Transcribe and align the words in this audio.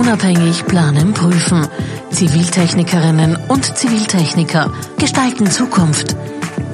unabhängig 0.00 0.64
planen, 0.64 1.12
prüfen. 1.12 1.66
Ziviltechnikerinnen 2.10 3.36
und 3.48 3.76
Ziviltechniker 3.76 4.72
gestalten 4.98 5.46
Zukunft. 5.46 6.16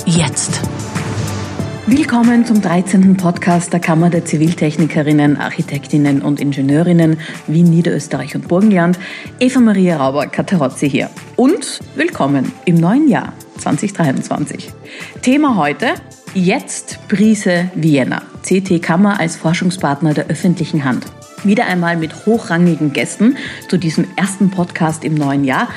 Jetzt. 0.04 0.60
Willkommen 1.88 2.46
zum 2.46 2.62
13. 2.62 3.16
Podcast 3.16 3.72
der 3.72 3.80
Kammer 3.80 4.10
der 4.10 4.24
Ziviltechnikerinnen, 4.24 5.38
Architektinnen 5.38 6.22
und 6.22 6.40
Ingenieurinnen 6.40 7.18
Wien, 7.48 7.68
Niederösterreich 7.68 8.36
und 8.36 8.46
Burgenland. 8.46 8.96
Eva 9.40 9.58
Maria 9.58 9.96
Rauber-Katerozzi 9.96 10.88
hier. 10.88 11.10
Und 11.34 11.80
willkommen 11.96 12.52
im 12.64 12.76
neuen 12.76 13.08
Jahr 13.08 13.32
2023. 13.58 14.70
Thema 15.22 15.56
heute 15.56 15.94
Jetzt 16.32 17.00
Prise 17.08 17.70
Vienna. 17.74 18.22
CT 18.42 18.80
Kammer 18.80 19.18
als 19.18 19.34
Forschungspartner 19.34 20.14
der 20.14 20.28
öffentlichen 20.28 20.84
Hand. 20.84 21.06
Wieder 21.44 21.66
einmal 21.66 21.96
mit 21.96 22.26
hochrangigen 22.26 22.92
Gästen 22.92 23.36
zu 23.68 23.76
diesem 23.76 24.06
ersten 24.16 24.50
Podcast 24.50 25.04
im 25.04 25.14
neuen 25.14 25.44
Jahr. 25.44 25.68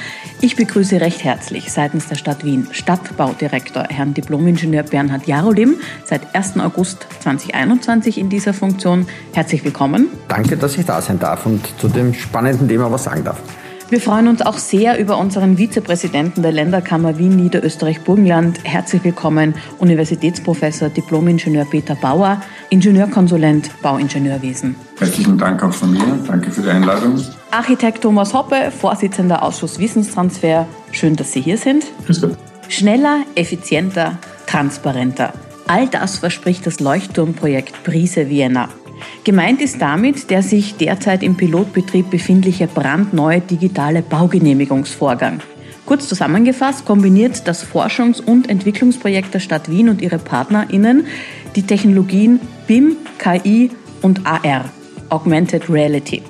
Ich 0.42 0.56
begrüße 0.56 1.02
recht 1.02 1.24
herzlich 1.24 1.72
seitens 1.72 2.08
der 2.08 2.16
Stadt 2.16 2.44
Wien 2.44 2.68
Stadtbaudirektor 2.72 3.84
Herrn 3.90 4.14
Diplomingenieur 4.14 4.84
Bernhard 4.84 5.28
Jarolim, 5.28 5.76
seit 6.06 6.34
1. 6.34 6.60
August 6.60 7.08
2021 7.20 8.18
in 8.18 8.30
dieser 8.30 8.54
Funktion. 8.54 9.08
Herzlich 9.34 9.64
willkommen. 9.64 10.08
Danke, 10.28 10.58
dass 10.58 10.78
ich 10.78 10.86
da 10.86 11.02
sein 11.02 11.20
darf 11.20 11.46
und 11.46 11.68
zu 11.80 11.88
dem 11.88 12.14
spannenden 12.14 12.68
Thema 12.68 12.92
was 12.92 13.04
sagen 13.04 13.24
darf. 13.24 13.42
Wir 13.90 14.00
freuen 14.00 14.28
uns 14.28 14.44
auch 14.44 14.60
sehr 14.60 15.00
über 15.00 15.18
unseren 15.18 15.58
Vizepräsidenten 15.58 16.44
der 16.44 16.52
Länderkammer 16.52 17.18
Wien, 17.18 17.36
Niederösterreich, 17.36 18.02
Burgenland. 18.02 18.60
Herzlich 18.64 19.04
willkommen, 19.04 19.56
Universitätsprofessor, 19.80 20.90
Diplomingenieur 20.90 21.66
Peter 21.66 21.96
Bauer, 21.96 22.40
Ingenieurkonsulent 22.70 23.72
Bauingenieurwesen. 23.82 24.76
Herzlichen 25.00 25.40
Dank 25.40 25.64
auch 25.64 25.74
von 25.74 25.92
mir. 25.92 26.20
Danke 26.28 26.52
für 26.52 26.62
die 26.62 26.70
Einladung. 26.70 27.20
Architekt 27.50 28.04
Thomas 28.04 28.32
Hoppe, 28.36 28.70
Vorsitzender 28.70 29.42
Ausschuss 29.42 29.80
Wissenstransfer. 29.80 30.68
Schön, 30.92 31.16
dass 31.16 31.32
Sie 31.32 31.42
hier 31.42 31.58
sind. 31.58 31.84
Grüß 32.06 32.22
Gott. 32.22 32.38
Schneller, 32.68 33.22
effizienter, 33.34 34.20
transparenter. 34.46 35.34
All 35.66 35.88
das 35.88 36.20
verspricht 36.20 36.68
das 36.68 36.80
Leuchtturmprojekt 36.80 37.84
Brise 37.84 38.30
Vienna. 38.30 38.70
Gemeint 39.24 39.62
ist 39.62 39.82
damit 39.82 40.30
der 40.30 40.44
sich 40.44 40.76
derzeit 40.76 41.24
im 41.24 41.36
Pilotbetrieb 41.36 42.10
befindliche 42.10 42.68
brandneue 42.68 43.42
digitale 43.42 44.02
Baugenehmigungsvorgang. 44.02 45.42
Kurz 45.86 46.08
zusammengefasst 46.08 46.86
kombiniert 46.86 47.48
das 47.48 47.66
Forschungs- 47.66 48.22
und 48.22 48.48
Entwicklungsprojekt 48.50 49.34
der 49.34 49.40
Stadt 49.40 49.72
Wien 49.72 49.90
und 49.90 50.02
ihre 50.02 50.20
PartnerInnen 50.20 51.08
die 51.56 51.64
Technologien 51.64 52.40
BIM, 52.68 52.96
KI 53.18 53.72
und 54.04 54.26
AR, 54.26 54.66
Augmented 55.10 55.70
Reality. 55.70 56.22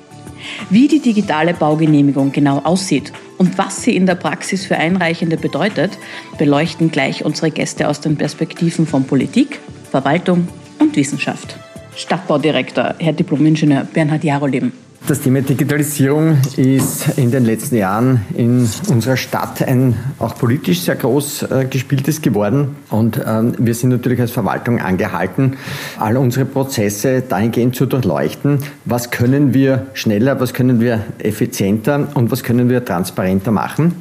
Wie 0.69 0.87
die 0.87 1.01
digitale 1.01 1.53
Baugenehmigung 1.53 2.31
genau 2.31 2.59
aussieht 2.59 3.11
und 3.37 3.57
was 3.57 3.81
sie 3.81 3.95
in 3.95 4.05
der 4.05 4.15
Praxis 4.15 4.65
für 4.65 4.77
Einreichende 4.77 5.37
bedeutet, 5.37 5.97
beleuchten 6.37 6.91
gleich 6.91 7.25
unsere 7.25 7.51
Gäste 7.51 7.87
aus 7.89 7.99
den 7.99 8.15
Perspektiven 8.15 8.87
von 8.87 9.05
Politik, 9.05 9.59
Verwaltung 9.91 10.47
und 10.79 10.95
Wissenschaft. 10.95 11.57
Stadtbaudirektor, 11.95 12.95
Herr 12.99 13.13
Diplomingenieur 13.13 13.83
Bernhard 13.83 14.23
Jarolim. 14.23 14.71
Das 15.09 15.21
Thema 15.21 15.41
Digitalisierung 15.41 16.37
ist 16.55 17.17
in 17.17 17.31
den 17.31 17.43
letzten 17.43 17.77
Jahren 17.77 18.27
in 18.35 18.69
unserer 18.89 19.17
Stadt 19.17 19.67
ein 19.67 19.95
auch 20.19 20.35
politisch 20.35 20.81
sehr 20.81 20.95
groß 20.95 21.47
äh, 21.49 21.65
gespieltes 21.67 22.21
geworden. 22.21 22.75
Und 22.91 23.19
ähm, 23.25 23.55
wir 23.57 23.73
sind 23.73 23.89
natürlich 23.89 24.21
als 24.21 24.29
Verwaltung 24.29 24.79
angehalten, 24.79 25.57
all 25.97 26.15
unsere 26.15 26.45
Prozesse 26.45 27.23
dahingehend 27.27 27.75
zu 27.75 27.87
durchleuchten. 27.87 28.59
Was 28.85 29.09
können 29.09 29.51
wir 29.51 29.87
schneller, 29.95 30.39
was 30.39 30.53
können 30.53 30.79
wir 30.79 31.03
effizienter 31.17 32.09
und 32.13 32.29
was 32.29 32.43
können 32.43 32.69
wir 32.69 32.85
transparenter 32.85 33.49
machen? 33.49 33.95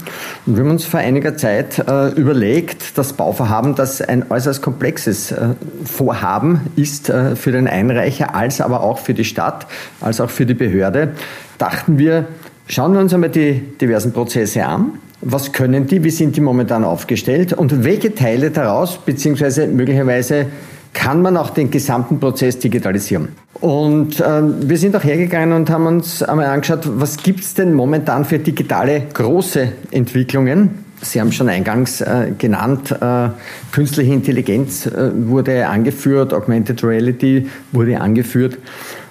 Und 0.45 0.57
wir 0.57 0.63
haben 0.63 0.73
uns 0.73 0.85
vor 0.85 1.01
einiger 1.01 1.39
Zeit 1.39 1.79
äh, 1.89 2.09
überlegt, 2.09 2.99
das 2.99 3.15
Bauvorhaben, 3.15 3.75
das 3.75 4.03
ein 4.03 4.31
äußerst 4.31 4.61
komplexes 4.61 5.33
äh, 5.33 5.55
Vorhaben 5.87 6.67
ist 6.77 7.09
äh, 7.09 7.35
für 7.35 7.51
den 7.53 7.67
Einreicher, 7.67 8.35
als 8.35 8.61
aber 8.61 8.83
auch 8.83 8.99
für 8.99 9.15
die 9.15 9.25
Stadt, 9.25 9.67
als 10.03 10.21
auch 10.21 10.29
für 10.29 10.45
die 10.45 10.53
Behörde 10.53 10.98
Behörde, 10.99 11.13
dachten 11.59 11.99
wir, 11.99 12.27
schauen 12.67 12.93
wir 12.93 13.01
uns 13.01 13.15
einmal 13.15 13.31
die 13.31 13.61
diversen 13.81 14.13
Prozesse 14.13 14.65
an. 14.65 14.93
Was 15.21 15.53
können 15.53 15.87
die? 15.87 16.05
Wie 16.05 16.11
sind 16.11 16.37
die 16.37 16.41
momentan 16.41 16.85
aufgestellt? 16.85 17.53
Und 17.53 17.85
welche 17.85 18.15
Teile 18.15 18.51
daraus, 18.51 18.99
beziehungsweise 18.99 19.67
möglicherweise 19.67 20.47
kann 20.93 21.23
man 21.23 21.37
auch 21.37 21.51
den 21.51 21.71
gesamten 21.71 22.19
Prozess 22.21 22.59
digitalisieren. 22.59 23.29
Und 23.55 24.21
äh, 24.21 24.43
wir 24.43 24.79
sind 24.79 24.97
auch 24.97 25.05
hergegangen 25.05 25.53
und 25.53 25.71
haben 25.71 25.87
uns 25.87 26.23
einmal 26.23 26.47
angeschaut, 26.47 26.81
was 26.85 27.17
gibt 27.17 27.41
es 27.41 27.55
denn 27.55 27.75
momentan 27.75 28.25
für 28.25 28.39
digitale 28.39 29.03
große 29.13 29.73
Entwicklungen? 29.91 30.87
Sie 31.01 31.21
haben 31.21 31.31
schon 31.31 31.49
eingangs 31.49 32.01
äh, 32.01 32.33
genannt, 32.37 32.91
äh, 32.91 33.29
künstliche 33.73 34.13
Intelligenz 34.13 34.87
äh, 34.87 35.11
wurde 35.15 35.69
angeführt, 35.69 36.33
Augmented 36.33 36.83
Reality 36.83 37.49
wurde 37.73 38.01
angeführt. 38.01 38.59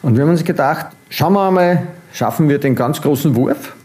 Und 0.02 0.16
wir 0.16 0.24
haben 0.24 0.32
uns 0.32 0.44
gedacht, 0.44 0.88
schauen 1.10 1.34
wir 1.34 1.48
einmal, 1.48 1.88
schaffen 2.14 2.50
wir 2.50 2.60
den 2.60 2.76
ganz 2.76 3.02
großen 3.02 3.36
Wurf 3.36 3.76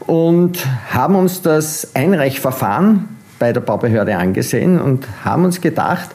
und 0.00 0.66
haben 0.90 1.16
uns 1.16 1.42
das 1.42 1.94
Einreichverfahren 1.94 3.08
bei 3.38 3.52
der 3.52 3.60
Baubehörde 3.60 4.16
angesehen 4.16 4.80
und 4.80 5.06
haben 5.24 5.44
uns 5.44 5.60
gedacht, 5.60 6.10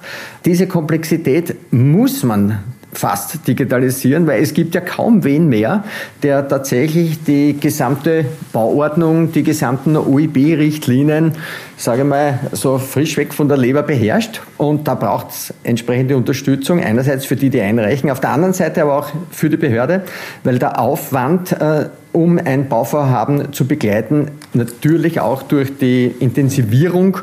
diese 0.46 0.68
Komplexität 0.68 1.56
muss 1.72 2.24
man 2.24 2.60
fast 2.92 3.48
digitalisieren, 3.48 4.26
weil 4.26 4.42
es 4.42 4.54
gibt 4.54 4.74
ja 4.74 4.82
kaum 4.82 5.24
wen 5.24 5.48
mehr, 5.48 5.84
der 6.24 6.48
tatsächlich 6.48 7.24
die 7.24 7.60
gesamte 7.60 8.26
Bauordnung, 8.52 9.32
die 9.32 9.44
gesamten 9.44 9.96
OIB-Richtlinien, 9.96 11.34
sage 11.78 12.04
mal, 12.04 12.40
so 12.52 12.78
frisch 12.80 13.16
weg 13.18 13.34
von 13.34 13.48
der 13.48 13.58
Leber 13.58 13.84
beherrscht. 13.84 14.42
Und 14.58 14.88
da 14.88 14.96
braucht 14.96 15.30
es 15.30 15.54
entsprechende 15.64 16.18
Unterstützung, 16.18 16.84
einerseits 16.84 17.26
für 17.26 17.36
die, 17.36 17.50
die 17.50 17.62
einreichen, 17.62 18.10
auf 18.10 18.20
der 18.20 18.32
anderen 18.32 18.54
Seite 18.54 18.82
aber 18.82 18.98
auch 18.98 19.10
für 19.30 19.50
die 19.50 19.58
Behörde, 19.58 20.02
weil 20.44 20.58
der 20.58 20.80
Aufwand, 20.80 21.52
äh, 21.52 21.90
um 22.12 22.40
ein 22.44 22.68
Bauvorhaben 22.70 23.54
zu 23.54 23.68
begleiten, 23.68 24.32
natürlich 24.54 25.20
auch 25.20 25.44
durch 25.44 25.78
die 25.78 26.08
Intensivierung 26.20 27.18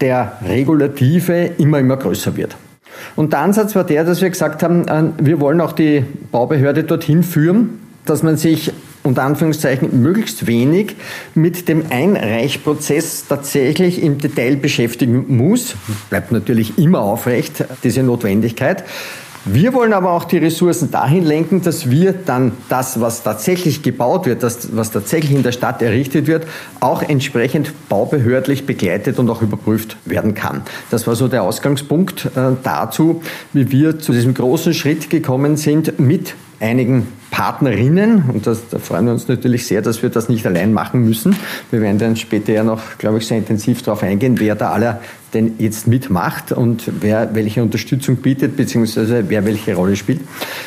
der 0.00 0.32
Regulative 0.46 1.52
immer, 1.58 1.78
immer 1.78 1.96
größer 1.96 2.36
wird. 2.36 2.56
Und 3.14 3.32
der 3.32 3.40
Ansatz 3.40 3.74
war 3.74 3.84
der, 3.84 4.04
dass 4.04 4.20
wir 4.20 4.30
gesagt 4.30 4.62
haben, 4.62 4.88
äh, 4.88 5.04
wir 5.18 5.40
wollen 5.40 5.60
auch 5.60 5.72
die 5.72 6.04
Baubehörde 6.32 6.84
dorthin 6.84 7.22
führen, 7.22 7.80
dass 8.04 8.22
man 8.22 8.36
sich 8.36 8.72
unter 9.06 9.22
Anführungszeichen 9.22 10.02
möglichst 10.02 10.46
wenig 10.46 10.96
mit 11.34 11.68
dem 11.68 11.84
Einreichprozess 11.90 13.26
tatsächlich 13.28 14.02
im 14.02 14.18
Detail 14.18 14.56
beschäftigen 14.56 15.36
muss. 15.36 15.76
Bleibt 16.10 16.32
natürlich 16.32 16.76
immer 16.76 17.00
aufrecht, 17.00 17.64
diese 17.84 18.02
Notwendigkeit. 18.02 18.84
Wir 19.48 19.72
wollen 19.74 19.92
aber 19.92 20.10
auch 20.10 20.24
die 20.24 20.38
Ressourcen 20.38 20.90
dahin 20.90 21.24
lenken, 21.24 21.62
dass 21.62 21.88
wir 21.88 22.12
dann 22.12 22.50
das, 22.68 23.00
was 23.00 23.22
tatsächlich 23.22 23.84
gebaut 23.84 24.26
wird, 24.26 24.42
das, 24.42 24.74
was 24.74 24.90
tatsächlich 24.90 25.30
in 25.30 25.44
der 25.44 25.52
Stadt 25.52 25.82
errichtet 25.82 26.26
wird, 26.26 26.48
auch 26.80 27.00
entsprechend 27.00 27.72
baubehördlich 27.88 28.66
begleitet 28.66 29.20
und 29.20 29.30
auch 29.30 29.42
überprüft 29.42 29.98
werden 30.04 30.34
kann. 30.34 30.62
Das 30.90 31.06
war 31.06 31.14
so 31.14 31.28
der 31.28 31.44
Ausgangspunkt 31.44 32.26
äh, 32.34 32.56
dazu, 32.64 33.22
wie 33.52 33.70
wir 33.70 34.00
zu 34.00 34.10
diesem 34.10 34.34
großen 34.34 34.74
Schritt 34.74 35.10
gekommen 35.10 35.56
sind 35.56 36.00
mit 36.00 36.34
einigen 36.58 37.06
Partnerinnen 37.30 38.24
und 38.32 38.46
das, 38.46 38.68
da 38.68 38.78
freuen 38.78 39.04
wir 39.04 39.12
uns 39.12 39.28
natürlich 39.28 39.66
sehr, 39.66 39.82
dass 39.82 40.02
wir 40.02 40.08
das 40.08 40.28
nicht 40.28 40.46
allein 40.46 40.72
machen 40.72 41.04
müssen. 41.04 41.36
Wir 41.70 41.82
werden 41.82 41.98
dann 41.98 42.16
später 42.16 42.52
ja 42.52 42.64
noch, 42.64 42.80
glaube 42.98 43.18
ich, 43.18 43.26
sehr 43.26 43.36
intensiv 43.36 43.82
darauf 43.82 44.02
eingehen, 44.02 44.40
wer 44.40 44.54
da 44.54 44.70
aller 44.72 45.00
denn 45.36 45.54
jetzt 45.58 45.86
mitmacht 45.86 46.50
und 46.50 46.90
wer 47.00 47.34
welche 47.34 47.62
Unterstützung 47.62 48.16
bietet, 48.16 48.56
beziehungsweise 48.56 49.24
wer 49.28 49.44
welche 49.44 49.74
Rolle 49.74 49.94
spielt. 49.94 50.20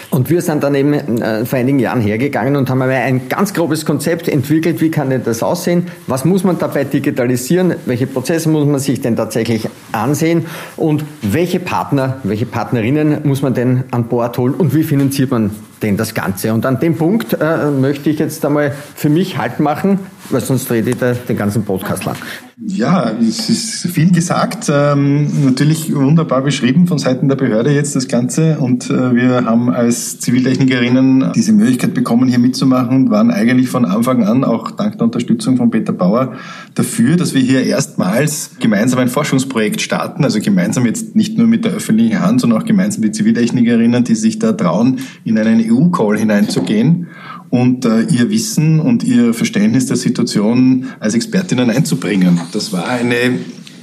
Und 0.09 0.29
wir 0.29 0.41
sind 0.41 0.63
dann 0.63 0.75
eben 0.75 0.93
äh, 0.93 1.45
vor 1.45 1.59
einigen 1.59 1.79
Jahren 1.79 2.01
hergegangen 2.01 2.55
und 2.55 2.69
haben 2.69 2.81
ein 2.81 3.27
ganz 3.29 3.53
grobes 3.53 3.85
Konzept 3.85 4.27
entwickelt, 4.27 4.79
wie 4.81 4.91
kann 4.91 5.09
denn 5.09 5.23
das 5.23 5.43
aussehen, 5.43 5.87
was 6.07 6.23
muss 6.23 6.43
man 6.43 6.57
dabei 6.59 6.83
digitalisieren, 6.83 7.75
welche 7.85 8.07
Prozesse 8.07 8.49
muss 8.49 8.65
man 8.65 8.79
sich 8.79 9.01
denn 9.01 9.15
tatsächlich 9.15 9.67
ansehen 9.91 10.45
und 10.77 11.03
welche 11.21 11.59
Partner, 11.59 12.19
welche 12.23 12.45
Partnerinnen 12.45 13.19
muss 13.23 13.41
man 13.41 13.53
denn 13.53 13.83
an 13.91 14.07
Bord 14.07 14.37
holen 14.37 14.53
und 14.53 14.75
wie 14.75 14.83
finanziert 14.83 15.31
man 15.31 15.51
denn 15.81 15.97
das 15.97 16.13
Ganze. 16.13 16.53
Und 16.53 16.65
an 16.65 16.79
dem 16.79 16.95
Punkt 16.95 17.33
äh, 17.33 17.71
möchte 17.71 18.09
ich 18.09 18.19
jetzt 18.19 18.45
einmal 18.45 18.73
für 18.95 19.09
mich 19.09 19.37
Halt 19.37 19.59
machen, 19.59 19.99
weil 20.29 20.41
sonst 20.41 20.69
rede 20.71 20.91
ich 20.91 20.97
den 20.97 21.37
ganzen 21.37 21.63
Podcast 21.63 22.05
lang. 22.05 22.17
Ja, 22.61 23.11
es 23.11 23.49
ist 23.49 23.87
viel 23.87 24.11
gesagt. 24.11 24.69
Ähm, 24.69 25.45
natürlich 25.45 25.95
wunderbar 25.95 26.41
beschrieben 26.41 26.87
von 26.87 26.97
Seiten 26.97 27.29
der 27.29 27.37
Behörde 27.37 27.71
jetzt 27.71 27.95
das 27.95 28.09
Ganze. 28.09 28.57
Und 28.59 28.89
äh, 28.89 29.15
wir 29.15 29.45
haben 29.45 29.69
als 29.69 30.19
Ziviltechnikerinnen 30.19 31.31
diese 31.33 31.53
Möglichkeit 31.53 31.93
bekommen, 31.93 32.27
hier 32.27 32.39
mitzumachen 32.39 33.05
und 33.05 33.11
waren 33.11 33.31
eigentlich 33.31 33.69
von 33.69 33.85
Anfang 33.85 34.25
an, 34.25 34.43
auch 34.43 34.71
dank 34.71 34.97
der 34.97 35.05
Unterstützung 35.05 35.55
von 35.55 35.71
Peter 35.71 35.93
Bauer, 35.93 36.33
dafür, 36.75 37.15
dass 37.15 37.33
wir 37.33 37.41
hier 37.41 37.63
erstmals 37.63 38.51
gemeinsam 38.59 38.99
ein 38.99 39.07
Forschungsprojekt 39.07 39.79
starten. 39.79 40.25
Also 40.25 40.41
gemeinsam 40.41 40.85
jetzt 40.85 41.15
nicht 41.15 41.37
nur 41.37 41.47
mit 41.47 41.63
der 41.63 41.71
öffentlichen 41.71 42.19
Hand, 42.19 42.41
sondern 42.41 42.61
auch 42.61 42.65
gemeinsam 42.65 43.03
die 43.03 43.11
Ziviltechnikerinnen, 43.11 44.03
die 44.03 44.15
sich 44.15 44.37
da 44.37 44.51
trauen, 44.51 44.99
in 45.23 45.37
einen 45.37 45.63
EU-Call 45.65 46.17
hineinzugehen 46.17 47.07
und 47.49 47.85
äh, 47.85 48.01
ihr 48.03 48.29
Wissen 48.29 48.79
und 48.79 49.03
ihr 49.03 49.33
Verständnis 49.33 49.87
der 49.87 49.97
Situation 49.97 50.87
als 50.99 51.15
Expertinnen 51.15 51.69
einzubringen. 51.69 52.39
Das 52.51 52.71
war 52.71 52.87
eine 52.87 53.39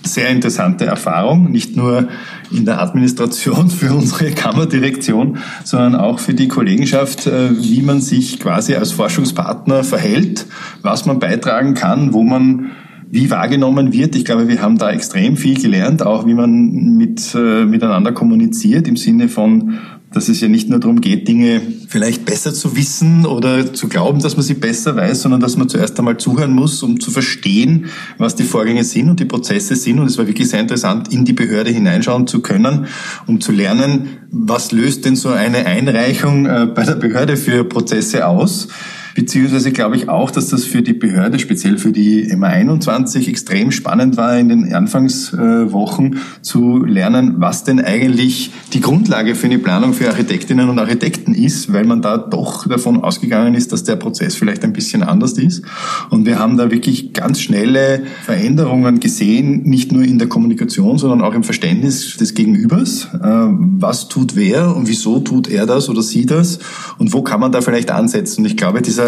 sehr 0.06 0.28
interessante 0.28 0.86
Erfahrung, 0.86 1.50
nicht 1.50 1.76
nur 1.76 2.08
in 2.52 2.64
der 2.64 2.80
Administration 2.80 3.70
für 3.70 3.92
unsere 3.92 4.30
Kammerdirektion, 4.30 5.38
sondern 5.64 5.96
auch 5.96 6.18
für 6.18 6.34
die 6.34 6.48
Kollegenschaft, 6.48 7.26
äh, 7.26 7.50
wie 7.60 7.82
man 7.82 8.00
sich 8.00 8.38
quasi 8.40 8.74
als 8.74 8.92
Forschungspartner 8.92 9.84
verhält, 9.84 10.46
was 10.82 11.06
man 11.06 11.18
beitragen 11.18 11.74
kann, 11.74 12.12
wo 12.12 12.22
man 12.22 12.70
wie 13.08 13.30
wahrgenommen 13.30 13.92
wird. 13.92 14.16
Ich 14.16 14.24
glaube, 14.24 14.48
wir 14.48 14.60
haben 14.60 14.78
da 14.78 14.90
extrem 14.90 15.36
viel 15.36 15.60
gelernt, 15.60 16.02
auch 16.02 16.26
wie 16.26 16.34
man 16.34 16.96
mit, 16.96 17.34
äh, 17.34 17.64
miteinander 17.64 18.12
kommuniziert 18.12 18.88
im 18.88 18.96
Sinne 18.96 19.28
von 19.28 19.78
dass 20.16 20.30
es 20.30 20.40
ja 20.40 20.48
nicht 20.48 20.70
nur 20.70 20.80
darum 20.80 21.02
geht, 21.02 21.28
Dinge 21.28 21.60
vielleicht 21.88 22.24
besser 22.24 22.54
zu 22.54 22.74
wissen 22.74 23.26
oder 23.26 23.74
zu 23.74 23.86
glauben, 23.86 24.20
dass 24.20 24.34
man 24.34 24.46
sie 24.46 24.54
besser 24.54 24.96
weiß, 24.96 25.20
sondern 25.20 25.40
dass 25.40 25.58
man 25.58 25.68
zuerst 25.68 25.98
einmal 25.98 26.16
zuhören 26.16 26.52
muss, 26.54 26.82
um 26.82 26.98
zu 27.00 27.10
verstehen, 27.10 27.90
was 28.16 28.34
die 28.34 28.44
Vorgänge 28.44 28.82
sind 28.82 29.10
und 29.10 29.20
die 29.20 29.26
Prozesse 29.26 29.76
sind. 29.76 29.98
Und 29.98 30.06
es 30.06 30.16
war 30.16 30.26
wirklich 30.26 30.48
sehr 30.48 30.60
interessant, 30.60 31.12
in 31.12 31.26
die 31.26 31.34
Behörde 31.34 31.70
hineinschauen 31.70 32.26
zu 32.26 32.40
können, 32.40 32.86
um 33.26 33.42
zu 33.42 33.52
lernen, 33.52 34.08
was 34.30 34.72
löst 34.72 35.04
denn 35.04 35.16
so 35.16 35.28
eine 35.28 35.66
Einreichung 35.66 36.46
äh, 36.46 36.66
bei 36.74 36.84
der 36.84 36.94
Behörde 36.94 37.36
für 37.36 37.64
Prozesse 37.64 38.26
aus 38.26 38.68
Beziehungsweise 39.16 39.72
glaube 39.72 39.96
ich 39.96 40.10
auch, 40.10 40.30
dass 40.30 40.48
das 40.48 40.64
für 40.64 40.82
die 40.82 40.92
Behörde, 40.92 41.38
speziell 41.38 41.78
für 41.78 41.90
die 41.90 42.30
MA21, 42.30 43.26
extrem 43.28 43.72
spannend 43.72 44.18
war 44.18 44.36
in 44.36 44.50
den 44.50 44.74
Anfangswochen 44.74 46.18
zu 46.42 46.84
lernen, 46.84 47.36
was 47.38 47.64
denn 47.64 47.80
eigentlich 47.80 48.50
die 48.74 48.82
Grundlage 48.82 49.34
für 49.34 49.46
eine 49.46 49.58
Planung 49.58 49.94
für 49.94 50.08
Architektinnen 50.08 50.68
und 50.68 50.78
Architekten 50.78 51.32
ist, 51.32 51.72
weil 51.72 51.86
man 51.86 52.02
da 52.02 52.18
doch 52.18 52.68
davon 52.68 53.02
ausgegangen 53.02 53.54
ist, 53.54 53.72
dass 53.72 53.84
der 53.84 53.96
Prozess 53.96 54.34
vielleicht 54.34 54.62
ein 54.64 54.74
bisschen 54.74 55.02
anders 55.02 55.32
ist. 55.38 55.64
Und 56.10 56.26
wir 56.26 56.38
haben 56.38 56.58
da 56.58 56.70
wirklich 56.70 57.14
ganz 57.14 57.40
schnelle 57.40 58.02
Veränderungen 58.24 59.00
gesehen, 59.00 59.62
nicht 59.62 59.92
nur 59.92 60.02
in 60.02 60.18
der 60.18 60.28
Kommunikation, 60.28 60.98
sondern 60.98 61.22
auch 61.22 61.32
im 61.32 61.42
Verständnis 61.42 62.18
des 62.18 62.34
Gegenübers. 62.34 63.08
Äh, 63.14 63.18
was 63.22 64.08
tut 64.08 64.36
wer 64.36 64.76
und 64.76 64.88
wieso 64.88 65.20
tut 65.20 65.48
er 65.48 65.64
das 65.64 65.88
oder 65.88 66.02
sie 66.02 66.26
das 66.26 66.58
und 66.98 67.14
wo 67.14 67.22
kann 67.22 67.40
man 67.40 67.50
da 67.50 67.62
vielleicht 67.62 67.90
ansetzen? 67.90 68.42
Und 68.42 68.46
ich 68.46 68.58
glaube, 68.58 68.82
dieser 68.82 69.05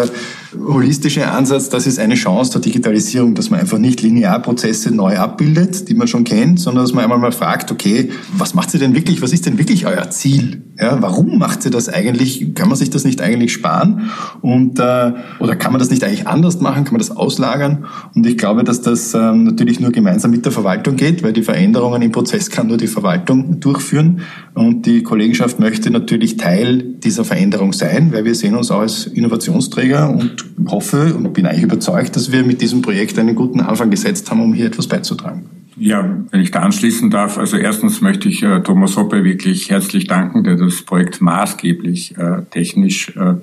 holistische 0.57 1.29
Ansatz, 1.29 1.69
das 1.69 1.85
ist 1.85 1.99
eine 1.99 2.15
Chance 2.15 2.53
der 2.53 2.61
Digitalisierung, 2.61 3.35
dass 3.35 3.49
man 3.49 3.59
einfach 3.59 3.77
nicht 3.77 4.01
Linearprozesse 4.01 4.91
neu 4.91 5.17
abbildet, 5.17 5.89
die 5.89 5.93
man 5.93 6.07
schon 6.07 6.23
kennt, 6.23 6.59
sondern 6.59 6.83
dass 6.83 6.93
man 6.93 7.03
einmal 7.03 7.19
mal 7.19 7.31
fragt, 7.31 7.71
okay, 7.71 8.09
was 8.35 8.53
macht 8.55 8.71
sie 8.71 8.79
denn 8.79 8.95
wirklich, 8.95 9.21
was 9.21 9.31
ist 9.31 9.45
denn 9.45 9.57
wirklich 9.57 9.85
euer 9.85 10.09
Ziel? 10.09 10.63
Ja, 10.79 11.01
warum 11.01 11.37
macht 11.37 11.61
sie 11.61 11.69
das 11.69 11.89
eigentlich? 11.89 12.55
Kann 12.55 12.69
man 12.69 12.77
sich 12.77 12.89
das 12.89 13.03
nicht 13.03 13.21
eigentlich 13.21 13.51
sparen? 13.51 14.09
Und 14.41 14.79
äh, 14.79 15.11
oder 15.39 15.55
kann 15.57 15.73
man 15.73 15.79
das 15.79 15.89
nicht 15.89 16.03
eigentlich 16.03 16.25
anders 16.25 16.61
machen? 16.61 16.85
Kann 16.85 16.93
man 16.93 16.99
das 16.99 17.11
auslagern? 17.11 17.85
Und 18.15 18.25
ich 18.25 18.37
glaube, 18.37 18.63
dass 18.63 18.81
das 18.81 19.13
ähm, 19.13 19.43
natürlich 19.43 19.81
nur 19.81 19.91
gemeinsam 19.91 20.31
mit 20.31 20.45
der 20.45 20.53
Verwaltung 20.53 20.95
geht, 20.95 21.21
weil 21.21 21.33
die 21.33 21.43
Veränderungen 21.43 22.01
im 22.01 22.11
Prozess 22.11 22.49
kann 22.49 22.67
nur 22.67 22.77
die 22.77 22.87
Verwaltung 22.87 23.59
durchführen. 23.59 24.21
Und 24.53 24.85
die 24.85 25.03
Kollegenschaft 25.03 25.59
möchte 25.59 25.91
natürlich 25.91 26.37
Teil 26.37 26.81
dieser 26.81 27.25
Veränderung 27.25 27.73
sein, 27.73 28.13
weil 28.13 28.23
wir 28.23 28.35
sehen 28.35 28.55
uns 28.55 28.71
auch 28.71 28.79
als 28.79 29.05
Innovationsträger 29.05 29.88
und 29.97 30.45
hoffe 30.67 31.13
und 31.15 31.33
bin 31.33 31.45
eigentlich 31.45 31.63
überzeugt, 31.63 32.15
dass 32.15 32.31
wir 32.31 32.43
mit 32.43 32.61
diesem 32.61 32.81
Projekt 32.81 33.17
einen 33.19 33.35
guten 33.35 33.61
Anfang 33.61 33.89
gesetzt 33.89 34.29
haben, 34.29 34.41
um 34.41 34.53
hier 34.53 34.67
etwas 34.67 34.87
beizutragen. 34.87 35.45
Ja, 35.77 36.17
wenn 36.31 36.41
ich 36.41 36.51
da 36.51 36.59
anschließen 36.59 37.09
darf, 37.09 37.37
also 37.37 37.55
erstens 37.55 38.01
möchte 38.01 38.27
ich 38.27 38.43
äh, 38.43 38.59
Thomas 38.61 38.97
Hoppe 38.97 39.23
wirklich 39.23 39.69
herzlich 39.69 40.07
danken, 40.07 40.43
der 40.43 40.55
das 40.55 40.81
Projekt 40.81 41.21
maßgeblich 41.21 42.17
äh, 42.17 42.41
technisch 42.51 43.15
äh, 43.15 43.35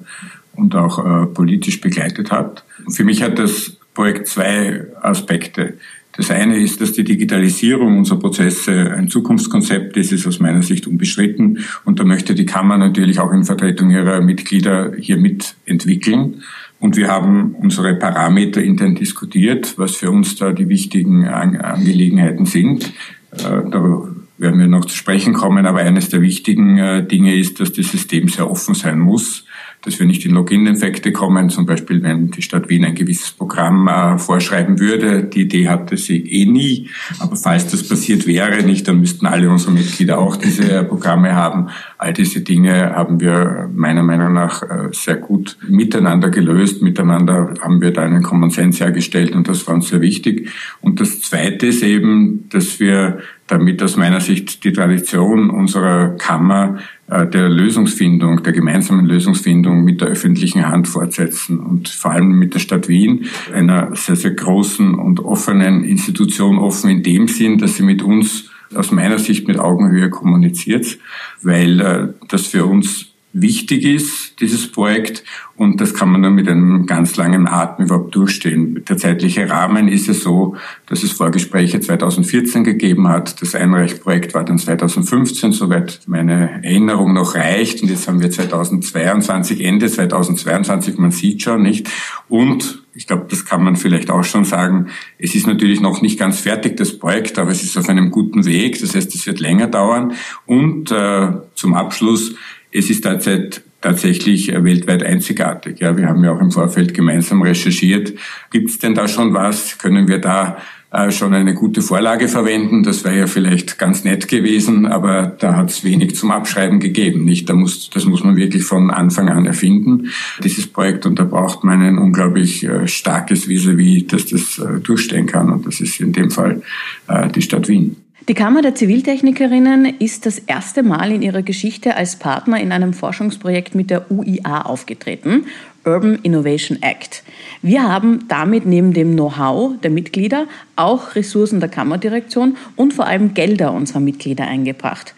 und 0.54 0.74
auch 0.74 0.98
äh, 0.98 1.26
politisch 1.26 1.80
begleitet 1.80 2.30
hat. 2.30 2.64
Für 2.90 3.04
mich 3.04 3.22
hat 3.22 3.38
das 3.38 3.78
Projekt 3.94 4.28
zwei 4.28 4.84
Aspekte. 5.00 5.74
Das 6.16 6.30
eine 6.30 6.58
ist, 6.58 6.80
dass 6.80 6.92
die 6.92 7.04
Digitalisierung 7.04 7.98
unserer 7.98 8.18
Prozesse 8.18 8.92
ein 8.92 9.08
Zukunftskonzept 9.08 9.96
ist, 9.96 10.12
ist 10.12 10.26
aus 10.26 10.40
meiner 10.40 10.62
Sicht 10.62 10.86
unbestritten. 10.86 11.60
Und 11.84 12.00
da 12.00 12.04
möchte 12.04 12.34
die 12.34 12.46
Kammer 12.46 12.78
natürlich 12.78 13.20
auch 13.20 13.32
in 13.32 13.44
Vertretung 13.44 13.90
ihrer 13.90 14.20
Mitglieder 14.20 14.92
hier 14.98 15.18
mitentwickeln. 15.18 16.42
Und 16.78 16.96
wir 16.96 17.08
haben 17.08 17.54
unsere 17.54 17.94
Parameter 17.94 18.62
intern 18.62 18.94
diskutiert, 18.94 19.78
was 19.78 19.96
für 19.96 20.10
uns 20.10 20.36
da 20.36 20.52
die 20.52 20.68
wichtigen 20.68 21.26
Angelegenheiten 21.26 22.46
sind. 22.46 22.92
Äh, 23.32 23.70
da 23.70 24.08
werden 24.38 24.60
wir 24.60 24.66
noch 24.66 24.84
zu 24.84 24.94
sprechen 24.94 25.32
kommen, 25.32 25.64
aber 25.64 25.78
eines 25.78 26.10
der 26.10 26.20
wichtigen 26.20 26.76
äh, 26.76 27.06
Dinge 27.06 27.34
ist, 27.34 27.60
dass 27.60 27.72
das 27.72 27.90
System 27.90 28.28
sehr 28.28 28.50
offen 28.50 28.74
sein 28.74 28.98
muss 28.98 29.45
dass 29.86 30.00
wir 30.00 30.06
nicht 30.06 30.26
in 30.26 30.32
Login-Effekte 30.32 31.12
kommen, 31.12 31.48
zum 31.48 31.64
Beispiel 31.64 32.02
wenn 32.02 32.30
die 32.32 32.42
Stadt 32.42 32.68
Wien 32.68 32.84
ein 32.84 32.96
gewisses 32.96 33.30
Programm 33.30 33.86
äh, 33.86 34.18
vorschreiben 34.18 34.80
würde. 34.80 35.22
Die 35.22 35.42
Idee 35.42 35.68
hatte 35.68 35.96
sie 35.96 36.18
eh 36.18 36.44
nie, 36.44 36.90
aber 37.20 37.36
falls 37.36 37.68
das 37.68 37.88
passiert 37.88 38.26
wäre, 38.26 38.64
nicht, 38.64 38.88
dann 38.88 39.00
müssten 39.00 39.26
alle 39.26 39.48
unsere 39.48 39.72
Mitglieder 39.72 40.18
auch 40.18 40.36
diese 40.36 40.82
Programme 40.88 41.36
haben. 41.36 41.68
All 41.98 42.12
diese 42.12 42.40
Dinge 42.40 42.94
haben 42.94 43.20
wir 43.20 43.70
meiner 43.72 44.02
Meinung 44.02 44.32
nach 44.32 44.62
äh, 44.62 44.88
sehr 44.90 45.16
gut 45.16 45.56
miteinander 45.66 46.30
gelöst. 46.30 46.82
Miteinander 46.82 47.54
haben 47.62 47.80
wir 47.80 47.92
da 47.92 48.02
einen 48.02 48.24
Konsens 48.24 48.80
hergestellt 48.80 49.32
und 49.32 49.48
das 49.48 49.66
war 49.68 49.74
uns 49.74 49.88
sehr 49.88 50.00
wichtig. 50.00 50.50
Und 50.80 51.00
das 51.00 51.20
Zweite 51.22 51.68
ist 51.68 51.82
eben, 51.82 52.48
dass 52.50 52.80
wir 52.80 53.18
damit 53.46 53.82
aus 53.82 53.96
meiner 53.96 54.20
Sicht 54.20 54.64
die 54.64 54.72
Tradition 54.72 55.50
unserer 55.50 56.16
Kammer 56.16 56.78
der 57.08 57.48
Lösungsfindung, 57.48 58.42
der 58.42 58.52
gemeinsamen 58.52 59.06
Lösungsfindung 59.06 59.84
mit 59.84 60.00
der 60.00 60.08
öffentlichen 60.08 60.68
Hand 60.68 60.88
fortsetzen 60.88 61.60
und 61.60 61.88
vor 61.88 62.10
allem 62.10 62.38
mit 62.38 62.54
der 62.54 62.58
Stadt 62.58 62.88
Wien, 62.88 63.26
einer 63.52 63.94
sehr, 63.94 64.16
sehr 64.16 64.32
großen 64.32 64.94
und 64.94 65.20
offenen 65.20 65.84
Institution, 65.84 66.58
offen 66.58 66.90
in 66.90 67.02
dem 67.02 67.28
Sinn, 67.28 67.58
dass 67.58 67.76
sie 67.76 67.84
mit 67.84 68.02
uns 68.02 68.50
aus 68.74 68.90
meiner 68.90 69.18
Sicht 69.18 69.46
mit 69.46 69.58
Augenhöhe 69.58 70.10
kommuniziert, 70.10 70.98
weil 71.42 71.80
äh, 71.80 72.08
das 72.28 72.48
für 72.48 72.64
uns 72.66 73.05
wichtig 73.40 73.84
ist, 73.84 74.40
dieses 74.40 74.70
Projekt. 74.70 75.24
Und 75.56 75.80
das 75.80 75.94
kann 75.94 76.10
man 76.10 76.20
nur 76.20 76.30
mit 76.30 76.48
einem 76.48 76.86
ganz 76.86 77.16
langen 77.16 77.48
Atem 77.48 77.86
überhaupt 77.86 78.14
durchstehen. 78.14 78.84
Der 78.88 78.96
zeitliche 78.96 79.48
Rahmen 79.48 79.88
ist 79.88 80.08
es 80.08 80.22
so, 80.22 80.56
dass 80.86 81.02
es 81.02 81.12
Vorgespräche 81.12 81.80
2014 81.80 82.64
gegeben 82.64 83.08
hat. 83.08 83.40
Das 83.40 83.54
Einreichprojekt 83.54 84.34
war 84.34 84.44
dann 84.44 84.58
2015, 84.58 85.52
soweit 85.52 86.00
meine 86.06 86.62
Erinnerung 86.62 87.14
noch 87.14 87.34
reicht. 87.34 87.82
Und 87.82 87.90
jetzt 87.90 88.08
haben 88.08 88.20
wir 88.20 88.30
2022, 88.30 89.64
Ende 89.64 89.90
2022, 89.90 90.98
man 90.98 91.10
sieht 91.10 91.42
schon, 91.42 91.62
nicht? 91.62 91.88
Und 92.28 92.82
ich 92.96 93.06
glaube, 93.06 93.26
das 93.28 93.44
kann 93.44 93.62
man 93.62 93.76
vielleicht 93.76 94.10
auch 94.10 94.24
schon 94.24 94.44
sagen. 94.44 94.88
Es 95.18 95.34
ist 95.34 95.46
natürlich 95.46 95.80
noch 95.80 96.00
nicht 96.00 96.18
ganz 96.18 96.40
fertig, 96.40 96.78
das 96.78 96.98
Projekt, 96.98 97.38
aber 97.38 97.50
es 97.50 97.62
ist 97.62 97.76
auf 97.76 97.88
einem 97.90 98.10
guten 98.10 98.46
Weg. 98.46 98.80
Das 98.80 98.94
heißt, 98.94 99.14
es 99.14 99.26
wird 99.26 99.38
länger 99.38 99.66
dauern. 99.66 100.14
Und 100.46 100.90
äh, 100.90 101.32
zum 101.54 101.74
Abschluss, 101.74 102.34
es 102.72 102.90
ist 102.90 103.04
derzeit 103.04 103.62
tatsächlich 103.80 104.48
weltweit 104.48 105.02
einzigartig. 105.02 105.78
Ja, 105.80 105.96
wir 105.96 106.08
haben 106.08 106.24
ja 106.24 106.32
auch 106.32 106.40
im 106.40 106.50
Vorfeld 106.50 106.94
gemeinsam 106.94 107.42
recherchiert. 107.42 108.14
Gibt 108.50 108.70
es 108.70 108.78
denn 108.78 108.94
da 108.94 109.06
schon 109.06 109.32
was? 109.34 109.78
Können 109.78 110.08
wir 110.08 110.18
da 110.18 110.58
äh, 110.90 111.10
schon 111.10 111.34
eine 111.34 111.54
gute 111.54 111.82
Vorlage 111.82 112.26
verwenden? 112.26 112.82
Das 112.82 113.04
wäre 113.04 113.18
ja 113.18 113.26
vielleicht 113.26 113.78
ganz 113.78 114.02
nett 114.02 114.28
gewesen, 114.28 114.86
aber 114.86 115.36
da 115.38 115.54
hat 115.54 115.70
es 115.70 115.84
wenig 115.84 116.16
zum 116.16 116.30
Abschreiben 116.30 116.80
gegeben. 116.80 117.24
Nicht? 117.24 117.48
Da 117.48 117.54
muss, 117.54 117.90
das 117.90 118.06
muss 118.06 118.24
man 118.24 118.36
wirklich 118.36 118.64
von 118.64 118.90
Anfang 118.90 119.28
an 119.28 119.46
erfinden, 119.46 120.08
dieses 120.42 120.66
Projekt. 120.66 121.06
Und 121.06 121.18
da 121.18 121.24
braucht 121.24 121.62
man 121.62 121.82
ein 121.82 121.98
unglaublich 121.98 122.64
äh, 122.64 122.88
starkes 122.88 123.46
Vis-à-vis, 123.46 124.06
dass 124.06 124.26
das 124.26 124.58
äh, 124.58 124.80
durchstehen 124.80 125.26
kann. 125.26 125.50
Und 125.52 125.66
das 125.66 125.80
ist 125.80 126.00
in 126.00 126.12
dem 126.12 126.30
Fall 126.30 126.62
äh, 127.08 127.28
die 127.28 127.42
Stadt 127.42 127.68
Wien. 127.68 127.96
Die 128.28 128.34
Kammer 128.34 128.60
der 128.60 128.74
Ziviltechnikerinnen 128.74 130.00
ist 130.00 130.26
das 130.26 130.40
erste 130.40 130.82
Mal 130.82 131.12
in 131.12 131.22
ihrer 131.22 131.42
Geschichte 131.42 131.96
als 131.96 132.16
Partner 132.16 132.60
in 132.60 132.72
einem 132.72 132.92
Forschungsprojekt 132.92 133.76
mit 133.76 133.88
der 133.88 134.10
UIA 134.10 134.62
aufgetreten, 134.62 135.46
Urban 135.84 136.18
Innovation 136.24 136.82
Act. 136.82 137.22
Wir 137.62 137.84
haben 137.84 138.26
damit 138.26 138.66
neben 138.66 138.92
dem 138.92 139.12
Know-how 139.12 139.80
der 139.80 139.92
Mitglieder 139.92 140.46
auch 140.74 141.14
Ressourcen 141.14 141.60
der 141.60 141.68
Kammerdirektion 141.68 142.56
und 142.74 142.94
vor 142.94 143.06
allem 143.06 143.32
Gelder 143.32 143.72
unserer 143.72 144.00
Mitglieder 144.00 144.48
eingebracht. 144.48 145.14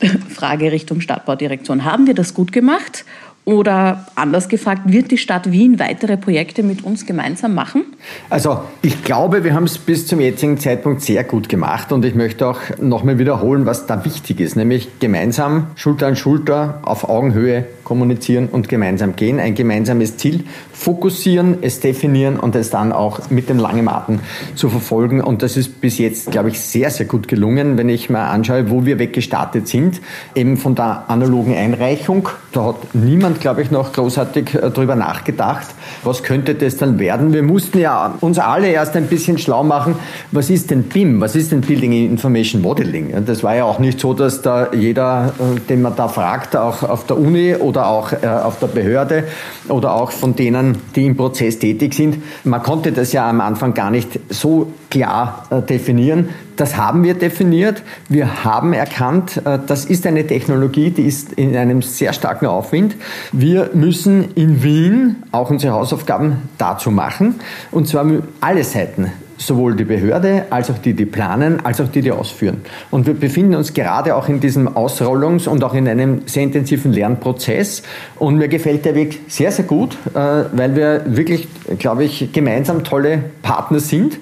Frage 0.28 0.72
Richtung 0.72 1.00
Stadtbaudirektion. 1.00 1.84
Haben 1.84 2.08
wir 2.08 2.14
das 2.14 2.34
gut 2.34 2.50
gemacht 2.50 3.04
oder 3.44 4.06
anders 4.14 4.48
gefragt, 4.48 4.82
wird 4.84 5.10
die 5.10 5.18
Stadt 5.18 5.50
Wien 5.50 5.78
weitere 5.78 6.16
Projekte 6.16 6.62
mit 6.62 6.84
uns 6.84 7.06
gemeinsam 7.06 7.54
machen? 7.54 7.84
Also 8.28 8.60
ich 8.82 9.02
glaube, 9.02 9.44
wir 9.44 9.54
haben 9.54 9.64
es 9.64 9.78
bis 9.78 10.06
zum 10.06 10.20
jetzigen 10.20 10.58
Zeitpunkt 10.58 11.02
sehr 11.02 11.24
gut 11.24 11.48
gemacht 11.48 11.90
und 11.90 12.04
ich 12.04 12.14
möchte 12.14 12.46
auch 12.46 12.60
nochmal 12.80 13.18
wiederholen, 13.18 13.66
was 13.66 13.86
da 13.86 14.04
wichtig 14.04 14.40
ist, 14.40 14.56
nämlich 14.56 15.00
gemeinsam 15.00 15.68
Schulter 15.74 16.06
an 16.06 16.16
Schulter 16.16 16.80
auf 16.82 17.08
Augenhöhe 17.08 17.64
kommunizieren 17.90 18.46
und 18.46 18.68
gemeinsam 18.68 19.16
gehen, 19.16 19.40
ein 19.40 19.56
gemeinsames 19.56 20.16
Ziel 20.16 20.44
fokussieren, 20.72 21.58
es 21.62 21.80
definieren 21.80 22.38
und 22.38 22.54
es 22.54 22.70
dann 22.70 22.92
auch 22.92 23.30
mit 23.30 23.48
dem 23.48 23.58
langen 23.58 23.88
Atem 23.88 24.20
zu 24.54 24.68
verfolgen. 24.68 25.20
Und 25.20 25.42
das 25.42 25.56
ist 25.56 25.80
bis 25.80 25.98
jetzt, 25.98 26.30
glaube 26.30 26.50
ich, 26.50 26.60
sehr, 26.60 26.90
sehr 26.90 27.06
gut 27.06 27.26
gelungen, 27.26 27.78
wenn 27.78 27.88
ich 27.88 28.08
mal 28.08 28.28
anschaue, 28.28 28.70
wo 28.70 28.86
wir 28.86 29.00
weggestartet 29.00 29.66
sind, 29.66 30.00
eben 30.36 30.56
von 30.56 30.76
der 30.76 31.10
analogen 31.10 31.56
Einreichung 31.56 32.28
Da 32.52 32.64
hat 32.64 32.94
niemand, 32.94 33.40
glaube 33.40 33.62
ich, 33.62 33.70
noch 33.70 33.92
großartig 33.92 34.54
äh, 34.54 34.70
drüber 34.70 34.96
nachgedacht, 34.96 35.68
was 36.02 36.24
könnte 36.24 36.56
das 36.56 36.76
dann 36.76 36.98
werden. 36.98 37.32
Wir 37.32 37.44
mussten 37.44 37.78
ja 37.78 38.14
uns 38.20 38.38
alle 38.40 38.68
erst 38.68 38.96
ein 38.96 39.06
bisschen 39.06 39.38
schlau 39.38 39.62
machen, 39.62 39.94
was 40.32 40.50
ist 40.50 40.70
denn 40.70 40.82
BIM, 40.84 41.20
was 41.20 41.36
ist 41.36 41.52
denn 41.52 41.60
Building 41.60 41.92
Information 41.92 42.60
Modeling. 42.60 43.24
Das 43.24 43.44
war 43.44 43.54
ja 43.54 43.64
auch 43.64 43.78
nicht 43.78 44.00
so, 44.00 44.14
dass 44.14 44.42
da 44.42 44.72
jeder, 44.72 45.32
äh, 45.38 45.60
den 45.60 45.82
man 45.82 45.94
da 45.94 46.08
fragt, 46.08 46.56
auch 46.56 46.82
auf 46.82 47.06
der 47.06 47.18
Uni 47.18 47.54
oder 47.54 47.86
auch 47.86 48.12
äh, 48.12 48.26
auf 48.26 48.58
der 48.58 48.66
Behörde 48.66 49.24
oder 49.68 49.94
auch 49.94 50.10
von 50.10 50.34
denen, 50.34 50.78
die 50.96 51.06
im 51.06 51.16
Prozess 51.16 51.58
tätig 51.58 51.94
sind, 51.94 52.18
man 52.42 52.62
konnte 52.62 52.90
das 52.90 53.12
ja 53.12 53.28
am 53.28 53.40
Anfang 53.40 53.74
gar 53.74 53.90
nicht 53.90 54.18
so 54.28 54.72
klar 54.90 55.46
definieren. 55.68 56.30
Das 56.56 56.76
haben 56.76 57.04
wir 57.04 57.14
definiert. 57.14 57.82
Wir 58.08 58.44
haben 58.44 58.72
erkannt, 58.72 59.40
das 59.44 59.84
ist 59.86 60.06
eine 60.06 60.26
Technologie, 60.26 60.90
die 60.90 61.06
ist 61.06 61.32
in 61.34 61.56
einem 61.56 61.80
sehr 61.80 62.12
starken 62.12 62.46
Aufwind. 62.46 62.96
Wir 63.32 63.70
müssen 63.72 64.32
in 64.34 64.62
Wien 64.62 65.16
auch 65.32 65.50
unsere 65.50 65.72
Hausaufgaben 65.72 66.48
dazu 66.58 66.90
machen. 66.90 67.36
Und 67.70 67.88
zwar 67.88 68.04
alle 68.40 68.64
Seiten 68.64 69.10
sowohl 69.40 69.74
die 69.74 69.84
Behörde 69.84 70.44
als 70.50 70.70
auch 70.70 70.78
die, 70.78 70.94
die 70.94 71.06
planen, 71.06 71.64
als 71.64 71.80
auch 71.80 71.88
die, 71.88 72.02
die 72.02 72.12
ausführen. 72.12 72.60
Und 72.90 73.06
wir 73.06 73.14
befinden 73.14 73.54
uns 73.54 73.72
gerade 73.72 74.14
auch 74.14 74.28
in 74.28 74.38
diesem 74.38 74.68
Ausrollungs- 74.68 75.48
und 75.48 75.64
auch 75.64 75.74
in 75.74 75.88
einem 75.88 76.22
sehr 76.26 76.42
intensiven 76.42 76.92
Lernprozess. 76.92 77.82
Und 78.16 78.36
mir 78.36 78.48
gefällt 78.48 78.84
der 78.84 78.94
Weg 78.94 79.20
sehr, 79.28 79.50
sehr 79.50 79.64
gut, 79.64 79.96
äh, 80.14 80.18
weil 80.52 80.76
wir 80.76 81.02
wirklich, 81.06 81.48
glaube 81.78 82.04
ich, 82.04 82.32
gemeinsam 82.32 82.84
tolle 82.84 83.24
Partner 83.42 83.80
sind. 83.80 84.18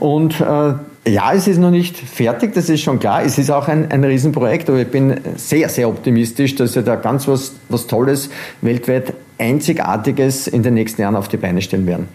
Und 0.00 0.40
äh, 0.40 0.74
ja, 1.08 1.32
es 1.32 1.46
ist 1.46 1.58
noch 1.58 1.70
nicht 1.70 1.96
fertig, 1.96 2.54
das 2.54 2.68
ist 2.68 2.80
schon 2.80 2.98
klar. 2.98 3.22
Es 3.22 3.38
ist 3.38 3.50
auch 3.50 3.68
ein, 3.68 3.90
ein 3.90 4.02
Riesenprojekt, 4.02 4.68
aber 4.68 4.80
ich 4.80 4.88
bin 4.88 5.20
sehr, 5.36 5.68
sehr 5.68 5.88
optimistisch, 5.88 6.54
dass 6.56 6.74
wir 6.74 6.82
da 6.82 6.96
ganz 6.96 7.28
was, 7.28 7.52
was 7.68 7.86
Tolles, 7.86 8.30
weltweit 8.60 9.14
Einzigartiges 9.38 10.46
in 10.46 10.62
den 10.62 10.74
nächsten 10.74 11.00
Jahren 11.00 11.16
auf 11.16 11.28
die 11.28 11.36
Beine 11.36 11.62
stellen 11.62 11.86
werden. 11.86 12.08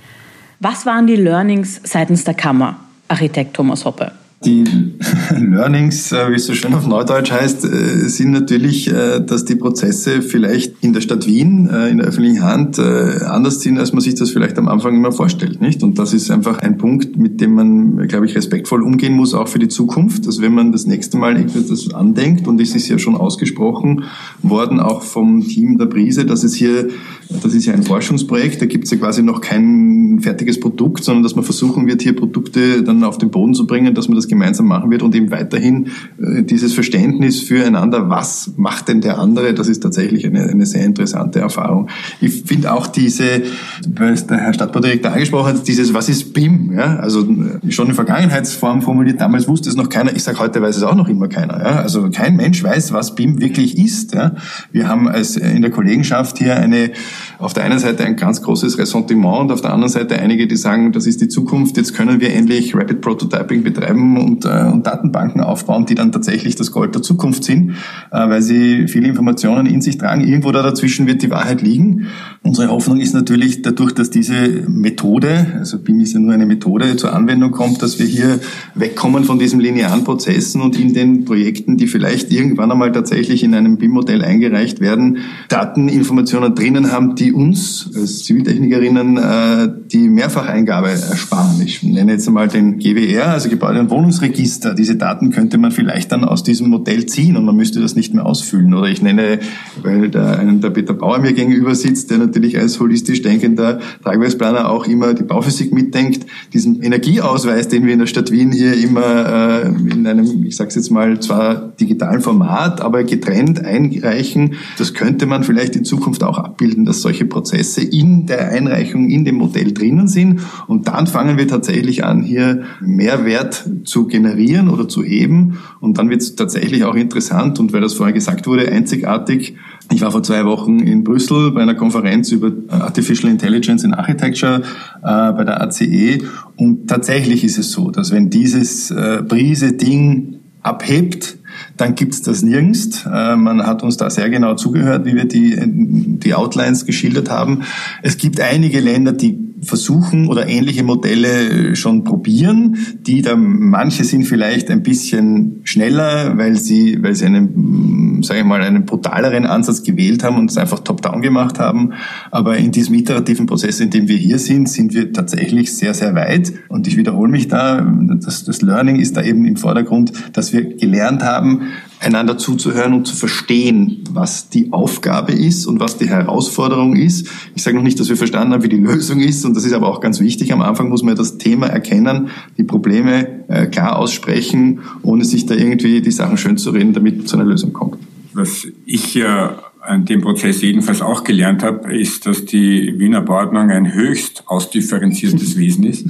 Was 0.60 0.86
waren 0.86 1.08
die 1.08 1.16
Learnings 1.16 1.82
seitens 1.84 2.24
der 2.24 2.34
Kammer, 2.34 2.80
Architekt 3.08 3.56
Thomas 3.56 3.86
Hoppe? 3.86 4.12
Die 4.46 4.64
Learnings, 5.32 6.12
äh, 6.12 6.30
wie 6.30 6.36
es 6.36 6.46
so 6.46 6.54
schön 6.54 6.74
auf 6.76 6.86
Neudeutsch 6.86 7.32
heißt, 7.32 7.66
äh, 7.66 8.08
sind 8.08 8.32
natürlich, 8.32 8.88
äh, 8.88 9.20
dass 9.20 9.44
die 9.46 9.56
Prozesse 9.56 10.22
vielleicht 10.22 10.76
in 10.82 10.94
der 10.94 11.02
Stadt 11.02 11.26
Wien, 11.26 11.68
in 11.68 11.98
der 11.98 12.08
öffentlichen 12.08 12.44
Hand, 12.44 12.80
anders 12.80 13.62
sind, 13.62 13.80
als 13.80 13.94
man 13.94 14.02
sich 14.02 14.16
das 14.16 14.30
vielleicht 14.32 14.58
am 14.58 14.68
Anfang 14.68 14.96
immer 14.96 15.12
vorstellt, 15.12 15.62
nicht? 15.62 15.82
Und 15.84 15.98
das 15.98 16.14
ist 16.14 16.30
einfach 16.30 16.60
ein 16.60 16.78
Punkt, 16.78 17.18
mit 17.18 17.42
dem 17.42 17.54
man, 17.54 18.08
glaube 18.08 18.26
ich, 18.26 18.36
respektvoll 18.36 18.84
umgehen 18.84 19.14
muss, 19.14 19.34
auch 19.34 19.48
für 19.48 19.60
die 19.60 19.68
Zukunft, 19.68 20.28
dass 20.28 20.42
wenn 20.42 20.54
man 20.54 20.72
das 20.72 20.86
nächste 20.86 21.18
Mal 21.18 21.44
das 21.44 21.94
andenkt, 21.94 22.48
und 22.48 22.62
es 22.62 22.76
ist 22.76 22.88
ja 22.88 23.00
schon 23.00 23.16
ausgesprochen 23.16 24.04
worden, 24.42 24.80
auch 24.80 25.02
vom 25.02 25.42
Team 25.42 25.78
der 25.78 25.86
Brise, 25.86 26.26
dass 26.26 26.44
es 26.44 26.54
hier, 26.54 26.90
das 27.30 27.54
ist 27.54 27.66
ja 27.66 27.74
ein 27.74 27.84
Forschungsprojekt, 27.84 28.62
da 28.62 28.66
gibt 28.66 28.86
es 28.86 28.92
ja 28.92 28.98
quasi 28.98 29.24
noch 29.24 29.42
kein 29.42 30.20
fertiges 30.22 30.60
Produkt, 30.60 31.04
sondern 31.04 31.24
dass 31.24 31.36
man 31.36 31.44
versuchen 31.44 31.88
wird, 31.88 32.02
hier 32.02 32.16
Produkte 32.16 32.84
dann 32.84 33.04
auf 33.04 33.18
den 33.18 33.32
Boden 33.32 33.54
zu 33.54 33.66
bringen, 33.66 33.96
dass 33.96 34.08
man 34.08 34.16
das 34.16 34.28
gemeinsam 34.28 34.68
machen 34.68 34.92
wird 34.92 35.02
und 35.02 35.16
eben 35.16 35.32
weiterhin 35.32 35.88
äh, 36.22 36.44
dieses 36.44 36.74
Verständnis 36.74 37.40
füreinander, 37.40 38.10
was 38.10 38.52
macht 38.58 38.88
denn 38.88 39.02
der 39.02 39.20
andere, 39.20 39.54
das 39.54 39.68
ist 39.68 39.82
tatsächlich 39.82 40.26
eine, 40.26 40.44
eine 40.44 40.66
sehr 40.66 40.86
interessante 40.86 41.40
Erfahrung. 41.40 41.90
Ich 42.22 42.44
finde 42.44 42.74
auch 42.74 42.88
diese, 42.88 43.44
weil 43.88 44.16
der 44.16 44.38
Herr 44.38 44.54
Stadtbaudirektor 44.54 45.12
angesprochen 45.12 45.48
hat, 45.48 45.68
dieses, 45.68 45.94
was 45.94 46.10
ist 46.10 46.34
BIM? 46.34 46.74
Ja? 46.74 46.98
Also 46.98 47.22
äh, 47.22 47.72
schon 47.72 47.88
in 47.88 47.96
Vergangenheitsform 47.96 48.82
formuliert, 48.82 49.20
damals 49.20 49.48
wusste 49.48 49.70
es 49.70 49.76
noch 49.76 49.90
keiner, 49.90 50.16
ich 50.16 50.24
sage 50.24 50.40
heute 50.40 50.62
weiß 50.62 50.78
es 50.78 50.84
auch 50.84 50.96
noch 50.96 51.08
immer 51.08 51.28
keiner. 51.28 51.60
Ja? 51.60 51.80
Also 51.82 52.10
kein 52.12 52.36
Mensch 52.36 52.64
weiß, 52.64 52.94
was 52.94 53.16
BIM 53.16 53.42
wirklich 53.42 53.78
ist. 53.78 54.14
Ja? 54.14 54.36
Wir 54.72 54.88
haben 54.88 55.08
als 55.08 55.38
in 55.38 55.62
der 55.62 55.72
Kollegenschaft 55.72 56.38
hier 56.38 56.56
eine, 56.56 56.92
auf 57.40 57.54
der 57.54 57.64
einen 57.64 57.80
Seite 57.80 58.06
ein 58.06 58.16
ganz 58.16 58.42
großes 58.42 58.78
Ressentiment 58.78 59.42
und 59.42 59.52
auf 59.52 59.62
der 59.62 59.74
anderen 59.74 59.92
Seite 59.92 60.18
einige, 60.20 60.48
die 60.48 60.56
sagen, 60.56 60.92
das 60.92 61.08
ist 61.08 61.22
die 61.22 61.28
Zukunft, 61.28 61.78
jetzt 61.78 61.94
können 61.94 62.20
wir 62.22 62.34
endlich 62.34 62.76
Rapid 62.76 63.02
Prototyping 63.02 63.64
betreiben 63.64 64.18
und, 64.18 64.46
äh, 64.46 64.70
und 64.72 64.86
Datenbanken 64.86 65.42
aufbauen, 65.42 65.86
die 65.86 65.96
dann 65.96 66.12
tatsächlich 66.12 66.56
das 66.56 66.72
Gold 66.72 66.96
der 66.96 67.02
Zukunft 67.02 67.44
sind, 67.44 67.72
äh, 68.12 68.30
weil 68.30 68.42
sie 68.42 68.88
viele 68.88 69.08
Informationen 69.08 69.66
in 69.66 69.82
sich 69.82 69.98
tragen. 69.98 70.22
Irgendwo 70.22 70.52
da 70.52 70.64
dazwischen 70.64 71.08
wird 71.08 71.22
die 71.22 71.30
Wahrheit 71.30 71.62
liegen. 71.62 72.08
Unsere 72.42 72.70
Hoffnung 72.70 73.00
ist 73.00 73.14
natürlich 73.14 73.62
dadurch, 73.62 73.94
dass 73.94 74.10
diese 74.10 74.34
Methode, 74.68 75.48
also 75.58 75.80
BIM 75.80 76.00
ist 76.00 76.14
ja 76.14 76.20
nur 76.20 76.34
eine 76.34 76.46
Methode, 76.46 76.96
zur 76.96 77.14
Anwendung 77.14 77.52
kommt, 77.52 77.82
dass 77.82 78.00
wir 78.00 78.06
hier 78.06 78.40
wegkommen 78.76 79.24
von 79.24 79.40
diesen 79.40 79.60
linearen 79.60 80.04
Prozessen 80.04 80.62
und 80.62 80.80
in 80.80 80.94
den 80.94 81.26
Projekten, 81.26 81.78
die 81.78 81.88
vielleicht 81.88 82.32
irgendwann 82.32 82.72
einmal 82.72 82.92
tatsächlich 82.92 83.44
in 83.44 83.54
einem 83.54 83.78
BIM-Modell 83.78 84.24
eingereicht 84.24 84.80
werden, 84.80 85.20
Dateninformationen 85.50 86.56
drinnen 86.56 86.92
haben, 86.92 87.05
die 87.14 87.32
uns 87.32 87.92
als 87.96 88.24
Ziviltechnikerinnen 88.24 89.18
äh, 89.18 89.70
die 89.92 90.10
Mehrfacheingabe 90.10 90.90
ersparen. 90.90 91.62
Ich 91.64 91.84
nenne 91.84 92.14
jetzt 92.14 92.28
einmal 92.28 92.48
den 92.48 92.80
GWR, 92.80 93.28
also 93.28 93.50
Gebäude- 93.50 93.80
und 93.80 93.92
Wohnungsregister. 93.92 94.74
Diese 94.74 94.96
Daten 94.96 95.30
könnte 95.30 95.60
man 95.60 95.72
vielleicht 95.72 96.12
dann 96.12 96.24
aus 96.24 96.42
diesem 96.44 96.70
Modell 96.70 97.06
ziehen 97.06 97.38
und 97.38 97.46
man 97.46 97.56
müsste 97.56 97.80
das 97.82 97.96
nicht 97.96 98.14
mehr 98.14 98.26
ausfüllen. 98.26 98.74
Oder 98.74 98.88
ich 98.88 99.04
nenne, 99.04 99.40
weil 99.84 100.10
da 100.10 100.32
einen 100.32 100.62
der 100.62 100.72
Peter 100.72 100.94
Bauer 100.94 101.20
mir 101.20 101.34
gegenüber 101.34 101.76
sitzt, 101.76 102.10
der 102.10 102.18
natürlich 102.18 102.58
als 102.58 102.80
holistisch 102.80 103.22
denkender 103.22 103.80
Tragwerksplaner 104.04 104.70
auch 104.70 104.88
immer 104.88 105.14
die 105.14 105.24
Bauphysik 105.24 105.72
mitdenkt, 105.74 106.26
diesen 106.54 106.82
Energieausweis, 106.82 107.68
den 107.68 107.86
wir 107.86 107.94
in 107.94 108.00
der 108.00 108.08
Stadt 108.08 108.32
Wien 108.32 108.52
hier 108.52 108.74
immer 108.74 109.64
äh, 109.64 109.68
in 109.68 110.08
einem, 110.08 110.44
ich 110.44 110.56
sage 110.56 110.72
jetzt 110.74 110.90
mal, 110.90 111.20
zwar 111.20 111.74
digitalen 111.80 112.22
Format, 112.22 112.82
aber 112.82 113.04
getrennt 113.04 113.64
einreichen, 113.64 114.56
das 114.78 114.94
könnte 114.94 115.26
man 115.26 115.44
vielleicht 115.44 115.76
in 115.76 115.86
Zukunft 115.86 116.24
auch 116.24 116.38
abbilden, 116.38 116.86
dass 116.96 117.02
solche 117.02 117.26
Prozesse 117.26 117.82
in 117.82 118.26
der 118.26 118.50
Einreichung 118.50 119.10
in 119.10 119.26
dem 119.26 119.36
Modell 119.36 119.74
drinnen 119.74 120.08
sind. 120.08 120.40
Und 120.68 120.88
dann 120.88 121.08
fangen 121.08 121.38
wir 121.38 121.48
tatsächlich 121.48 122.06
an, 122.06 122.24
hier 122.24 122.64
Mehrwert 122.80 123.70
zu 123.84 124.08
generieren 124.08 124.70
oder 124.70 124.88
zu 124.88 125.04
heben. 125.04 125.60
Und 125.82 125.98
dann 125.98 126.10
wird 126.10 126.22
es 126.22 126.36
tatsächlich 126.36 126.86
auch 126.86 126.96
interessant. 126.96 127.60
Und 127.60 127.74
weil 127.74 127.82
das 127.82 127.94
vorher 127.94 128.14
gesagt 128.14 128.48
wurde, 128.48 128.72
einzigartig. 128.72 129.56
Ich 129.92 130.02
war 130.02 130.12
vor 130.12 130.24
zwei 130.24 130.46
Wochen 130.46 130.80
in 130.80 131.04
Brüssel 131.04 131.52
bei 131.52 131.62
einer 131.62 131.76
Konferenz 131.76 132.32
über 132.32 132.52
Artificial 132.70 133.32
Intelligence 133.32 133.84
in 133.84 133.94
Architecture 133.94 134.62
äh, 135.04 135.32
bei 135.34 135.44
der 135.44 135.62
ACE. 135.62 136.20
Und 136.56 136.88
tatsächlich 136.88 137.44
ist 137.44 137.60
es 137.60 137.72
so, 137.72 137.92
dass 137.92 138.12
wenn 138.12 138.30
dieses 138.30 138.90
äh, 138.90 139.22
Brise-Ding 139.28 140.40
abhebt, 140.62 141.38
dann 141.78 141.96
gibt's 141.96 142.22
das 142.22 142.42
nirgends. 142.42 143.06
Äh, 143.06 143.36
man 143.36 143.66
hat 143.66 143.84
uns 143.84 143.98
da 143.98 144.10
sehr 144.10 144.30
genau 144.30 144.56
zugehört, 144.56 145.06
wie 145.06 145.16
wir 145.16 145.26
die, 145.26 145.56
die 145.66 146.34
Outlines 146.34 146.86
geschildert 146.86 147.30
haben. 147.30 147.64
Es 148.02 148.18
gibt 148.18 148.40
einige 148.40 148.80
Länder, 148.80 149.12
die 149.12 149.45
versuchen 149.66 150.28
oder 150.28 150.48
ähnliche 150.48 150.84
Modelle 150.84 151.76
schon 151.76 152.04
probieren, 152.04 152.78
die 153.02 153.22
da 153.22 153.36
manche 153.36 154.04
sind 154.04 154.26
vielleicht 154.26 154.70
ein 154.72 154.84
bisschen 154.84 155.62
schneller, 155.64 156.38
weil 156.38 156.56
sie 156.56 157.02
weil 157.02 157.16
sie 157.16 157.26
einen 157.26 158.24
sage 158.24 158.40
ich 158.40 158.46
mal 158.46 158.62
einen 158.62 158.86
brutaleren 158.86 159.46
Ansatz 159.46 159.84
gewählt 159.84 160.24
haben 160.24 160.38
und 160.38 160.50
es 160.50 160.58
einfach 160.58 160.80
top 160.80 161.02
down 161.02 161.22
gemacht 161.22 161.60
haben, 161.60 161.94
aber 162.32 162.58
in 162.58 162.72
diesem 162.72 162.96
iterativen 162.96 163.46
Prozess, 163.46 163.80
in 163.80 163.90
dem 163.90 164.08
wir 164.08 164.18
hier 164.18 164.40
sind, 164.40 164.70
sind 164.70 164.94
wir 164.94 165.12
tatsächlich 165.12 165.76
sehr 165.76 165.94
sehr 165.94 166.16
weit. 166.16 166.54
Und 166.70 166.88
ich 166.88 166.98
wiederhole 166.98 167.32
mich 167.32 167.48
da, 167.48 167.86
das, 168.20 168.46
das 168.46 168.62
Learning 168.62 168.98
ist 168.98 169.18
da 169.18 169.22
eben 169.22 169.46
im 169.46 169.58
Vordergrund, 169.58 170.14
dass 170.34 170.54
wir 170.54 170.64
gelernt 170.64 171.24
haben, 171.24 171.62
einander 172.00 172.38
zuzuhören 172.38 172.94
und 172.94 173.08
zu 173.08 173.16
verstehen, 173.16 174.04
was 174.12 174.50
die 174.50 174.72
Aufgabe 174.74 175.32
ist 175.32 175.66
und 175.66 175.80
was 175.80 175.98
die 175.98 176.10
Herausforderung 176.10 176.96
ist. 176.96 177.28
Ich 177.56 177.64
sage 177.64 177.78
noch 177.78 177.84
nicht, 177.84 178.00
dass 178.00 178.10
wir 178.10 178.18
verstanden 178.18 178.54
haben, 178.54 178.64
wie 178.64 178.70
die 178.70 178.78
Lösung 178.78 179.20
ist, 179.20 179.46
und 179.46 179.56
das 179.56 179.66
ist 179.66 179.74
aber 179.74 179.88
auch 179.88 180.02
ganz 180.02 180.20
wichtig. 180.20 180.54
Am 180.54 180.62
Anfang 180.62 180.90
muss 180.90 181.04
man 181.04 181.16
das 181.16 181.38
Thema 181.38 181.68
erkennen, 181.68 182.30
die 182.58 182.64
Probleme 182.64 183.48
äh, 183.48 183.68
klar 183.68 183.98
aussprechen, 183.98 184.82
ohne 185.04 185.26
sich 185.26 185.46
da 185.46 185.56
irgendwie 185.56 186.02
die 186.02 186.12
Sachen 186.12 186.38
schön 186.38 186.58
zu 186.58 186.72
reden, 186.72 186.94
damit 186.94 187.28
zu 187.28 187.38
einer 187.38 187.46
Lösung 187.46 187.74
kommt. 187.74 187.98
Was 188.34 188.68
ich 188.86 189.16
ja 189.16 189.58
an 189.86 190.06
dem 190.06 190.22
Prozess 190.22 190.62
jedenfalls 190.62 191.02
auch 191.02 191.24
gelernt 191.24 191.64
habe, 191.64 191.96
ist, 191.96 192.26
dass 192.26 192.46
die 192.46 192.98
Wiener 192.98 193.22
Bauordnung 193.22 193.70
ein 193.70 193.94
höchst 193.94 194.44
ausdifferenziertes 194.48 195.58
Wesen 195.58 195.84
ist. 195.86 196.08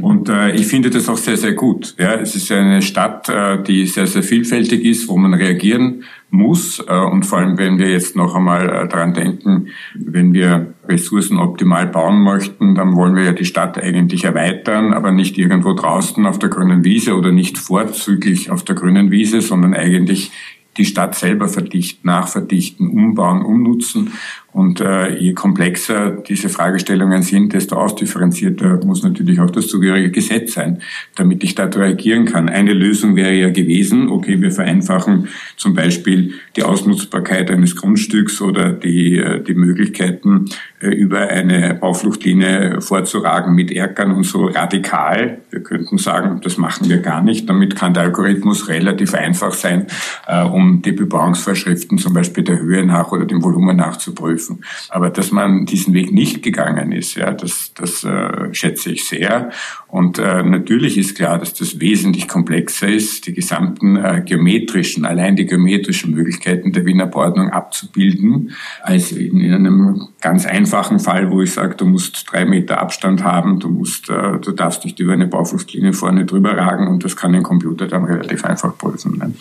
Und 0.00 0.28
äh, 0.28 0.52
ich 0.54 0.66
finde 0.66 0.90
das 0.90 1.08
auch 1.08 1.16
sehr, 1.16 1.36
sehr 1.36 1.52
gut. 1.52 1.94
Ja, 1.98 2.14
es 2.14 2.34
ist 2.34 2.50
eine 2.52 2.82
Stadt, 2.82 3.28
äh, 3.28 3.62
die 3.62 3.86
sehr, 3.86 4.06
sehr 4.06 4.22
vielfältig 4.22 4.84
ist, 4.84 5.08
wo 5.08 5.16
man 5.16 5.34
reagieren 5.34 6.04
muss. 6.30 6.84
Äh, 6.86 6.98
und 6.98 7.24
vor 7.24 7.38
allem, 7.38 7.58
wenn 7.58 7.78
wir 7.78 7.90
jetzt 7.90 8.16
noch 8.16 8.34
einmal 8.34 8.68
äh, 8.68 8.88
dran 8.88 9.14
denken, 9.14 9.68
wenn 9.94 10.32
wir 10.32 10.74
Ressourcen 10.88 11.38
optimal 11.38 11.86
bauen 11.86 12.22
möchten, 12.22 12.74
dann 12.74 12.94
wollen 12.94 13.16
wir 13.16 13.24
ja 13.24 13.32
die 13.32 13.44
Stadt 13.44 13.78
eigentlich 13.78 14.24
erweitern, 14.24 14.92
aber 14.92 15.10
nicht 15.10 15.38
irgendwo 15.38 15.72
draußen 15.72 16.24
auf 16.26 16.38
der 16.38 16.48
grünen 16.48 16.84
Wiese 16.84 17.16
oder 17.16 17.32
nicht 17.32 17.58
vorzüglich 17.58 18.50
auf 18.50 18.64
der 18.64 18.74
grünen 18.74 19.10
Wiese, 19.10 19.40
sondern 19.40 19.74
eigentlich 19.74 20.30
die 20.76 20.84
Stadt 20.84 21.14
selber 21.14 21.48
verdichten, 21.48 22.06
nachverdichten, 22.06 22.88
umbauen, 22.88 23.44
umnutzen. 23.44 24.12
Und 24.56 24.80
äh, 24.80 25.14
je 25.18 25.34
komplexer 25.34 26.12
diese 26.12 26.48
Fragestellungen 26.48 27.20
sind, 27.20 27.52
desto 27.52 27.76
ausdifferenzierter 27.76 28.80
muss 28.86 29.02
natürlich 29.02 29.38
auch 29.38 29.50
das 29.50 29.68
zugehörige 29.68 30.10
Gesetz 30.10 30.54
sein, 30.54 30.80
damit 31.14 31.44
ich 31.44 31.54
da 31.54 31.64
reagieren 31.64 32.24
kann. 32.24 32.48
Eine 32.48 32.72
Lösung 32.72 33.16
wäre 33.16 33.34
ja 33.34 33.50
gewesen, 33.50 34.08
okay, 34.08 34.40
wir 34.40 34.50
vereinfachen 34.50 35.28
zum 35.58 35.74
Beispiel 35.74 36.32
die 36.56 36.62
Ausnutzbarkeit 36.62 37.50
eines 37.50 37.76
Grundstücks 37.76 38.40
oder 38.40 38.72
die, 38.72 39.18
äh, 39.18 39.44
die 39.44 39.54
Möglichkeiten, 39.54 40.46
äh, 40.80 40.88
über 40.88 41.28
eine 41.28 41.74
Baufluchtlinie 41.74 42.80
vorzuragen 42.80 43.54
mit 43.54 43.70
Erkern 43.70 44.12
und 44.12 44.24
so 44.24 44.46
radikal. 44.46 45.38
Wir 45.50 45.62
könnten 45.62 45.98
sagen, 45.98 46.40
das 46.42 46.56
machen 46.56 46.88
wir 46.88 46.98
gar 46.98 47.22
nicht. 47.22 47.48
Damit 47.48 47.76
kann 47.76 47.92
der 47.92 48.04
Algorithmus 48.04 48.68
relativ 48.68 49.14
einfach 49.14 49.52
sein, 49.52 49.86
äh, 50.26 50.42
um 50.44 50.80
die 50.80 50.92
Bebauungsvorschriften 50.92 51.98
zum 51.98 52.14
Beispiel 52.14 52.44
der 52.44 52.58
Höhe 52.58 52.86
nach 52.86 53.12
oder 53.12 53.26
dem 53.26 53.42
Volumen 53.42 53.76
nach 53.76 53.96
zu 53.96 54.14
prüfen. 54.14 54.45
Aber 54.88 55.10
dass 55.10 55.30
man 55.30 55.66
diesen 55.66 55.94
Weg 55.94 56.12
nicht 56.12 56.42
gegangen 56.42 56.92
ist, 56.92 57.14
ja, 57.14 57.32
das, 57.32 57.72
das 57.74 58.04
äh, 58.04 58.52
schätze 58.52 58.92
ich 58.92 59.04
sehr. 59.04 59.50
Und 59.88 60.18
äh, 60.18 60.42
natürlich 60.42 60.98
ist 60.98 61.16
klar, 61.16 61.38
dass 61.38 61.54
das 61.54 61.80
wesentlich 61.80 62.28
komplexer 62.28 62.88
ist, 62.88 63.26
die 63.26 63.34
gesamten 63.34 63.96
äh, 63.96 64.22
geometrischen, 64.24 65.04
allein 65.04 65.36
die 65.36 65.46
geometrischen 65.46 66.14
Möglichkeiten 66.14 66.72
der 66.72 66.84
Wiener 66.84 67.06
Bauordnung 67.06 67.50
abzubilden, 67.50 68.52
als 68.82 69.12
in, 69.12 69.40
in 69.40 69.52
einem 69.52 70.08
ganz 70.20 70.46
einfachen 70.46 70.98
Fall, 70.98 71.30
wo 71.30 71.42
ich 71.42 71.52
sage, 71.52 71.76
du 71.76 71.86
musst 71.86 72.26
drei 72.30 72.44
Meter 72.44 72.80
Abstand 72.80 73.24
haben, 73.24 73.60
du 73.60 73.68
musst, 73.68 74.10
äh, 74.10 74.38
du 74.38 74.52
darfst 74.52 74.84
nicht 74.84 74.98
über 74.98 75.12
eine 75.12 75.26
Baufluchtlinie 75.26 75.92
vorne 75.92 76.24
drüber 76.26 76.56
ragen 76.56 76.88
und 76.88 77.04
das 77.04 77.16
kann 77.16 77.34
ein 77.34 77.42
Computer 77.42 77.86
dann 77.86 78.04
relativ 78.04 78.44
einfach 78.44 78.76
prüfen. 78.76 79.18
Ne? 79.18 79.32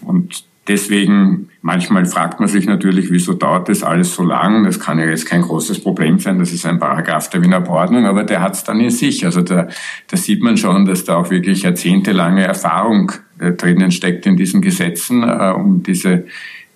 Und 0.00 0.44
Deswegen, 0.68 1.48
manchmal 1.60 2.06
fragt 2.06 2.38
man 2.38 2.48
sich 2.48 2.66
natürlich, 2.66 3.10
wieso 3.10 3.32
dauert 3.32 3.68
das 3.68 3.82
alles 3.82 4.14
so 4.14 4.22
lang? 4.22 4.62
Das 4.62 4.78
kann 4.78 5.00
ja 5.00 5.06
jetzt 5.06 5.26
kein 5.26 5.42
großes 5.42 5.80
Problem 5.80 6.20
sein, 6.20 6.38
das 6.38 6.52
ist 6.52 6.64
ein 6.66 6.78
Paragraph 6.78 7.30
der 7.30 7.42
Wiener 7.42 7.64
Verordnung, 7.64 8.06
aber 8.06 8.22
der 8.22 8.40
hat 8.40 8.54
es 8.54 8.62
dann 8.62 8.78
in 8.78 8.90
sich. 8.90 9.24
Also 9.24 9.40
da, 9.40 9.66
da 10.06 10.16
sieht 10.16 10.40
man 10.40 10.56
schon, 10.56 10.86
dass 10.86 11.04
da 11.04 11.16
auch 11.16 11.30
wirklich 11.30 11.62
jahrzehntelange 11.62 12.44
Erfahrung 12.44 13.10
äh, 13.40 13.52
drinnen 13.52 13.90
steckt 13.90 14.24
in 14.26 14.36
diesen 14.36 14.62
Gesetzen, 14.62 15.24
äh, 15.24 15.52
um 15.56 15.82
diese 15.82 16.26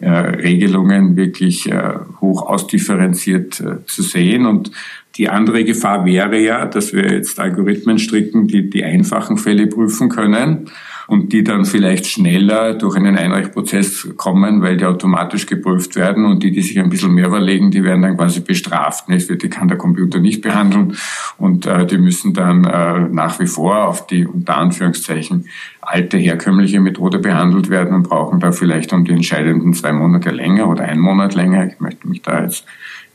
äh, 0.00 0.11
Regelungen 0.11 1.14
wirklich 1.14 1.71
äh, 1.71 1.95
hoch 2.21 2.43
ausdifferenziert 2.49 3.61
äh, 3.61 3.87
zu 3.87 4.02
sehen. 4.02 4.47
Und 4.47 4.73
die 5.16 5.28
andere 5.28 5.64
Gefahr 5.64 6.05
wäre 6.05 6.40
ja, 6.40 6.66
dass 6.66 6.93
wir 6.93 7.12
jetzt 7.12 7.38
Algorithmen 7.38 8.00
stricken, 8.00 8.49
die 8.49 8.69
die 8.69 8.83
einfachen 8.83 9.38
Fälle 9.38 9.69
prüfen 9.69 10.09
können 10.09 10.71
und 11.08 11.32
die 11.32 11.44
dann 11.44 11.64
vielleicht 11.64 12.06
schneller 12.06 12.75
durch 12.75 12.96
einen 12.96 13.16
Einreichprozess 13.16 14.08
kommen, 14.16 14.62
weil 14.62 14.76
die 14.76 14.84
automatisch 14.84 15.46
geprüft 15.46 15.94
werden 15.96 16.25
und 16.25 16.42
die, 16.42 16.50
die 16.50 16.62
sich 16.62 16.78
ein 16.78 16.90
bisschen 16.90 17.14
mehr 17.14 17.28
überlegen, 17.28 17.70
die 17.70 17.84
werden 17.84 18.02
dann 18.02 18.16
quasi 18.16 18.40
bestraft. 18.40 19.04
Es 19.08 19.28
wird, 19.28 19.42
die 19.42 19.48
kann 19.48 19.68
der 19.68 19.78
Computer 19.78 20.18
nicht 20.18 20.42
behandeln 20.42 20.96
und 21.38 21.66
äh, 21.66 21.86
die 21.86 21.98
müssen 21.98 22.34
dann 22.34 22.64
äh, 22.64 23.08
nach 23.08 23.38
wie 23.38 23.46
vor 23.46 23.86
auf 23.86 24.06
die 24.06 24.26
unter 24.26 24.56
Anführungszeichen 24.56 25.46
alte 25.80 26.16
herkömmliche 26.16 26.80
Methode 26.80 27.18
behandelt 27.18 27.70
werden 27.70 27.94
und 27.94 28.08
brauchen 28.08 28.40
da 28.40 28.50
vielleicht 28.50 28.92
um 28.92 29.04
die 29.04 29.12
entscheidenden 29.12 29.72
zwei 29.75 29.92
Monate 29.92 30.30
länger 30.30 30.68
oder 30.68 30.84
einen 30.84 31.00
Monat 31.00 31.34
länger. 31.34 31.68
Ich 31.68 31.78
möchte 31.78 32.08
mich 32.08 32.22
da 32.22 32.42
jetzt 32.42 32.64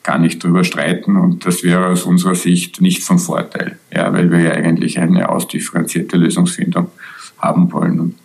gar 0.04 0.18
nicht 0.18 0.44
drüber 0.44 0.64
streiten 0.64 1.18
und 1.18 1.46
das 1.46 1.64
wäre 1.64 1.88
aus 1.88 2.04
unserer 2.04 2.36
Sicht 2.36 2.82
nicht 2.82 3.04
von 3.04 3.20
Vorteil, 3.20 3.78
ja, 3.94 4.12
weil 4.14 4.32
wir 4.32 4.40
ja 4.40 4.52
eigentlich 4.52 4.98
eine 5.00 5.30
ausdifferenzierte 5.30 6.18
Lösungsfindung 6.18 6.88
haben 7.42 7.72
wollen. 7.72 8.00
Und 8.00 8.16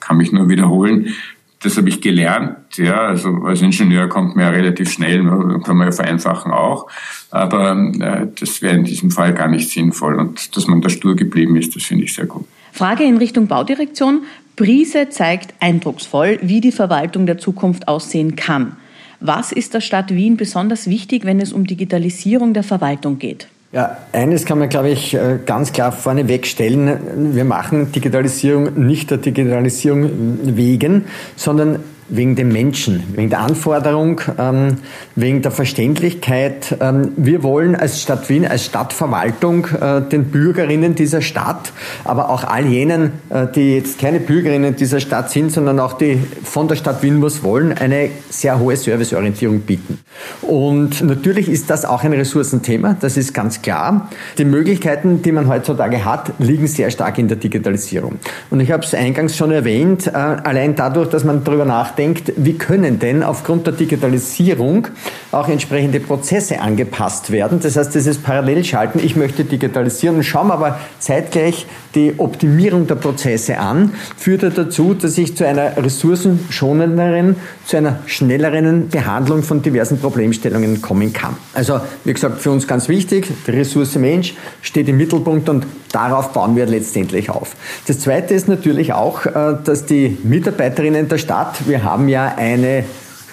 kann 0.00 0.18
mich 0.18 0.32
nur 0.32 0.48
wiederholen, 0.48 1.14
das 1.60 1.76
habe 1.76 1.88
ich 1.88 2.00
gelernt. 2.00 2.56
Ja, 2.76 3.06
also 3.06 3.30
als 3.44 3.62
Ingenieur 3.62 4.08
kommt 4.08 4.36
man 4.36 4.44
ja 4.44 4.50
relativ 4.50 4.90
schnell, 4.90 5.22
ne, 5.22 5.60
kann 5.64 5.76
man 5.76 5.88
ja 5.88 5.92
vereinfachen 5.92 6.52
auch. 6.52 6.86
Aber 7.30 7.72
äh, 7.98 8.26
das 8.38 8.62
wäre 8.62 8.76
in 8.76 8.84
diesem 8.84 9.10
Fall 9.10 9.34
gar 9.34 9.48
nicht 9.48 9.70
sinnvoll. 9.70 10.16
Und 10.16 10.56
dass 10.56 10.66
man 10.66 10.80
da 10.80 10.88
stur 10.88 11.16
geblieben 11.16 11.56
ist, 11.56 11.74
das 11.74 11.84
finde 11.84 12.04
ich 12.04 12.14
sehr 12.14 12.26
gut. 12.26 12.46
Frage 12.72 13.04
in 13.04 13.16
Richtung 13.16 13.46
Baudirektion. 13.46 14.24
Brise 14.54 15.08
zeigt 15.08 15.54
eindrucksvoll, 15.60 16.38
wie 16.42 16.60
die 16.60 16.72
Verwaltung 16.72 17.26
der 17.26 17.38
Zukunft 17.38 17.88
aussehen 17.88 18.36
kann. 18.36 18.76
Was 19.20 19.50
ist 19.50 19.74
der 19.74 19.80
Stadt 19.80 20.14
Wien 20.14 20.36
besonders 20.36 20.88
wichtig, 20.88 21.24
wenn 21.24 21.40
es 21.40 21.52
um 21.52 21.66
Digitalisierung 21.66 22.52
der 22.52 22.62
Verwaltung 22.62 23.18
geht? 23.18 23.48
Ja, 23.76 23.98
eines 24.12 24.46
kann 24.46 24.58
man, 24.58 24.70
glaube 24.70 24.88
ich, 24.88 25.12
äh, 25.12 25.38
ganz 25.44 25.70
klar 25.70 25.92
vorneweg 25.92 26.46
stellen. 26.46 27.34
Wir 27.34 27.44
machen 27.44 27.92
Digitalisierung 27.92 28.86
nicht 28.86 29.10
der 29.10 29.18
Digitalisierung 29.18 30.56
wegen, 30.56 31.04
sondern 31.36 31.80
wegen 32.08 32.36
dem 32.36 32.48
Menschen, 32.48 33.02
wegen 33.14 33.30
der 33.30 33.40
Anforderung, 33.40 34.20
ähm, 34.38 34.78
wegen 35.16 35.42
der 35.42 35.50
Verständlichkeit. 35.50 36.76
Ähm, 36.80 37.12
wir 37.16 37.42
wollen 37.42 37.74
als 37.74 38.00
Stadt 38.00 38.28
Wien, 38.28 38.46
als 38.46 38.64
Stadtverwaltung 38.64 39.66
äh, 39.80 40.02
den 40.02 40.26
Bürgerinnen 40.26 40.94
dieser 40.94 41.20
Stadt, 41.20 41.72
aber 42.04 42.30
auch 42.30 42.44
all 42.44 42.66
jenen, 42.66 43.12
äh, 43.30 43.46
die 43.52 43.74
jetzt 43.74 43.98
keine 43.98 44.20
Bürgerinnen 44.20 44.76
dieser 44.76 45.00
Stadt 45.00 45.30
sind, 45.30 45.50
sondern 45.50 45.80
auch 45.80 45.94
die 45.94 46.18
von 46.44 46.68
der 46.68 46.76
Stadt 46.76 47.02
Wien 47.02 47.20
was 47.22 47.42
wollen, 47.42 47.72
eine 47.72 48.10
sehr 48.30 48.58
hohe 48.58 48.76
Serviceorientierung 48.76 49.60
bieten. 49.60 49.98
Und 50.42 51.02
natürlich 51.02 51.48
ist 51.48 51.70
das 51.70 51.84
auch 51.84 52.04
ein 52.04 52.12
Ressourcenthema, 52.12 52.96
das 53.00 53.16
ist 53.16 53.34
ganz 53.34 53.62
klar. 53.62 54.08
Die 54.38 54.44
Möglichkeiten, 54.44 55.22
die 55.22 55.32
man 55.32 55.48
heutzutage 55.48 56.04
hat, 56.04 56.32
liegen 56.38 56.66
sehr 56.66 56.90
stark 56.90 57.18
in 57.18 57.28
der 57.28 57.36
Digitalisierung. 57.36 58.16
Und 58.50 58.60
ich 58.60 58.70
habe 58.70 58.84
es 58.84 58.94
eingangs 58.94 59.36
schon 59.36 59.50
erwähnt, 59.50 60.06
äh, 60.06 60.10
allein 60.12 60.76
dadurch, 60.76 61.08
dass 61.08 61.24
man 61.24 61.42
darüber 61.42 61.64
nachdenkt, 61.64 61.95
nachdenkt, 61.96 62.32
wie 62.36 62.54
können 62.54 62.98
denn 62.98 63.22
aufgrund 63.22 63.66
der 63.66 63.72
Digitalisierung 63.72 64.88
auch 65.32 65.48
entsprechende 65.48 66.00
Prozesse 66.00 66.60
angepasst 66.60 67.30
werden. 67.30 67.60
Das 67.60 67.76
heißt, 67.76 67.94
dieses 67.94 68.18
Parallelschalten, 68.18 69.02
ich 69.02 69.16
möchte 69.16 69.44
digitalisieren, 69.44 70.22
schauen 70.22 70.50
aber 70.50 70.78
zeitgleich 70.98 71.66
die 71.94 72.14
Optimierung 72.18 72.86
der 72.86 72.96
Prozesse 72.96 73.58
an, 73.58 73.92
führt 74.16 74.42
dazu, 74.56 74.94
dass 74.94 75.16
ich 75.16 75.36
zu 75.36 75.46
einer 75.46 75.76
ressourcenschonenderen, 75.76 77.36
zu 77.64 77.78
einer 77.78 78.00
schnelleren 78.06 78.88
Behandlung 78.88 79.42
von 79.42 79.62
diversen 79.62 79.98
Problemstellungen 79.98 80.82
kommen 80.82 81.12
kann. 81.12 81.36
Also, 81.54 81.80
wie 82.04 82.12
gesagt, 82.12 82.40
für 82.40 82.50
uns 82.50 82.66
ganz 82.66 82.88
wichtig, 82.88 83.26
die 83.46 83.50
Ressource 83.50 83.96
Mensch 83.96 84.34
steht 84.60 84.88
im 84.88 84.98
Mittelpunkt 84.98 85.48
und 85.48 85.66
darauf 85.92 86.32
bauen 86.34 86.56
wir 86.56 86.66
letztendlich 86.66 87.30
auf. 87.30 87.56
Das 87.86 88.00
Zweite 88.00 88.34
ist 88.34 88.48
natürlich 88.48 88.92
auch, 88.92 89.24
äh, 89.24 89.56
dass 89.64 89.86
die 89.86 90.18
Mitarbeiterinnen 90.22 91.08
der 91.08 91.16
Stadt, 91.16 91.66
wir 91.66 91.82
haben 91.86 92.08
ja 92.08 92.34
eine 92.36 92.84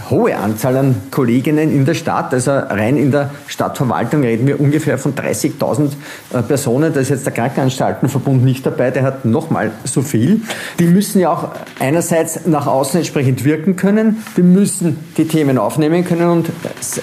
hohe 0.10 0.38
Anzahl 0.38 0.78
an 0.78 0.96
Kolleginnen 1.12 1.72
in 1.72 1.86
der 1.86 1.94
Stadt. 1.94 2.34
Also 2.34 2.52
rein 2.52 2.98
in 2.98 3.12
der 3.12 3.32
Stadtverwaltung 3.48 4.22
reden 4.22 4.48
wir 4.48 4.60
ungefähr 4.60 4.98
von 4.98 5.16
30.000 5.16 5.92
äh, 6.34 6.42
Personen. 6.42 6.94
Da 6.94 7.00
ist 7.00 7.10
jetzt 7.10 7.26
der 7.26 7.34
Krankenanstaltenverbund 7.34 8.44
nicht 8.44 8.66
dabei, 8.66 8.92
der 8.92 9.04
hat 9.04 9.26
nochmal 9.26 9.72
so 9.84 10.02
viel. 10.02 10.42
Die 10.80 10.86
müssen 10.86 11.20
ja 11.20 11.32
auch 11.32 11.50
einerseits 11.80 12.46
nach 12.46 12.68
außen 12.68 13.00
entsprechend 13.00 13.44
wirken 13.44 13.76
können, 13.76 14.24
die 14.38 14.44
müssen 14.44 14.98
die 15.18 15.28
Themen 15.28 15.58
aufnehmen 15.58 16.04
können 16.04 16.30
und 16.30 16.50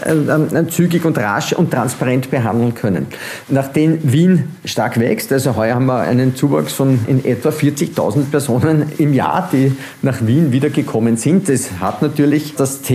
äh, 0.04 0.58
äh, 0.58 0.68
zügig 0.68 1.04
und 1.04 1.18
rasch 1.18 1.52
und 1.52 1.70
transparent 1.70 2.30
behandeln 2.30 2.74
können. 2.74 3.06
Nachdem 3.48 3.98
Wien 4.02 4.50
stark 4.64 4.98
wächst, 5.00 5.32
also 5.32 5.56
heuer 5.56 5.74
haben 5.74 5.86
wir 5.86 6.00
einen 6.00 6.36
Zuwachs 6.36 6.72
von 6.72 7.00
in 7.06 7.24
etwa 7.24 7.50
40.000 7.50 8.30
Personen 8.30 8.92
im 8.98 9.14
Jahr, 9.14 9.48
die 9.52 9.72
nach 10.02 10.26
Wien 10.26 10.52
wiedergekommen 10.52 11.16
sind. 11.16 11.48
Das 11.48 11.70
hat 11.80 12.02
natürlich 12.02 12.54
das 12.56 12.82
Thema 12.82 12.89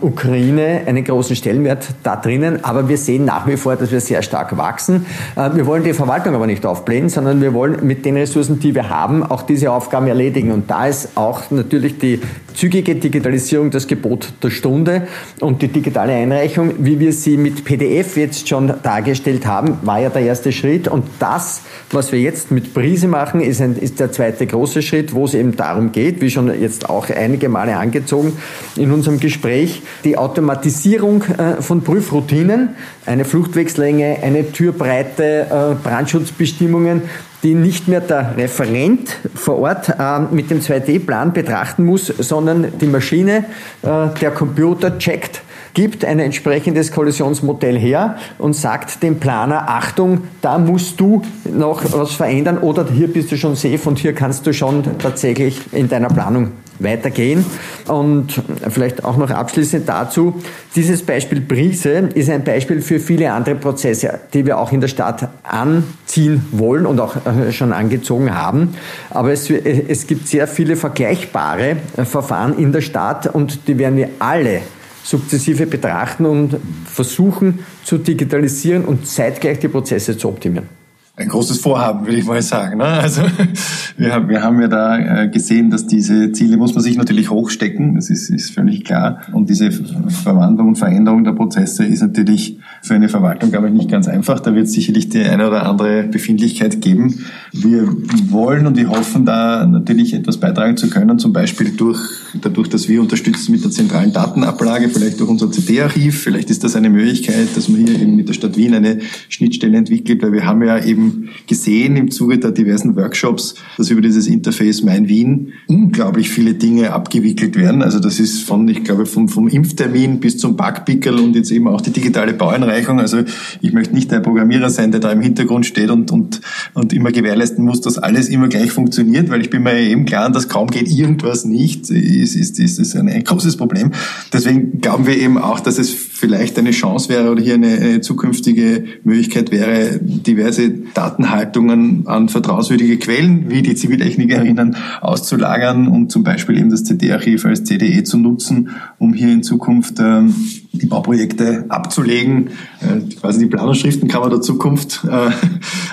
Ukraine 0.00 0.82
einen 0.86 1.04
großen 1.04 1.36
Stellenwert 1.36 1.88
da 2.02 2.16
drinnen, 2.16 2.64
aber 2.64 2.88
wir 2.88 2.98
sehen 2.98 3.24
nach 3.24 3.46
wie 3.46 3.56
vor, 3.56 3.76
dass 3.76 3.90
wir 3.90 4.00
sehr 4.00 4.22
stark 4.22 4.56
wachsen. 4.56 5.06
Äh, 5.36 5.50
wir 5.54 5.66
wollen 5.66 5.84
die 5.84 5.92
Verwaltung 5.92 6.34
aber 6.34 6.46
nicht 6.46 6.64
aufblähen, 6.64 7.08
sondern 7.08 7.40
wir 7.40 7.52
wollen 7.52 7.86
mit 7.86 8.04
den 8.04 8.16
Ressourcen, 8.16 8.58
die 8.58 8.74
wir 8.74 8.88
haben, 8.88 9.22
auch 9.22 9.42
diese 9.42 9.70
Aufgaben 9.70 10.06
erledigen. 10.06 10.50
Und 10.50 10.70
da 10.70 10.86
ist 10.86 11.16
auch 11.16 11.50
natürlich 11.50 11.98
die 11.98 12.20
zügige 12.54 12.94
Digitalisierung 12.94 13.70
das 13.70 13.86
Gebot 13.86 14.32
der 14.42 14.50
Stunde 14.50 15.08
und 15.40 15.60
die 15.60 15.68
digitale 15.68 16.12
Einreichung, 16.12 16.72
wie 16.78 16.98
wir 17.00 17.12
sie 17.12 17.36
mit 17.36 17.64
PDF 17.64 18.16
jetzt 18.16 18.48
schon 18.48 18.72
dargestellt 18.82 19.46
haben, 19.46 19.78
war 19.82 20.00
ja 20.00 20.08
der 20.08 20.22
erste 20.22 20.52
Schritt. 20.52 20.88
Und 20.88 21.04
das, 21.18 21.62
was 21.90 22.12
wir 22.12 22.20
jetzt 22.20 22.50
mit 22.50 22.72
Brise 22.72 23.08
machen, 23.08 23.40
ist, 23.40 23.60
ein, 23.60 23.76
ist 23.76 24.00
der 24.00 24.12
zweite 24.12 24.46
große 24.46 24.82
Schritt, 24.82 25.12
wo 25.14 25.24
es 25.24 25.34
eben 25.34 25.56
darum 25.56 25.92
geht, 25.92 26.20
wie 26.20 26.30
schon 26.30 26.48
jetzt 26.60 26.88
auch 26.88 27.10
einige 27.10 27.48
Male 27.48 27.76
angezogen 27.76 28.32
in 28.76 28.92
unserem 28.92 29.20
Gespräch, 29.20 29.82
die 30.04 30.16
Automatisierung 30.16 31.22
äh, 31.22 31.60
von 31.60 31.82
Prüfroutinen, 31.82 32.70
eine 33.06 33.24
Fluchtwegslänge, 33.24 34.18
eine 34.22 34.52
Türbreite, 34.52 35.46
äh, 35.50 35.74
Brandschutzbestimmungen, 35.82 37.02
die 37.44 37.54
nicht 37.54 37.86
mehr 37.86 38.00
der 38.00 38.36
Referent 38.36 39.16
vor 39.34 39.58
Ort 39.60 39.90
äh, 39.90 40.20
mit 40.34 40.50
dem 40.50 40.60
2D-Plan 40.60 41.32
betrachten 41.32 41.84
muss, 41.84 42.06
sondern 42.06 42.76
die 42.80 42.86
Maschine, 42.86 43.44
der 43.82 44.30
Computer 44.30 44.98
checkt, 44.98 45.42
gibt 45.74 46.04
ein 46.04 46.20
entsprechendes 46.20 46.92
Kollisionsmodell 46.92 47.78
her 47.78 48.16
und 48.38 48.54
sagt 48.54 49.02
dem 49.02 49.20
Planer, 49.20 49.68
Achtung, 49.68 50.22
da 50.40 50.58
musst 50.58 50.98
du 51.00 51.22
noch 51.52 51.82
was 51.92 52.14
verändern 52.14 52.58
oder 52.58 52.86
hier 52.90 53.12
bist 53.12 53.32
du 53.32 53.36
schon 53.36 53.56
safe 53.56 53.88
und 53.88 53.98
hier 53.98 54.14
kannst 54.14 54.46
du 54.46 54.52
schon 54.52 54.82
tatsächlich 54.98 55.60
in 55.72 55.88
deiner 55.88 56.08
Planung 56.08 56.52
weitergehen. 56.78 57.44
Und 57.86 58.42
vielleicht 58.68 59.04
auch 59.04 59.16
noch 59.16 59.30
abschließend 59.30 59.88
dazu, 59.88 60.40
dieses 60.74 61.02
Beispiel 61.02 61.40
Brise 61.40 62.08
ist 62.14 62.30
ein 62.30 62.44
Beispiel 62.44 62.80
für 62.80 63.00
viele 63.00 63.32
andere 63.32 63.54
Prozesse, 63.54 64.20
die 64.32 64.46
wir 64.46 64.58
auch 64.58 64.72
in 64.72 64.80
der 64.80 64.88
Stadt 64.88 65.28
anziehen 65.42 66.46
wollen 66.52 66.86
und 66.86 67.00
auch 67.00 67.16
äh, 67.26 67.52
schon 67.52 67.72
angezogen 67.72 68.34
haben. 68.34 68.74
Aber 69.10 69.32
es, 69.32 69.50
es 69.50 70.06
gibt 70.06 70.28
sehr 70.28 70.48
viele 70.48 70.76
vergleichbare 70.76 71.76
äh, 71.96 72.04
Verfahren 72.04 72.58
in 72.58 72.72
der 72.72 72.80
Stadt 72.80 73.26
und 73.26 73.68
die 73.68 73.78
werden 73.78 73.96
wir 73.96 74.10
alle 74.18 74.62
sukzessive 75.02 75.66
betrachten 75.66 76.24
und 76.24 76.56
versuchen 76.86 77.60
zu 77.84 77.98
digitalisieren 77.98 78.84
und 78.84 79.06
zeitgleich 79.06 79.58
die 79.58 79.68
Prozesse 79.68 80.16
zu 80.16 80.28
optimieren 80.28 80.83
ein 81.16 81.28
großes 81.28 81.60
Vorhaben, 81.60 82.06
würde 82.06 82.18
ich 82.18 82.26
mal 82.26 82.42
sagen. 82.42 82.78
Ne? 82.78 82.84
Also 82.84 83.22
wir 83.96 84.12
haben, 84.12 84.28
wir 84.28 84.42
haben 84.42 84.60
ja 84.60 84.68
da 84.68 85.22
äh, 85.22 85.28
gesehen, 85.28 85.70
dass 85.70 85.86
diese 85.86 86.32
Ziele 86.32 86.56
muss 86.56 86.74
man 86.74 86.82
sich 86.82 86.96
natürlich 86.96 87.30
hochstecken, 87.30 87.94
das 87.94 88.10
ist, 88.10 88.30
ist 88.30 88.50
völlig 88.50 88.84
klar. 88.84 89.20
Und 89.32 89.48
diese 89.48 89.70
Verwandlung 89.70 90.68
und 90.68 90.76
Veränderung 90.76 91.22
der 91.22 91.32
Prozesse 91.32 91.84
ist 91.84 92.02
natürlich 92.02 92.58
für 92.84 92.92
eine 92.92 93.08
Verwaltung, 93.08 93.50
glaube 93.50 93.68
ich, 93.68 93.72
nicht 93.72 93.90
ganz 93.90 94.08
einfach. 94.08 94.40
Da 94.40 94.54
wird 94.54 94.66
es 94.66 94.74
sicherlich 94.74 95.08
die 95.08 95.22
eine 95.22 95.48
oder 95.48 95.64
andere 95.64 96.02
Befindlichkeit 96.02 96.82
geben. 96.82 97.24
Wir 97.50 97.88
wollen 98.28 98.66
und 98.66 98.76
wir 98.76 98.90
hoffen 98.90 99.24
da 99.24 99.64
natürlich 99.64 100.12
etwas 100.12 100.36
beitragen 100.36 100.76
zu 100.76 100.90
können, 100.90 101.18
zum 101.18 101.32
Beispiel 101.32 101.70
durch, 101.70 101.98
dadurch, 102.42 102.68
dass 102.68 102.86
wir 102.86 103.00
unterstützen 103.00 103.52
mit 103.52 103.64
der 103.64 103.70
zentralen 103.70 104.12
Datenablage, 104.12 104.90
vielleicht 104.90 105.18
durch 105.18 105.30
unser 105.30 105.50
CD-Archiv. 105.50 106.20
Vielleicht 106.20 106.50
ist 106.50 106.62
das 106.62 106.76
eine 106.76 106.90
Möglichkeit, 106.90 107.56
dass 107.56 107.70
man 107.70 107.86
hier 107.86 107.98
eben 107.98 108.16
mit 108.16 108.28
der 108.28 108.34
Stadt 108.34 108.58
Wien 108.58 108.74
eine 108.74 108.98
Schnittstelle 109.30 109.78
entwickelt, 109.78 110.22
weil 110.22 110.32
wir 110.32 110.44
haben 110.44 110.62
ja 110.62 110.84
eben 110.84 111.30
gesehen 111.46 111.96
im 111.96 112.10
Zuge 112.10 112.38
der 112.38 112.50
diversen 112.50 112.96
Workshops, 112.96 113.54
dass 113.78 113.88
über 113.88 114.02
dieses 114.02 114.26
Interface 114.26 114.82
Mein 114.82 115.08
Wien 115.08 115.54
unglaublich 115.68 116.28
viele 116.28 116.52
Dinge 116.52 116.92
abgewickelt 116.92 117.56
werden. 117.56 117.82
Also 117.82 117.98
das 117.98 118.20
ist 118.20 118.42
von, 118.42 118.68
ich 118.68 118.84
glaube, 118.84 119.06
vom, 119.06 119.30
vom 119.30 119.48
Impftermin 119.48 120.20
bis 120.20 120.36
zum 120.36 120.54
Backpickel 120.54 121.18
und 121.18 121.34
jetzt 121.34 121.50
eben 121.50 121.66
auch 121.66 121.80
die 121.80 121.90
digitale 121.90 122.34
Baueinreichung. 122.74 123.00
Also 123.00 123.22
ich 123.60 123.72
möchte 123.72 123.94
nicht 123.94 124.10
der 124.10 124.20
Programmierer 124.20 124.70
sein, 124.70 124.90
der 124.90 125.00
da 125.00 125.12
im 125.12 125.20
Hintergrund 125.20 125.66
steht 125.66 125.90
und, 125.90 126.10
und, 126.10 126.40
und 126.74 126.92
immer 126.92 127.12
gewährleisten 127.12 127.64
muss, 127.64 127.80
dass 127.80 127.98
alles 127.98 128.28
immer 128.28 128.48
gleich 128.48 128.72
funktioniert, 128.72 129.30
weil 129.30 129.40
ich 129.40 129.50
bin 129.50 129.62
mir 129.62 129.78
eben 129.78 130.04
klar, 130.04 130.30
dass 130.30 130.48
kaum 130.48 130.68
geht 130.68 130.88
irgendwas 130.88 131.44
nicht, 131.44 131.90
ist, 131.90 132.34
ist, 132.34 132.58
ist, 132.58 132.78
ist 132.78 132.96
ein, 132.96 133.08
ein 133.08 133.24
großes 133.24 133.56
Problem. 133.56 133.92
Deswegen 134.32 134.80
glauben 134.80 135.06
wir 135.06 135.16
eben 135.16 135.38
auch, 135.38 135.60
dass 135.60 135.78
es 135.78 135.90
vielleicht 135.90 136.58
eine 136.58 136.70
Chance 136.70 137.08
wäre 137.08 137.30
oder 137.30 137.42
hier 137.42 137.54
eine, 137.54 137.68
eine 137.68 138.00
zukünftige 138.00 138.84
Möglichkeit 139.04 139.50
wäre, 139.50 140.00
diverse 140.00 140.70
Datenhaltungen 140.94 142.06
an 142.06 142.28
vertrauenswürdige 142.28 142.98
Quellen 142.98 143.50
wie 143.50 143.62
die 143.62 143.74
Ziviltechnikerinnen 143.74 144.76
auszulagern 145.00 145.88
und 145.88 146.10
zum 146.10 146.24
Beispiel 146.24 146.58
eben 146.58 146.70
das 146.70 146.84
CD-Archiv 146.84 147.44
als 147.44 147.64
CDE 147.64 148.02
zu 148.04 148.18
nutzen, 148.18 148.70
um 148.98 149.14
hier 149.14 149.32
in 149.32 149.42
Zukunft 149.42 149.98
ähm, 150.00 150.34
die 150.74 150.86
Bauprojekte 150.86 151.66
abzulegen, 151.68 152.50
äh, 152.80 153.14
quasi 153.14 153.40
die 153.40 153.46
Planungsschriftenkammer 153.46 154.30
der 154.30 154.40
Zukunft 154.40 155.06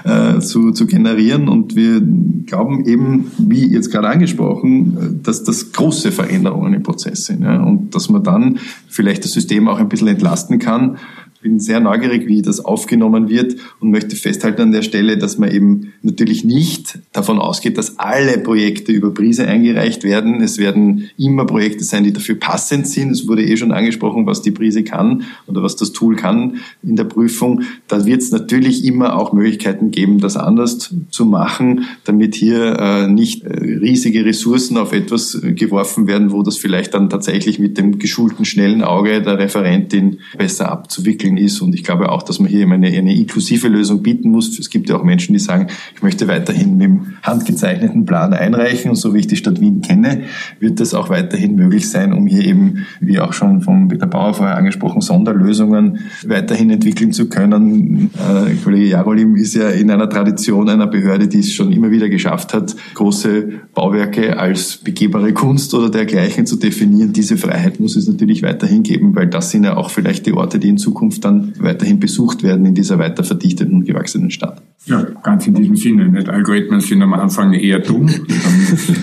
äh, 0.05 0.35
äh, 0.35 0.39
zu, 0.39 0.71
zu 0.71 0.85
generieren. 0.85 1.47
Und 1.47 1.75
wir 1.75 2.01
glauben 2.45 2.85
eben, 2.85 3.31
wie 3.37 3.71
jetzt 3.71 3.91
gerade 3.91 4.09
angesprochen, 4.09 5.21
dass 5.23 5.43
das 5.43 5.71
große 5.71 6.11
Veränderungen 6.11 6.73
im 6.73 6.83
Prozess 6.83 7.25
sind 7.25 7.43
ja, 7.43 7.61
und 7.61 7.95
dass 7.95 8.09
man 8.09 8.23
dann 8.23 8.59
vielleicht 8.87 9.23
das 9.23 9.31
System 9.31 9.67
auch 9.67 9.79
ein 9.79 9.89
bisschen 9.89 10.07
entlasten 10.07 10.59
kann 10.59 10.97
bin 11.41 11.59
sehr 11.59 11.79
neugierig, 11.79 12.27
wie 12.27 12.41
das 12.41 12.63
aufgenommen 12.63 13.29
wird 13.29 13.55
und 13.79 13.91
möchte 13.91 14.15
festhalten 14.15 14.61
an 14.61 14.71
der 14.71 14.81
Stelle, 14.81 15.17
dass 15.17 15.37
man 15.37 15.51
eben 15.51 15.93
natürlich 16.01 16.43
nicht 16.43 16.99
davon 17.13 17.39
ausgeht, 17.39 17.77
dass 17.77 17.99
alle 17.99 18.37
Projekte 18.37 18.91
über 18.91 19.13
Prise 19.13 19.47
eingereicht 19.47 20.03
werden. 20.03 20.41
Es 20.41 20.57
werden 20.57 21.09
immer 21.17 21.45
Projekte 21.45 21.83
sein, 21.83 22.03
die 22.03 22.13
dafür 22.13 22.35
passend 22.35 22.87
sind. 22.87 23.11
Es 23.11 23.27
wurde 23.27 23.43
eh 23.43 23.57
schon 23.57 23.71
angesprochen, 23.71 24.25
was 24.25 24.41
die 24.41 24.51
Prise 24.51 24.83
kann 24.83 25.23
oder 25.47 25.63
was 25.63 25.75
das 25.75 25.91
Tool 25.91 26.15
kann 26.15 26.57
in 26.83 26.95
der 26.95 27.05
Prüfung. 27.05 27.63
Da 27.87 28.05
wird 28.05 28.21
es 28.21 28.31
natürlich 28.31 28.85
immer 28.85 29.17
auch 29.17 29.33
Möglichkeiten 29.33 29.91
geben, 29.91 30.19
das 30.19 30.37
anders 30.37 30.93
zu 31.09 31.25
machen, 31.25 31.85
damit 32.03 32.35
hier 32.35 32.77
äh, 32.79 33.07
nicht 33.07 33.43
äh, 33.43 33.49
riesige 33.49 34.25
Ressourcen 34.25 34.77
auf 34.77 34.93
etwas 34.93 35.35
äh, 35.35 35.53
geworfen 35.53 36.07
werden, 36.07 36.31
wo 36.31 36.43
das 36.43 36.57
vielleicht 36.57 36.93
dann 36.93 37.09
tatsächlich 37.09 37.59
mit 37.59 37.77
dem 37.77 37.99
geschulten 37.99 38.45
schnellen 38.45 38.83
Auge 38.83 39.21
der 39.21 39.39
Referentin 39.39 40.19
besser 40.37 40.71
abzuwickeln 40.71 41.30
entwickeln 41.31 41.37
ist. 41.37 41.61
Und 41.61 41.73
ich 41.75 41.83
glaube 41.83 42.09
auch, 42.09 42.23
dass 42.23 42.39
man 42.39 42.49
hier 42.49 42.67
eine, 42.67 42.87
eine 42.87 43.15
inklusive 43.15 43.67
Lösung 43.67 44.01
bieten 44.01 44.31
muss. 44.31 44.59
Es 44.59 44.69
gibt 44.69 44.89
ja 44.89 44.97
auch 44.97 45.03
Menschen, 45.03 45.33
die 45.33 45.39
sagen, 45.39 45.67
ich 45.95 46.01
möchte 46.01 46.27
weiterhin 46.27 46.77
mit 46.77 46.87
dem 46.87 47.01
handgezeichneten 47.23 48.05
Plan 48.05 48.33
einreichen. 48.33 48.91
Und 48.91 48.97
so 48.97 49.13
wie 49.13 49.19
ich 49.19 49.27
die 49.27 49.35
Stadt 49.35 49.59
Wien 49.59 49.81
kenne, 49.81 50.23
wird 50.59 50.79
das 50.79 50.93
auch 50.93 51.09
weiterhin 51.09 51.55
möglich 51.55 51.89
sein, 51.89 52.13
um 52.13 52.27
hier 52.27 52.45
eben, 52.45 52.85
wie 52.99 53.19
auch 53.19 53.33
schon 53.33 53.61
von 53.61 53.87
Peter 53.87 54.07
Bauer 54.07 54.33
vorher 54.33 54.57
angesprochen, 54.57 55.01
Sonderlösungen 55.01 55.99
weiterhin 56.25 56.69
entwickeln 56.69 57.11
zu 57.11 57.29
können. 57.29 58.11
Äh, 58.15 58.55
Kollege 58.63 58.87
Jarolim 58.87 59.35
ist 59.35 59.55
ja 59.55 59.69
in 59.69 59.91
einer 59.91 60.09
Tradition 60.09 60.69
einer 60.69 60.87
Behörde, 60.87 61.27
die 61.27 61.39
es 61.39 61.53
schon 61.53 61.71
immer 61.71 61.91
wieder 61.91 62.09
geschafft 62.09 62.53
hat, 62.53 62.75
große 62.95 63.61
Bauwerke 63.73 64.37
als 64.37 64.77
begehbare 64.77 65.33
Kunst 65.33 65.73
oder 65.73 65.89
dergleichen 65.89 66.45
zu 66.45 66.55
definieren. 66.55 67.13
Diese 67.13 67.37
Freiheit 67.37 67.79
muss 67.79 67.95
es 67.95 68.07
natürlich 68.07 68.43
weiterhin 68.43 68.83
geben, 68.83 69.15
weil 69.15 69.27
das 69.27 69.51
sind 69.51 69.63
ja 69.63 69.77
auch 69.77 69.89
vielleicht 69.89 70.25
die 70.25 70.33
Orte, 70.33 70.59
die 70.59 70.69
in 70.69 70.77
Zukunft 70.77 71.20
dann 71.21 71.53
weiterhin 71.59 71.99
besucht 71.99 72.43
werden 72.43 72.65
in 72.65 72.75
dieser 72.75 72.99
weiter 72.99 73.23
verdichteten 73.23 73.85
gewachsenen 73.85 74.31
Stadt. 74.31 74.61
Ja, 74.85 75.05
ganz 75.23 75.45
in 75.47 75.53
diesem 75.53 75.75
Sinne. 75.75 76.07
Nicht? 76.07 76.27
Algorithmen 76.27 76.81
sind 76.81 77.01
am 77.03 77.13
Anfang 77.13 77.53
eher 77.53 77.79
dumm. 77.79 78.09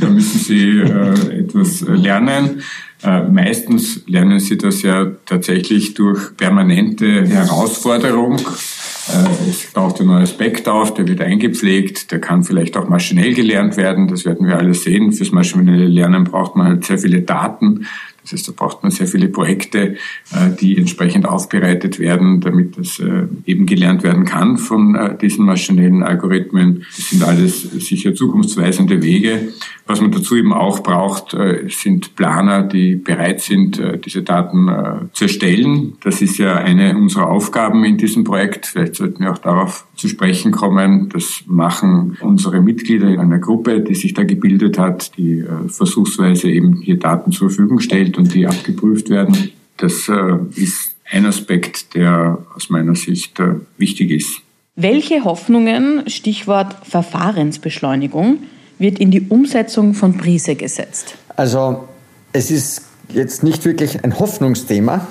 Da 0.00 0.11
müssen 0.11 0.38
sie 0.38 0.81
äh, 0.81 1.40
etwas 1.40 1.83
lernen. 1.83 2.62
Äh, 3.02 3.22
meistens 3.28 4.02
lernen 4.09 4.40
sie 4.40 4.59
das 4.59 4.83
ja 4.83 5.07
tatsächlich 5.24 5.94
durch 5.94 6.37
permanente 6.37 7.26
Herausforderung. 7.28 8.38
Äh, 8.38 9.48
es 9.48 9.72
taucht 9.72 10.00
ein 10.00 10.09
neuer 10.09 10.22
Aspekt 10.22 10.68
auf, 10.68 10.94
der 10.94 11.07
wird 11.07 11.20
eingepflegt, 11.20 12.11
der 12.11 12.20
kann 12.20 12.42
vielleicht 12.42 12.76
auch 12.76 12.88
maschinell 12.88 13.35
gelernt 13.35 13.76
werden, 13.76 14.09
das 14.09 14.24
werden 14.24 14.48
wir 14.48 14.59
alle 14.59 14.74
sehen. 14.74 15.12
Fürs 15.12 15.31
maschinelle 15.31 15.87
Lernen 15.87 16.24
braucht 16.24 16.57
man 16.57 16.66
halt 16.66 16.85
sehr 16.85 16.98
viele 16.98 17.22
Daten. 17.22 17.87
Das 18.28 18.40
heißt, 18.40 18.48
da 18.48 18.52
braucht 18.52 18.82
man 18.82 18.92
sehr 18.92 19.06
viele 19.06 19.28
Projekte, 19.28 19.96
äh, 20.32 20.50
die 20.60 20.76
entsprechend 20.76 21.26
aufbereitet 21.26 21.98
werden, 21.98 22.42
damit 22.42 22.76
das 22.76 22.98
äh, 22.98 23.26
eben 23.46 23.64
gelernt 23.64 24.02
werden 24.02 24.26
kann 24.26 24.58
von 24.58 24.94
äh, 24.94 25.16
diesen 25.16 25.46
maschinellen 25.46 26.02
Algorithmen. 26.02 26.84
Das 26.94 27.08
sind 27.08 27.24
alles 27.24 27.62
sicher 27.62 28.14
zukunftsweisende 28.14 29.02
Wege. 29.02 29.48
Was 29.88 30.01
man 30.01 30.12
dazu 30.12 30.37
eben 30.37 30.53
auch 30.53 30.83
braucht, 30.83 31.35
sind 31.68 32.14
Planer, 32.14 32.62
die 32.62 32.94
bereit 32.94 33.40
sind, 33.40 33.83
diese 34.05 34.22
Daten 34.22 34.68
zu 35.14 35.24
erstellen. 35.24 35.94
Das 36.03 36.20
ist 36.20 36.37
ja 36.37 36.57
eine 36.57 36.94
unserer 36.94 37.31
Aufgaben 37.31 37.85
in 37.85 37.96
diesem 37.96 38.22
Projekt. 38.22 38.66
Vielleicht 38.66 38.96
sollten 38.96 39.24
wir 39.24 39.33
auch 39.33 39.38
darauf 39.38 39.87
zu 39.96 40.07
sprechen 40.07 40.53
kommen. 40.53 41.09
Das 41.09 41.42
machen 41.46 42.18
unsere 42.20 42.61
Mitglieder 42.61 43.09
in 43.09 43.18
einer 43.18 43.38
Gruppe, 43.38 43.81
die 43.81 43.94
sich 43.94 44.12
da 44.12 44.24
gebildet 44.24 44.79
hat, 44.79 45.16
die 45.16 45.42
versuchsweise 45.68 46.51
eben 46.51 46.83
hier 46.83 46.98
Daten 46.98 47.33
zur 47.33 47.48
Verfügung 47.48 47.81
stellt 47.81 48.18
und 48.18 48.35
die 48.35 48.46
abgeprüft 48.46 49.09
werden. 49.09 49.53
Das 49.79 50.09
äh, 50.09 50.37
ist 50.55 50.96
ein 51.11 51.24
Aspekt, 51.24 51.94
der 51.94 52.44
aus 52.55 52.68
meiner 52.68 52.94
Sicht 52.94 53.40
äh, 53.40 53.55
wichtig 53.79 54.11
ist. 54.11 54.42
Welche 54.77 55.24
Hoffnungen, 55.24 56.09
Stichwort 56.09 56.77
Verfahrensbeschleunigung, 56.87 58.38
wird 58.78 58.98
in 58.98 59.10
die 59.10 59.22
Umsetzung 59.22 59.94
von 59.94 60.16
Prise 60.16 60.54
gesetzt? 60.54 61.16
Also 61.36 61.88
es 62.32 62.50
ist 62.50 62.82
jetzt 63.12 63.42
nicht 63.42 63.64
wirklich 63.64 64.04
ein 64.04 64.18
Hoffnungsthema. 64.18 65.06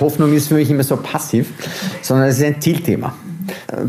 Hoffnung 0.00 0.32
ist 0.34 0.48
für 0.48 0.54
mich 0.54 0.70
immer 0.70 0.84
so 0.84 0.96
passiv, 0.96 1.52
sondern 2.02 2.28
es 2.28 2.38
ist 2.38 2.44
ein 2.44 2.60
Zielthema. 2.60 3.14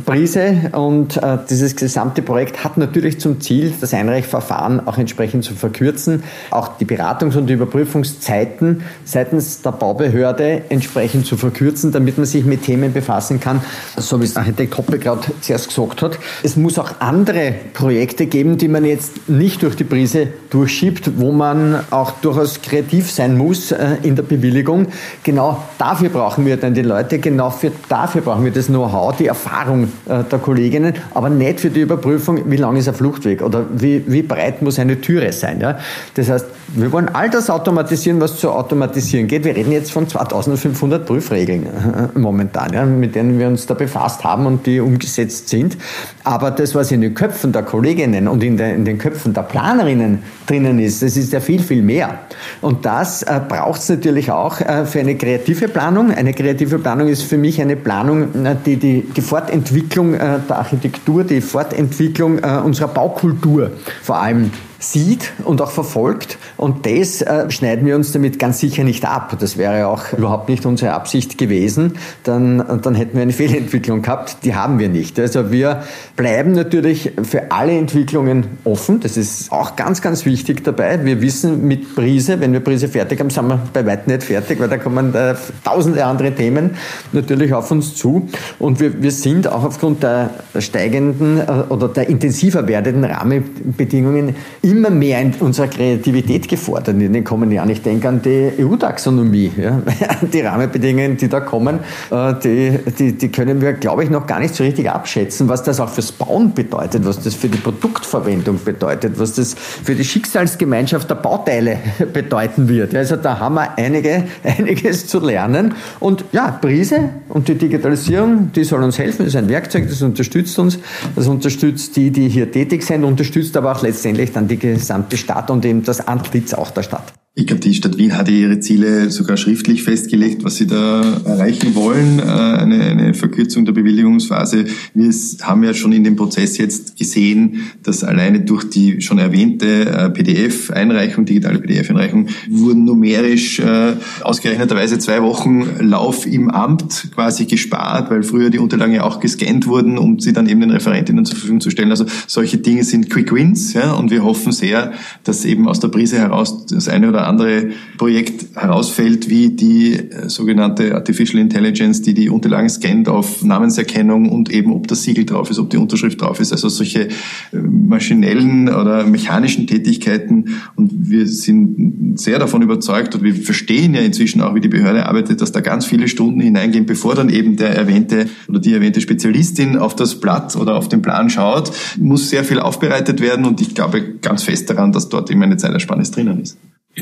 Prise 0.06 0.72
und 0.74 1.18
äh, 1.18 1.38
dieses 1.50 1.76
gesamte 1.76 2.22
Projekt 2.22 2.64
hat 2.64 2.78
natürlich 2.78 3.20
zum 3.20 3.42
Ziel, 3.42 3.74
das 3.80 3.94
Einreichverfahren 3.94 4.88
auch 4.88 4.98
entsprechend 4.98 5.44
zu 5.44 5.54
verkürzen, 5.54 6.24
auch 6.52 6.78
die 6.78 6.86
Beratungs- 6.86 7.38
und 7.38 7.50
Überprüfungszeiten 7.50 8.84
seitens 9.06 9.62
der 9.62 9.72
Baubehörde 9.72 10.64
entsprechend 10.70 11.26
zu 11.26 11.38
verkürzen, 11.38 11.92
damit 11.92 12.18
man 12.18 12.26
sich 12.26 12.46
mit 12.46 12.64
Themen 12.64 12.94
befassen 12.94 13.40
kann, 13.40 13.62
so 13.98 14.20
wie 14.20 14.26
es 14.26 14.36
Architekt 14.36 14.78
Hoppe 14.78 15.00
gerade 15.00 15.22
zuerst 15.42 15.70
gesagt 15.70 16.02
hat. 16.02 16.20
Es 16.44 16.56
muss 16.56 16.80
auch 16.80 17.00
andere 17.00 17.54
Projekte 17.74 18.26
geben, 18.26 18.58
die 18.58 18.68
man 18.68 18.86
jetzt 18.86 19.30
nicht 19.30 19.64
durch 19.64 19.76
die 19.76 19.84
Prise 19.84 20.28
durchschiebt, 20.50 21.20
wo 21.20 21.32
man 21.32 21.80
auch 21.92 22.12
durchaus 22.22 22.62
kreativ 22.62 23.12
sein 23.12 23.38
muss 23.38 23.72
äh, 23.72 23.98
in 24.04 24.16
der 24.16 24.24
Bewilligung. 24.24 24.88
Genau 25.24 25.64
dafür 25.78 26.10
brauchen 26.10 26.46
wir 26.46 26.58
dann 26.58 26.74
die 26.74 26.82
Leute, 26.82 27.20
genau 27.20 27.50
für, 27.50 27.72
dafür 27.88 28.22
brauchen 28.22 28.46
wir 28.46 28.52
das 28.52 28.68
Know-how, 28.68 29.16
die 29.16 29.28
Erfahrung 29.28 29.49
Erfahrung 29.50 29.86
äh, 30.08 30.24
der 30.24 30.40
Kolleginnen, 30.40 30.94
aber 31.14 31.30
nicht 31.30 31.60
für 31.60 31.70
die 31.70 31.82
Überprüfung, 31.82 32.50
wie 32.50 32.58
lang 32.58 32.76
ist 32.76 32.88
ein 32.88 32.94
Fluchtweg 32.94 33.42
oder 33.42 33.66
wie, 33.74 34.04
wie 34.08 34.22
breit 34.22 34.62
muss 34.62 34.80
eine 34.80 35.02
Türe 35.02 35.32
sein. 35.34 35.60
Ja? 35.60 35.80
Das 36.14 36.30
heißt, 36.30 36.46
wir 36.76 36.92
wollen 36.92 37.10
all 37.10 37.30
das 37.30 37.50
automatisieren, 37.50 38.22
was 38.22 38.38
zu 38.38 38.52
automatisieren 38.52 39.28
geht. 39.28 39.44
Wir 39.44 39.56
reden 39.56 39.72
jetzt 39.72 39.92
von 39.92 40.08
2500 40.08 41.06
Prüfregeln 41.06 41.66
äh, 41.66 42.20
momentan, 42.20 42.74
ja, 42.74 42.86
mit 42.86 43.16
denen 43.16 43.40
wir 43.40 43.48
uns 43.48 43.66
da 43.66 43.74
befasst 43.74 44.24
haben 44.24 44.46
und 44.46 44.66
die 44.68 44.80
umgesetzt 44.80 45.50
sind. 45.50 45.78
Aber 46.24 46.52
das, 46.52 46.76
was 46.76 46.92
in 46.92 47.02
den 47.02 47.16
Köpfen 47.16 47.52
der 47.52 47.64
Kolleginnen 47.64 48.28
und 48.28 48.44
in, 48.44 48.58
der, 48.58 48.76
in 48.76 48.86
den 48.86 49.00
Köpfen 49.00 49.34
der 49.34 49.42
Planerinnen 49.44 50.20
drinnen 50.46 50.80
ist, 50.80 51.02
das 51.02 51.18
ist 51.18 51.34
ja 51.34 51.40
viel, 51.40 51.62
viel 51.62 51.82
mehr. 51.82 52.20
Und 52.62 52.86
das 52.86 53.24
äh, 53.24 53.40
braucht 53.48 53.82
es 53.82 53.90
natürlich 53.90 54.32
auch 54.32 54.62
äh, 54.62 54.86
für 54.86 55.00
eine 55.00 55.16
kreative 55.16 55.68
Planung. 55.68 56.12
Eine 56.12 56.34
kreative 56.34 56.78
Planung 56.78 57.08
ist 57.08 57.24
für 57.24 57.38
mich 57.38 57.60
eine 57.62 57.76
Planung, 57.76 58.46
äh, 58.46 58.56
die 58.64 58.76
die, 58.76 59.02
die 59.02 59.22
Fortentwicklung 59.40 60.16
äh, 60.16 60.40
der 60.50 60.58
Architektur, 60.58 61.24
die 61.24 61.40
Fortentwicklung 61.40 62.40
äh, 62.40 62.60
unserer 62.64 62.90
Baukultur 62.90 63.72
vor 64.04 64.18
allem 64.18 64.52
sieht 64.80 65.34
und 65.44 65.62
auch 65.62 65.72
verfolgt. 65.72 66.38
Und 66.58 66.86
das 66.86 67.22
äh, 67.22 67.52
schneiden 67.52 67.86
wir 67.86 67.96
uns 67.96 68.12
damit 68.14 68.40
ganz 68.40 68.60
sicher 68.60 68.84
nicht 68.84 69.06
ab. 69.06 69.36
Das 69.40 69.58
wäre 69.58 69.88
auch 69.88 70.14
überhaupt 70.14 70.50
nicht 70.50 70.66
unsere 70.66 70.94
Absicht 70.94 71.38
gewesen. 71.38 71.98
Dann, 72.24 72.80
dann 72.82 72.96
hätten 72.96 73.16
wir 73.16 73.22
eine 73.22 73.34
Fehlentwicklung 73.40 74.02
gehabt. 74.02 74.38
Die 74.44 74.56
haben 74.56 74.80
wir 74.80 74.90
nicht. 74.90 75.20
Also 75.20 75.52
wir 75.52 75.84
bleiben 76.16 76.54
natürlich 76.54 77.12
für 77.24 77.52
alle 77.52 77.78
Entwicklungen 77.78 78.46
offen. 78.64 79.02
Das 79.02 79.18
ist 79.18 79.52
auch 79.52 79.76
ganz, 79.76 80.02
ganz 80.02 80.26
wichtig 80.26 80.64
dabei. 80.64 81.04
Wir 81.04 81.22
wissen 81.22 81.68
mit 81.68 81.96
Prise, 81.96 82.40
wenn 82.40 82.54
wir 82.54 82.62
Prise 82.62 82.88
fertig 82.88 83.20
haben, 83.20 83.30
sind 83.30 83.48
wir 83.48 83.60
bei 83.74 83.86
weitem 83.86 84.14
nicht 84.14 84.24
fertig, 84.24 84.60
weil 84.60 84.70
da 84.70 84.78
kommen 84.78 85.14
äh, 85.14 85.36
tausende 85.64 86.06
andere 86.06 86.34
Themen 86.34 86.72
natürlich 87.12 87.54
auf 87.54 87.70
uns 87.72 87.96
zu. 87.96 88.30
Und 88.60 88.80
wir, 88.80 89.02
wir 89.02 89.12
sind 89.12 89.48
auch 89.48 89.64
aufgrund 89.64 90.04
der 90.04 90.30
steigenden 90.58 91.40
äh, 91.40 91.64
oder 91.70 91.90
der 91.90 92.08
intensiver 92.08 92.68
werdenden 92.68 93.04
Rahmenbedingungen 93.04 94.36
immer 94.70 94.90
mehr 94.90 95.22
in 95.22 95.34
unserer 95.40 95.68
Kreativität 95.68 96.48
gefordert 96.48 97.00
in 97.00 97.14
den 97.14 97.24
kommenden 97.24 97.56
Jahren. 97.56 97.70
Ich 97.70 97.82
denke 97.82 98.08
an 98.08 98.22
die 98.22 98.52
EU-Taxonomie. 98.60 99.52
Ja. 99.58 99.82
Die 100.34 100.42
Rahmenbedingungen, 100.42 101.18
die 101.18 101.28
da 101.28 101.40
kommen, 101.40 101.80
äh, 102.12 102.34
die, 102.44 102.80
die, 102.98 103.14
die 103.14 103.30
können 103.30 103.62
wir, 103.62 103.74
glaube 103.74 104.04
ich, 104.04 104.10
noch 104.10 104.28
gar 104.28 104.40
nicht 104.40 104.54
so 104.54 104.64
richtig 104.64 104.90
abschätzen, 104.90 105.48
was 105.48 105.64
das 105.64 105.80
auch 105.80 105.90
fürs 105.90 106.12
Bauen 106.12 106.54
bedeutet, 106.54 107.06
was 107.06 107.22
das 107.22 107.36
für 107.36 107.48
die 107.48 107.58
Produktverwendung 107.58 108.60
bedeutet, 108.64 109.18
was 109.18 109.34
das 109.34 109.54
für 109.54 109.96
die 109.96 110.04
Schicksalsgemeinschaft 110.04 111.10
der 111.10 111.16
Bauteile 111.16 111.78
bedeuten 112.14 112.68
wird. 112.68 112.94
Also 112.96 113.16
da 113.16 113.40
haben 113.40 113.56
wir 113.56 113.78
einige, 113.78 114.26
einiges 114.44 115.08
zu 115.08 115.20
lernen. 115.20 115.74
Und 116.00 116.26
ja, 116.32 116.52
Prise 116.52 117.10
und 117.30 117.48
die 117.48 117.56
Digitalisierung, 117.56 118.52
die 118.54 118.64
soll 118.64 118.84
uns 118.84 119.00
helfen. 119.00 119.20
Das 119.20 119.28
ist 119.30 119.36
ein 119.36 119.50
Werkzeug, 119.50 119.88
das 119.90 120.02
unterstützt 120.02 120.60
uns. 120.60 120.80
Das 121.16 121.28
unterstützt 121.28 121.96
die, 121.96 122.12
die 122.12 122.30
hier 122.30 122.52
tätig 122.52 122.84
sind, 122.84 123.04
unterstützt 123.04 123.56
aber 123.58 123.72
auch 123.72 123.82
letztendlich 123.82 124.32
dann 124.32 124.48
die 124.48 124.59
gesamte 124.60 125.18
Stadt 125.18 125.50
und 125.50 125.66
eben 125.66 125.84
das 125.84 126.08
Antlitz 126.08 126.54
auch 126.54 126.72
der 126.72 126.84
Stadt. 126.84 127.14
Ich 127.40 127.48
glaube, 127.48 127.62
die 127.62 127.74
Stadt 127.74 127.98
Wien 127.98 128.18
hat 128.18 128.28
ihre 128.28 128.60
Ziele 128.60 129.10
sogar 129.12 129.38
schriftlich 129.38 129.84
festgelegt, 129.84 130.44
was 130.44 130.58
sie 130.58 130.68
da 130.68 131.22
erreichen 131.24 131.74
wollen. 131.74 132.20
Äh, 132.20 132.24
eine, 132.24 132.84
eine 132.84 133.14
Verkürzung 133.14 133.64
der 133.64 133.72
Bewilligungsphase. 133.72 134.66
Wir 134.94 135.14
haben 135.44 135.64
ja 135.64 135.74
schon 135.74 135.94
in 135.94 136.04
dem 136.04 136.18
Prozess 136.18 136.58
jetzt 136.58 136.98
gesehen, 136.98 137.72
dass 137.82 138.04
alleine 138.04 138.42
durch 138.42 138.70
die 138.70 139.00
schon 139.00 139.20
erwähnte 139.20 139.86
äh, 139.86 140.10
PDF-Einreichung, 140.10 141.24
digitale 141.24 141.60
PDF-Einreichung, 141.60 142.28
wurden 142.50 142.84
numerisch 142.84 143.62
äh, 143.62 143.94
ausgerechneterweise 144.22 145.00
zwei 145.00 145.24
Wochen 145.24 145.66
Lauf 145.80 146.26
im 146.26 146.50
Amt 146.50 147.08
quasi 147.16 147.46
gespart, 147.46 148.12
weil 148.12 148.24
früher 148.24 148.50
die 148.50 148.60
Unterlagen 148.60 148.94
ja 148.94 149.04
auch 149.06 149.22
gescannt 149.22 149.66
wurden, 149.66 149.98
um 149.98 150.20
sie 150.20 150.34
dann 150.34 150.50
eben 150.50 150.60
den 150.60 150.72
Referentinnen 150.72 151.24
zur 151.24 151.38
Verfügung 151.38 151.62
zu 151.62 151.70
stellen. 151.70 151.92
Also 151.92 152.06
solche 152.28 152.58
Dinge 152.58 152.84
sind 152.84 153.10
Quick 153.10 153.34
Wins, 153.34 153.72
ja, 153.72 153.94
und 153.94 154.12
wir 154.12 154.26
hoffen 154.26 154.52
sehr, 154.52 154.92
dass 155.24 155.46
eben 155.46 155.70
aus 155.70 155.80
der 155.80 155.88
Brise 155.88 156.18
heraus 156.18 156.66
das 156.66 156.90
eine 156.90 157.08
oder 157.08 157.29
andere 157.30 157.70
Projekt 157.98 158.56
herausfällt, 158.56 159.30
wie 159.30 159.50
die 159.50 159.94
äh, 159.94 160.30
sogenannte 160.30 160.96
Artificial 160.96 161.42
Intelligence, 161.42 162.02
die 162.02 162.14
die 162.14 162.30
Unterlagen 162.30 162.70
scannt 162.70 163.08
auf 163.08 163.44
Namenserkennung 163.44 164.30
und 164.30 164.52
eben 164.52 164.74
ob 164.74 164.88
das 164.88 165.04
Siegel 165.04 165.26
drauf 165.26 165.50
ist, 165.50 165.60
ob 165.60 165.70
die 165.70 165.78
Unterschrift 165.78 166.22
drauf 166.22 166.40
ist. 166.40 166.52
Also 166.52 166.70
solche 166.70 167.08
äh, 167.08 167.10
maschinellen 167.54 168.70
oder 168.70 169.06
mechanischen 169.06 169.68
Tätigkeiten. 169.68 170.56
Und 170.76 170.92
wir 171.10 171.28
sind 171.28 172.20
sehr 172.20 172.40
davon 172.40 172.62
überzeugt 172.62 173.16
und 173.16 173.24
wir 173.24 173.36
verstehen 173.36 173.94
ja 173.94 174.02
inzwischen 174.02 174.42
auch, 174.42 174.56
wie 174.56 174.62
die 174.62 174.68
Behörde 174.68 175.06
arbeitet, 175.06 175.42
dass 175.42 175.52
da 175.52 175.62
ganz 175.62 175.86
viele 175.86 176.08
Stunden 176.08 176.40
hineingehen, 176.40 176.86
bevor 176.86 177.16
dann 177.16 177.30
eben 177.30 177.56
der 177.56 177.76
erwähnte 177.76 178.28
oder 178.48 178.60
die 178.60 178.74
erwähnte 178.74 179.02
Spezialistin 179.02 179.78
auf 179.78 179.96
das 179.96 180.20
Blatt 180.20 180.56
oder 180.56 180.76
auf 180.76 180.90
den 180.90 181.02
Plan 181.02 181.30
schaut, 181.30 181.72
muss 181.98 182.30
sehr 182.30 182.44
viel 182.44 182.60
aufbereitet 182.60 183.22
werden 183.22 183.46
und 183.46 183.62
ich 183.62 183.76
glaube 183.76 184.02
ganz 184.22 184.44
fest 184.44 184.70
daran, 184.70 184.92
dass 184.92 185.10
dort 185.10 185.30
eben 185.32 185.42
eine 185.44 185.58
Zeitersparnis 185.58 186.12
drinnen 186.12 186.42
ist. 186.42 186.58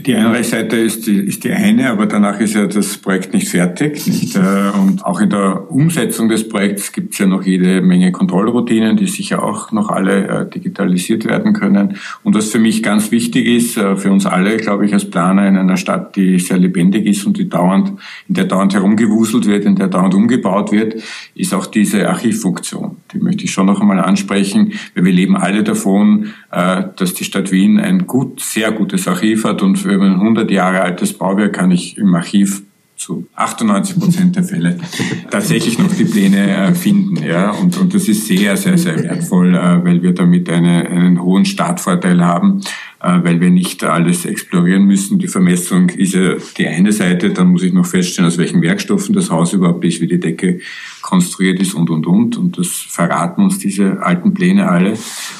Die 0.05 0.15
Einreichseite 0.15 0.77
ist 0.77 1.07
die, 1.07 1.17
ist 1.17 1.43
die 1.43 1.51
eine, 1.51 1.89
aber 1.89 2.05
danach 2.05 2.39
ist 2.39 2.55
ja 2.55 2.67
das 2.67 2.97
Projekt 2.97 3.33
nicht 3.33 3.49
fertig. 3.49 4.05
Nicht? 4.05 4.35
Äh, 4.35 4.71
und 4.77 5.05
auch 5.05 5.21
in 5.21 5.29
der 5.29 5.71
Umsetzung 5.71 6.29
des 6.29 6.47
Projekts 6.47 6.91
gibt 6.91 7.13
es 7.13 7.19
ja 7.19 7.25
noch 7.25 7.43
jede 7.43 7.81
Menge 7.81 8.11
Kontrollroutinen, 8.11 8.97
die 8.97 9.07
sicher 9.07 9.43
auch 9.43 9.71
noch 9.71 9.89
alle 9.89 10.27
äh, 10.27 10.49
digitalisiert 10.49 11.25
werden 11.25 11.53
können. 11.53 11.97
Und 12.23 12.35
was 12.35 12.49
für 12.49 12.59
mich 12.59 12.83
ganz 12.83 13.11
wichtig 13.11 13.47
ist, 13.47 13.77
äh, 13.77 13.95
für 13.95 14.11
uns 14.11 14.25
alle, 14.25 14.57
glaube 14.57 14.85
ich, 14.85 14.93
als 14.93 15.09
Planer 15.09 15.47
in 15.47 15.57
einer 15.57 15.77
Stadt, 15.77 16.15
die 16.15 16.39
sehr 16.39 16.57
lebendig 16.57 17.05
ist 17.05 17.25
und 17.25 17.37
die 17.37 17.49
dauernd, 17.49 17.93
in 18.27 18.35
der 18.35 18.45
dauernd 18.45 18.73
herumgewuselt 18.73 19.45
wird, 19.45 19.65
in 19.65 19.75
der 19.75 19.87
dauernd 19.87 20.13
umgebaut 20.13 20.71
wird, 20.71 20.95
ist 21.33 21.53
auch 21.53 21.65
diese 21.65 22.07
Archivfunktion. 22.07 22.96
Möchte 23.27 23.43
ich 23.43 23.51
schon 23.51 23.65
noch 23.65 23.81
einmal 23.81 23.99
ansprechen, 23.99 24.73
weil 24.95 25.03
wir 25.03 25.11
leben 25.11 25.35
alle 25.35 25.63
davon, 25.63 26.33
dass 26.49 27.13
die 27.13 27.25
Stadt 27.25 27.51
Wien 27.51 27.77
ein 27.77 28.07
gut, 28.07 28.39
sehr 28.39 28.71
gutes 28.71 29.07
Archiv 29.07 29.43
hat 29.43 29.61
und 29.61 29.75
für 29.75 29.91
ein 29.91 30.13
100 30.13 30.49
Jahre 30.49 30.81
altes 30.81 31.13
Bauwerk 31.13 31.53
kann 31.53 31.71
ich 31.71 31.97
im 31.97 32.15
Archiv 32.15 32.63
zu 32.97 33.27
98 33.35 33.99
Prozent 33.99 34.35
der 34.35 34.43
Fälle 34.43 34.77
tatsächlich 35.29 35.77
noch 35.77 35.93
die 35.93 36.05
Pläne 36.05 36.49
äh, 36.49 36.73
finden. 36.73 37.23
Ja? 37.23 37.51
Und, 37.51 37.77
und 37.77 37.93
das 37.93 38.07
ist 38.07 38.25
sehr, 38.25 38.57
sehr, 38.57 38.77
sehr 38.77 39.01
wertvoll, 39.01 39.55
äh, 39.55 39.85
weil 39.85 40.01
wir 40.01 40.13
damit 40.13 40.49
eine, 40.49 40.87
einen 40.87 41.21
hohen 41.21 41.45
Startvorteil 41.45 42.25
haben, 42.25 42.61
äh, 42.96 42.96
weil 42.99 43.39
wir 43.39 43.49
nicht 43.49 43.83
alles 43.83 44.25
explorieren 44.25 44.85
müssen. 44.85 45.19
Die 45.19 45.27
Vermessung 45.27 45.89
ist 45.89 46.13
ja 46.13 46.35
die 46.57 46.67
eine 46.67 46.91
Seite, 46.91 47.29
dann 47.31 47.49
muss 47.49 47.63
ich 47.63 47.73
noch 47.73 47.85
feststellen, 47.85 48.27
aus 48.27 48.37
welchen 48.37 48.61
Werkstoffen 48.61 49.13
das 49.13 49.29
Haus 49.29 49.53
überhaupt 49.53 49.85
ist, 49.85 50.01
wie 50.01 50.07
die 50.07 50.19
Decke 50.19 50.59
konstruiert 51.01 51.61
ist 51.61 51.73
und, 51.73 51.89
und, 51.89 52.05
und. 52.05 52.37
Und 52.37 52.57
das 52.57 52.67
verraten 52.67 53.43
uns 53.43 53.59
diese 53.59 54.01
alten 54.03 54.33
Pläne 54.33 54.67
alle. 54.67 54.97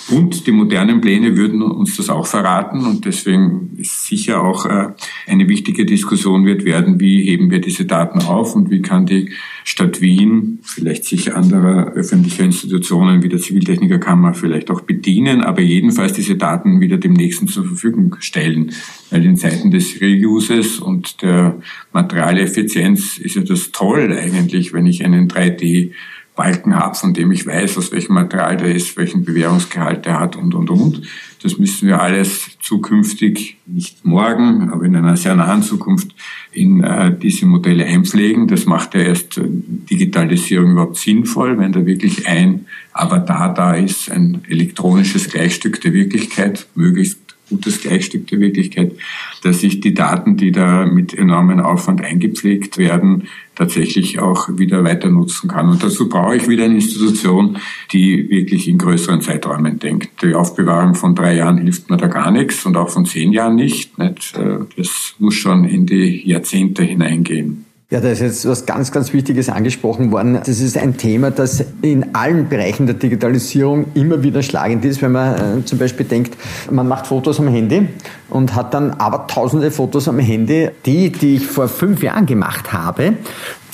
Und 0.09 0.47
die 0.47 0.51
modernen 0.51 1.01
Pläne 1.01 1.35
würden 1.35 1.61
uns 1.61 1.97
das 1.97 2.09
auch 2.09 2.25
verraten. 2.25 2.85
Und 2.85 3.05
deswegen 3.05 3.71
ist 3.77 4.05
sicher 4.05 4.41
auch 4.41 4.65
äh, 4.65 4.89
eine 5.25 5.49
wichtige 5.49 5.85
Diskussion 5.85 6.45
wird 6.45 6.63
werden, 6.63 6.99
wie 6.99 7.23
heben 7.23 7.51
wir 7.51 7.59
diese 7.59 7.85
Daten 7.85 8.19
auf 8.19 8.55
und 8.55 8.69
wie 8.69 8.81
kann 8.81 9.05
die 9.05 9.31
Stadt 9.65 9.99
Wien, 9.99 10.59
vielleicht 10.63 11.03
sich 11.03 11.35
anderer 11.35 11.91
öffentlicher 11.91 12.45
Institutionen 12.45 13.21
wie 13.21 13.27
der 13.27 13.39
Ziviltechnikerkammer 13.39 14.33
vielleicht 14.33 14.71
auch 14.71 14.79
bedienen, 14.79 15.41
aber 15.41 15.59
jedenfalls 15.59 16.13
diese 16.13 16.37
Daten 16.37 16.79
wieder 16.79 16.95
dem 16.95 17.11
Nächsten 17.11 17.46
zur 17.47 17.65
Verfügung 17.65 18.15
stellen. 18.19 18.71
Weil 19.09 19.25
in 19.25 19.37
Zeiten 19.37 19.71
des 19.71 20.01
Reuses 20.01 20.79
und 20.79 21.21
der 21.21 21.57
Materialeffizienz 21.93 23.17
ist 23.17 23.35
ja 23.35 23.41
das 23.41 23.71
toll 23.71 24.15
eigentlich, 24.17 24.73
wenn 24.73 24.85
ich 24.85 25.03
einen 25.03 25.27
3D 25.27 25.91
Balken 26.37 26.75
habe, 26.75 26.95
von 26.95 27.13
dem 27.13 27.31
ich 27.31 27.45
weiß, 27.45 27.77
aus 27.77 27.91
welchem 27.91 28.13
Material 28.13 28.55
der 28.55 28.73
ist, 28.73 28.95
welchen 28.95 29.25
Bewährungsgehalt 29.25 30.05
der 30.05 30.19
hat 30.19 30.35
und, 30.37 30.53
und, 30.53 30.69
und. 30.69 31.01
Das 31.41 31.57
müssen 31.57 31.87
wir 31.87 31.99
alles 31.99 32.51
zukünftig, 32.61 33.57
nicht 33.65 34.05
morgen, 34.05 34.69
aber 34.69 34.85
in 34.85 34.95
einer 34.95 35.17
sehr 35.17 35.35
nahen 35.35 35.63
Zukunft 35.63 36.15
in 36.51 36.83
äh, 36.83 37.17
diese 37.17 37.47
Modelle 37.47 37.85
einpflegen. 37.85 38.47
Das 38.47 38.65
macht 38.65 38.93
ja 38.93 39.01
erst 39.01 39.39
äh, 39.39 39.43
Digitalisierung 39.47 40.71
überhaupt 40.71 40.97
sinnvoll, 40.97 41.57
wenn 41.57 41.71
da 41.71 41.85
wirklich 41.85 42.27
ein 42.27 42.67
Avatar 42.93 43.53
da 43.53 43.73
ist, 43.73 44.11
ein 44.11 44.41
elektronisches 44.47 45.29
Gleichstück 45.29 45.81
der 45.81 45.93
Wirklichkeit, 45.93 46.67
möglichst 46.75 47.26
gutes 47.49 47.81
Gleichstück 47.81 48.27
der 48.27 48.39
Wirklichkeit, 48.39 48.93
dass 49.43 49.63
ich 49.63 49.79
die 49.79 49.93
Daten, 49.93 50.37
die 50.37 50.51
da 50.51 50.85
mit 50.85 51.13
enormem 51.13 51.59
Aufwand 51.59 52.01
eingepflegt 52.01 52.77
werden, 52.77 53.27
tatsächlich 53.55 54.19
auch 54.19 54.49
wieder 54.57 54.83
weiter 54.83 55.09
nutzen 55.09 55.49
kann. 55.49 55.69
Und 55.69 55.83
dazu 55.83 56.09
brauche 56.09 56.35
ich 56.35 56.47
wieder 56.47 56.65
eine 56.65 56.75
Institution, 56.75 57.57
die 57.91 58.29
wirklich 58.29 58.67
in 58.67 58.77
größeren 58.77 59.21
Zeiträumen 59.21 59.79
denkt. 59.79 60.21
Die 60.21 60.35
Aufbewahrung 60.35 60.95
von 60.95 61.15
drei 61.15 61.35
Jahren 61.35 61.57
hilft 61.57 61.89
mir 61.89 61.97
da 61.97 62.07
gar 62.07 62.31
nichts 62.31 62.65
und 62.65 62.77
auch 62.77 62.89
von 62.89 63.05
zehn 63.05 63.31
Jahren 63.31 63.55
nicht. 63.55 63.97
nicht? 63.97 64.35
Äh, 64.37 64.59
das 64.75 65.15
muss 65.19 65.35
schon 65.35 65.65
in 65.65 65.85
die 65.85 66.27
Jahrzehnte 66.27 66.83
hineingehen. 66.83 67.66
Ja, 67.89 68.01
da 68.01 68.09
ist 68.09 68.19
jetzt 68.19 68.45
was 68.45 68.65
ganz, 68.65 68.91
ganz 68.91 69.13
Wichtiges 69.13 69.47
angesprochen 69.47 70.11
worden. 70.11 70.33
Das 70.45 70.59
ist 70.59 70.77
ein 70.77 70.97
Thema, 70.97 71.31
das 71.31 71.63
in 71.81 72.13
allen 72.13 72.49
Bereichen 72.49 72.85
der 72.85 72.95
Digitalisierung 72.95 73.85
immer 73.93 74.23
wieder 74.23 74.43
schlagend 74.43 74.83
ist, 74.83 75.01
wenn 75.01 75.13
man 75.13 75.59
äh, 75.59 75.63
zum 75.63 75.79
Beispiel 75.79 76.05
denkt, 76.05 76.35
man 76.69 76.85
macht 76.85 77.07
Fotos 77.07 77.39
am 77.39 77.47
Handy 77.47 77.87
und 78.29 78.55
hat 78.55 78.73
dann 78.73 78.91
aber 78.91 79.25
tausende 79.27 79.71
Fotos 79.71 80.09
am 80.09 80.19
Handy, 80.19 80.69
die, 80.85 81.13
die 81.13 81.35
ich 81.35 81.47
vor 81.47 81.69
fünf 81.69 82.03
Jahren 82.03 82.25
gemacht 82.25 82.73
habe, 82.73 83.13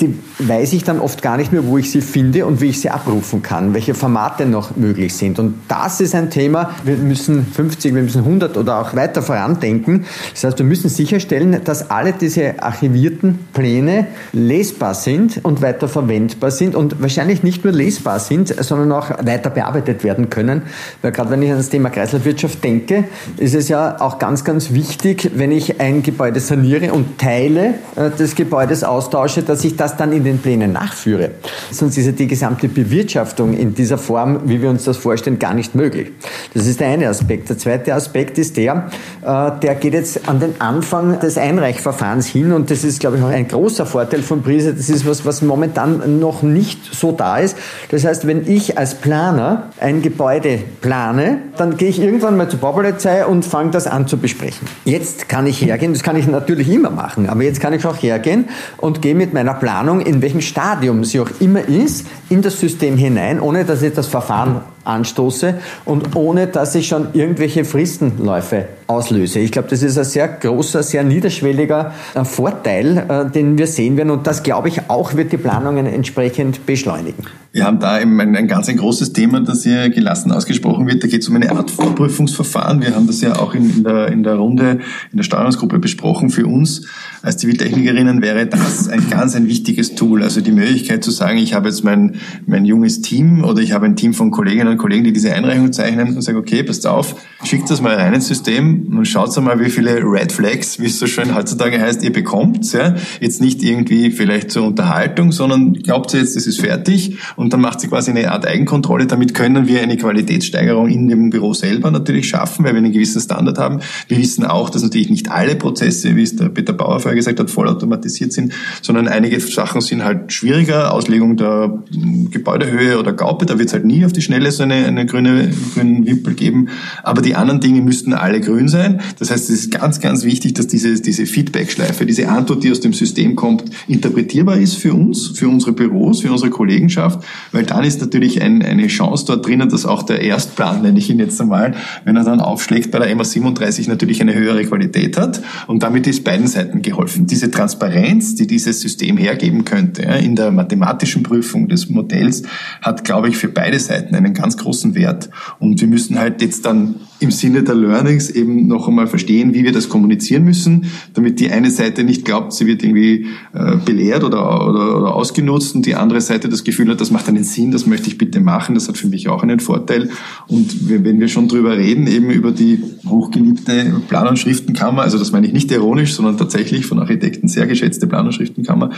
die 0.03 0.19
weiß 0.39 0.73
ich 0.73 0.83
dann 0.83 0.99
oft 0.99 1.21
gar 1.21 1.37
nicht 1.37 1.51
mehr, 1.51 1.65
wo 1.65 1.77
ich 1.77 1.91
sie 1.91 2.01
finde 2.01 2.45
und 2.45 2.61
wie 2.61 2.67
ich 2.67 2.81
sie 2.81 2.89
abrufen 2.89 3.41
kann, 3.41 3.73
welche 3.73 3.93
Formate 3.93 4.45
noch 4.45 4.75
möglich 4.75 5.15
sind. 5.15 5.39
Und 5.39 5.55
das 5.67 6.01
ist 6.01 6.15
ein 6.15 6.29
Thema, 6.29 6.71
wir 6.83 6.97
müssen 6.97 7.45
50, 7.45 7.95
wir 7.95 8.03
müssen 8.03 8.19
100 8.19 8.57
oder 8.57 8.81
auch 8.81 8.95
weiter 8.95 9.21
vorandenken. 9.21 10.05
Das 10.33 10.43
heißt, 10.43 10.59
wir 10.59 10.65
müssen 10.65 10.89
sicherstellen, 10.89 11.61
dass 11.63 11.89
alle 11.89 12.13
diese 12.13 12.61
archivierten 12.61 13.39
Pläne 13.53 14.07
lesbar 14.33 14.93
sind 14.93 15.39
und 15.43 15.61
weiter 15.61 15.87
verwendbar 15.87 16.51
sind 16.51 16.75
und 16.75 17.01
wahrscheinlich 17.01 17.43
nicht 17.43 17.63
nur 17.63 17.73
lesbar 17.73 18.19
sind, 18.19 18.53
sondern 18.63 18.91
auch 18.91 19.09
weiter 19.25 19.49
bearbeitet 19.49 20.03
werden 20.03 20.29
können. 20.29 20.63
Weil 21.01 21.11
gerade 21.11 21.29
wenn 21.31 21.41
ich 21.41 21.51
an 21.51 21.57
das 21.57 21.69
Thema 21.69 21.89
Kreislaufwirtschaft 21.89 22.63
denke, 22.63 23.05
ist 23.37 23.55
es 23.55 23.69
ja 23.69 24.01
auch 24.01 24.19
ganz, 24.19 24.43
ganz 24.43 24.71
wichtig, 24.71 25.31
wenn 25.35 25.51
ich 25.51 25.79
ein 25.79 26.03
Gebäude 26.03 26.39
saniere 26.39 26.93
und 26.93 27.17
Teile 27.17 27.75
äh, 27.95 28.09
des 28.09 28.35
Gebäudes 28.35 28.83
austausche, 28.83 29.43
dass 29.43 29.63
ich 29.63 29.77
das 29.77 29.92
dann 29.97 30.11
in 30.11 30.23
den 30.23 30.39
Plänen 30.39 30.71
nachführe. 30.73 31.31
Sonst 31.71 31.97
ist 31.97 32.05
ja 32.05 32.11
die 32.11 32.27
gesamte 32.27 32.67
Bewirtschaftung 32.67 33.53
in 33.53 33.73
dieser 33.73 33.97
Form, 33.97 34.41
wie 34.45 34.61
wir 34.61 34.69
uns 34.69 34.83
das 34.83 34.97
vorstellen, 34.97 35.39
gar 35.39 35.53
nicht 35.53 35.75
möglich. 35.75 36.11
Das 36.53 36.67
ist 36.67 36.79
der 36.79 36.87
eine 36.87 37.07
Aspekt. 37.09 37.49
Der 37.49 37.57
zweite 37.57 37.93
Aspekt 37.93 38.37
ist 38.37 38.57
der, 38.57 38.89
äh, 39.21 39.51
der 39.61 39.75
geht 39.75 39.93
jetzt 39.93 40.27
an 40.27 40.39
den 40.39 40.59
Anfang 40.59 41.19
des 41.19 41.37
Einreichverfahrens 41.37 42.27
hin 42.27 42.51
und 42.53 42.71
das 42.71 42.83
ist, 42.83 42.99
glaube 42.99 43.17
ich, 43.17 43.23
auch 43.23 43.29
ein 43.29 43.47
großer 43.47 43.85
Vorteil 43.85 44.21
von 44.21 44.41
Brise. 44.41 44.73
Das 44.73 44.89
ist 44.89 45.07
was, 45.07 45.25
was 45.25 45.41
momentan 45.41 46.19
noch 46.19 46.43
nicht 46.43 46.93
so 46.93 47.11
da 47.11 47.37
ist. 47.37 47.57
Das 47.89 48.05
heißt, 48.05 48.27
wenn 48.27 48.47
ich 48.47 48.77
als 48.77 48.95
Planer 48.95 49.69
ein 49.79 50.01
Gebäude 50.01 50.59
plane, 50.81 51.39
dann 51.57 51.77
gehe 51.77 51.89
ich 51.89 51.99
irgendwann 51.99 52.37
mal 52.37 52.49
zur 52.49 52.59
Baupolizei 52.59 53.25
und 53.25 53.45
fange 53.45 53.71
das 53.71 53.87
an 53.87 54.07
zu 54.07 54.17
besprechen. 54.17 54.67
Jetzt 54.85 55.29
kann 55.29 55.47
ich 55.47 55.61
hergehen, 55.61 55.93
das 55.93 56.03
kann 56.03 56.15
ich 56.15 56.27
natürlich 56.27 56.69
immer 56.69 56.89
machen, 56.89 57.29
aber 57.29 57.43
jetzt 57.43 57.59
kann 57.59 57.73
ich 57.73 57.85
auch 57.85 58.01
hergehen 58.01 58.45
und 58.77 59.01
gehe 59.01 59.15
mit 59.15 59.33
meiner 59.33 59.53
Planung, 59.53 59.72
in 60.01 60.21
welchem 60.21 60.41
Stadium 60.41 61.03
sie 61.03 61.19
auch 61.19 61.29
immer 61.39 61.61
ist, 61.61 62.05
in 62.29 62.41
das 62.41 62.59
System 62.59 62.97
hinein, 62.97 63.39
ohne 63.39 63.65
dass 63.65 63.81
ich 63.81 63.93
das 63.93 64.07
Verfahren 64.07 64.61
anstoße 64.85 65.55
und 65.85 66.15
ohne 66.15 66.47
dass 66.47 66.75
ich 66.75 66.87
schon 66.87 67.07
irgendwelche 67.13 67.65
Fristenläufe 67.65 68.65
auslöse. 68.87 69.39
Ich 69.39 69.51
glaube, 69.51 69.69
das 69.69 69.83
ist 69.83 69.97
ein 69.97 70.03
sehr 70.03 70.27
großer, 70.27 70.83
sehr 70.83 71.03
niederschwelliger 71.03 71.93
äh, 72.15 72.25
Vorteil, 72.25 72.97
äh, 72.97 73.31
den 73.31 73.57
wir 73.57 73.67
sehen 73.67 73.97
werden 73.97 74.11
und 74.11 74.27
das, 74.27 74.43
glaube 74.43 74.67
ich, 74.67 74.89
auch 74.89 75.15
wird 75.15 75.31
die 75.31 75.37
Planungen 75.37 75.85
entsprechend 75.85 76.65
beschleunigen. 76.65 77.25
Wir 77.53 77.65
haben 77.65 77.79
da 77.79 78.01
eben 78.01 78.19
ein, 78.19 78.35
ein 78.35 78.47
ganz 78.47 78.67
ein 78.67 78.77
großes 78.77 79.13
Thema, 79.13 79.39
das 79.39 79.61
hier 79.61 79.91
gelassen 79.91 80.31
ausgesprochen 80.31 80.87
wird. 80.87 81.03
Da 81.03 81.07
geht 81.07 81.21
es 81.21 81.29
um 81.29 81.35
eine 81.35 81.51
Art 81.51 81.69
Vorprüfungsverfahren. 81.69 82.81
Wir 82.81 82.95
haben 82.95 83.05
das 83.05 83.21
ja 83.21 83.37
auch 83.37 83.53
in, 83.53 83.69
in, 83.69 83.83
der, 83.83 84.07
in 84.07 84.23
der 84.23 84.35
Runde, 84.37 84.79
in 85.11 85.17
der 85.17 85.23
Steuerungsgruppe 85.23 85.77
besprochen. 85.77 86.31
Für 86.31 86.47
uns 86.47 86.87
als 87.21 87.37
Ziviltechnikerinnen 87.37 88.23
wäre 88.23 88.47
das 88.47 88.89
ein 88.89 89.07
ganz 89.07 89.35
ein 89.35 89.47
wichtiges 89.47 89.93
Tool. 89.93 90.23
Also 90.23 90.41
die 90.41 90.51
Möglichkeit 90.51 91.03
zu 91.03 91.11
sagen, 91.11 91.37
ich 91.37 91.53
habe 91.53 91.69
jetzt 91.69 91.83
mein, 91.83 92.15
mein 92.47 92.65
junges 92.65 93.01
Team 93.01 93.43
oder 93.43 93.61
ich 93.61 93.71
habe 93.71 93.85
ein 93.85 93.95
Team 93.95 94.15
von 94.15 94.31
Kolleginnen 94.31 94.72
und 94.73 94.77
Kollegen, 94.79 95.03
die 95.03 95.13
diese 95.13 95.33
Einreichung 95.33 95.71
zeichnen 95.71 96.15
und 96.15 96.21
sagen, 96.21 96.37
okay, 96.37 96.63
passt 96.63 96.85
auf, 96.85 97.15
schickt 97.43 97.69
das 97.69 97.81
mal 97.81 97.95
rein 97.95 98.13
ins 98.13 98.27
System 98.27 98.95
und 98.97 99.05
schaut 99.05 99.35
mal, 99.41 99.59
wie 99.59 99.69
viele 99.69 100.01
Red 100.03 100.31
Flags, 100.31 100.79
wie 100.79 100.85
es 100.85 100.99
so 100.99 101.07
schön 101.07 101.35
heutzutage 101.35 101.79
heißt, 101.79 102.03
ihr 102.03 102.13
bekommt. 102.13 102.71
Ja? 102.73 102.95
Jetzt 103.19 103.41
nicht 103.41 103.63
irgendwie 103.63 104.11
vielleicht 104.11 104.51
zur 104.51 104.65
Unterhaltung, 104.65 105.31
sondern 105.31 105.73
glaubt 105.73 106.13
ihr 106.13 106.19
jetzt, 106.19 106.35
das 106.35 106.45
ist 106.45 106.59
fertig 106.59 107.17
und 107.35 107.53
dann 107.53 107.61
macht 107.61 107.79
sie 107.79 107.87
quasi 107.87 108.11
eine 108.11 108.31
Art 108.31 108.45
Eigenkontrolle. 108.45 109.07
Damit 109.07 109.33
können 109.33 109.67
wir 109.67 109.81
eine 109.81 109.97
Qualitätssteigerung 109.97 110.89
in 110.89 111.07
dem 111.07 111.29
Büro 111.29 111.53
selber 111.53 111.91
natürlich 111.91 112.27
schaffen, 112.27 112.65
weil 112.65 112.73
wir 112.73 112.79
einen 112.79 112.91
gewissen 112.91 113.21
Standard 113.21 113.57
haben. 113.57 113.79
Wir 114.07 114.17
wissen 114.17 114.45
auch, 114.45 114.69
dass 114.69 114.83
natürlich 114.83 115.09
nicht 115.09 115.31
alle 115.31 115.55
Prozesse, 115.55 116.15
wie 116.15 116.23
es 116.23 116.35
der 116.35 116.49
Peter 116.49 116.73
Bauer 116.73 116.99
vorher 116.99 117.15
gesagt 117.15 117.39
hat, 117.39 117.49
vollautomatisiert 117.49 118.33
sind, 118.33 118.53
sondern 118.81 119.07
einige 119.07 119.39
Sachen 119.39 119.81
sind 119.81 120.03
halt 120.03 120.31
schwieriger. 120.33 120.93
Auslegung 120.93 121.37
der 121.37 121.83
Gebäudehöhe 122.31 122.99
oder 122.99 123.13
Gaupe, 123.13 123.45
da 123.45 123.57
wird 123.57 123.69
es 123.69 123.73
halt 123.73 123.85
nie 123.85 124.05
auf 124.05 124.13
die 124.13 124.21
Schnelle 124.21 124.51
so 124.51 124.62
eine, 124.63 124.85
eine 124.85 125.05
grüne, 125.05 125.51
grünen 125.73 126.05
Wimpel 126.05 126.33
geben. 126.33 126.69
Aber 127.03 127.21
die 127.21 127.35
anderen 127.35 127.59
Dinge 127.59 127.81
müssten 127.81 128.13
alle 128.13 128.41
grün 128.41 128.67
sein. 128.67 129.01
Das 129.19 129.31
heißt, 129.31 129.49
es 129.49 129.65
ist 129.65 129.71
ganz, 129.71 129.99
ganz 129.99 130.23
wichtig, 130.23 130.53
dass 130.53 130.67
diese, 130.67 130.99
diese 130.99 131.25
Feedback-Schleife, 131.25 132.05
diese 132.05 132.29
Antwort, 132.29 132.63
die 132.63 132.71
aus 132.71 132.79
dem 132.79 132.93
System 132.93 133.35
kommt, 133.35 133.65
interpretierbar 133.87 134.57
ist 134.57 134.75
für 134.75 134.93
uns, 134.93 135.27
für 135.27 135.47
unsere 135.47 135.73
Büros, 135.73 136.21
für 136.21 136.31
unsere 136.31 136.49
Kollegenschaft, 136.49 137.25
weil 137.51 137.65
dann 137.65 137.83
ist 137.83 138.01
natürlich 138.01 138.41
ein, 138.41 138.61
eine 138.61 138.87
Chance 138.87 139.25
dort 139.27 139.45
drinnen, 139.45 139.69
dass 139.69 139.85
auch 139.85 140.03
der 140.03 140.21
Erstplan, 140.21 140.81
nenne 140.81 140.99
ich 140.99 141.09
ihn 141.09 141.19
jetzt 141.19 141.39
einmal, 141.41 141.75
wenn 142.05 142.15
er 142.15 142.23
dann 142.23 142.39
aufschlägt, 142.39 142.91
bei 142.91 142.99
der 142.99 143.15
MA 143.15 143.23
37 143.23 143.87
natürlich 143.87 144.21
eine 144.21 144.33
höhere 144.33 144.63
Qualität 144.65 145.17
hat 145.17 145.41
und 145.67 145.83
damit 145.83 146.07
ist 146.07 146.23
beiden 146.23 146.47
Seiten 146.47 146.81
geholfen. 146.81 147.27
Diese 147.27 147.51
Transparenz, 147.51 148.35
die 148.35 148.47
dieses 148.47 148.81
System 148.81 149.17
hergeben 149.17 149.65
könnte, 149.65 150.03
in 150.03 150.35
der 150.35 150.51
mathematischen 150.51 151.23
Prüfung 151.23 151.67
des 151.67 151.89
Modells, 151.89 152.43
hat, 152.81 153.03
glaube 153.03 153.29
ich, 153.29 153.37
für 153.37 153.49
beide 153.49 153.79
Seiten 153.79 154.15
einen 154.15 154.33
ganz 154.33 154.52
großen 154.57 154.95
Wert. 154.95 155.29
Und 155.59 155.81
wir 155.81 155.87
müssen 155.87 156.17
halt 156.17 156.41
jetzt 156.41 156.65
dann 156.65 156.95
im 157.23 157.31
Sinne 157.31 157.63
der 157.63 157.75
Learnings 157.75 158.29
eben 158.29 158.67
noch 158.67 158.87
einmal 158.87 159.07
verstehen, 159.07 159.53
wie 159.53 159.63
wir 159.63 159.71
das 159.71 159.89
kommunizieren 159.89 160.43
müssen, 160.43 160.85
damit 161.13 161.39
die 161.39 161.49
eine 161.49 161.71
Seite 161.71 162.03
nicht 162.03 162.25
glaubt, 162.25 162.53
sie 162.53 162.67
wird 162.67 162.83
irgendwie 162.83 163.27
äh, 163.53 163.77
belehrt 163.83 164.23
oder, 164.23 164.67
oder, 164.69 164.97
oder 164.97 165.15
ausgenutzt 165.15 165.75
und 165.75 165.85
die 165.85 165.95
andere 165.95 166.21
Seite 166.21 166.49
das 166.49 166.63
Gefühl 166.63 166.89
hat, 166.89 167.01
das 167.01 167.11
macht 167.11 167.27
einen 167.27 167.43
Sinn, 167.43 167.71
das 167.71 167.85
möchte 167.85 168.07
ich 168.07 168.17
bitte 168.17 168.39
machen, 168.39 168.75
das 168.75 168.87
hat 168.87 168.97
für 168.97 169.07
mich 169.07 169.29
auch 169.29 169.43
einen 169.43 169.59
Vorteil. 169.59 170.09
Und 170.47 170.89
wenn 170.89 171.19
wir 171.19 171.27
schon 171.27 171.47
drüber 171.47 171.77
reden, 171.77 172.07
eben 172.07 172.29
über 172.29 172.51
die 172.51 172.83
hochgeliebte 173.07 174.01
Plan- 174.07 174.27
und 174.27 174.37
Schriftenkammer, 174.37 175.01
also 175.01 175.17
das 175.17 175.31
meine 175.31 175.47
ich 175.47 175.53
nicht 175.53 175.71
ironisch, 175.71 176.13
sondern 176.13 176.37
tatsächlich 176.37 176.85
von 176.85 176.99
Architekten 176.99 177.47
sehr 177.47 177.67
geschätzte 177.67 178.07
Plan- 178.07 178.25
und 178.25 178.33
Schriftenkammer, 178.33 178.91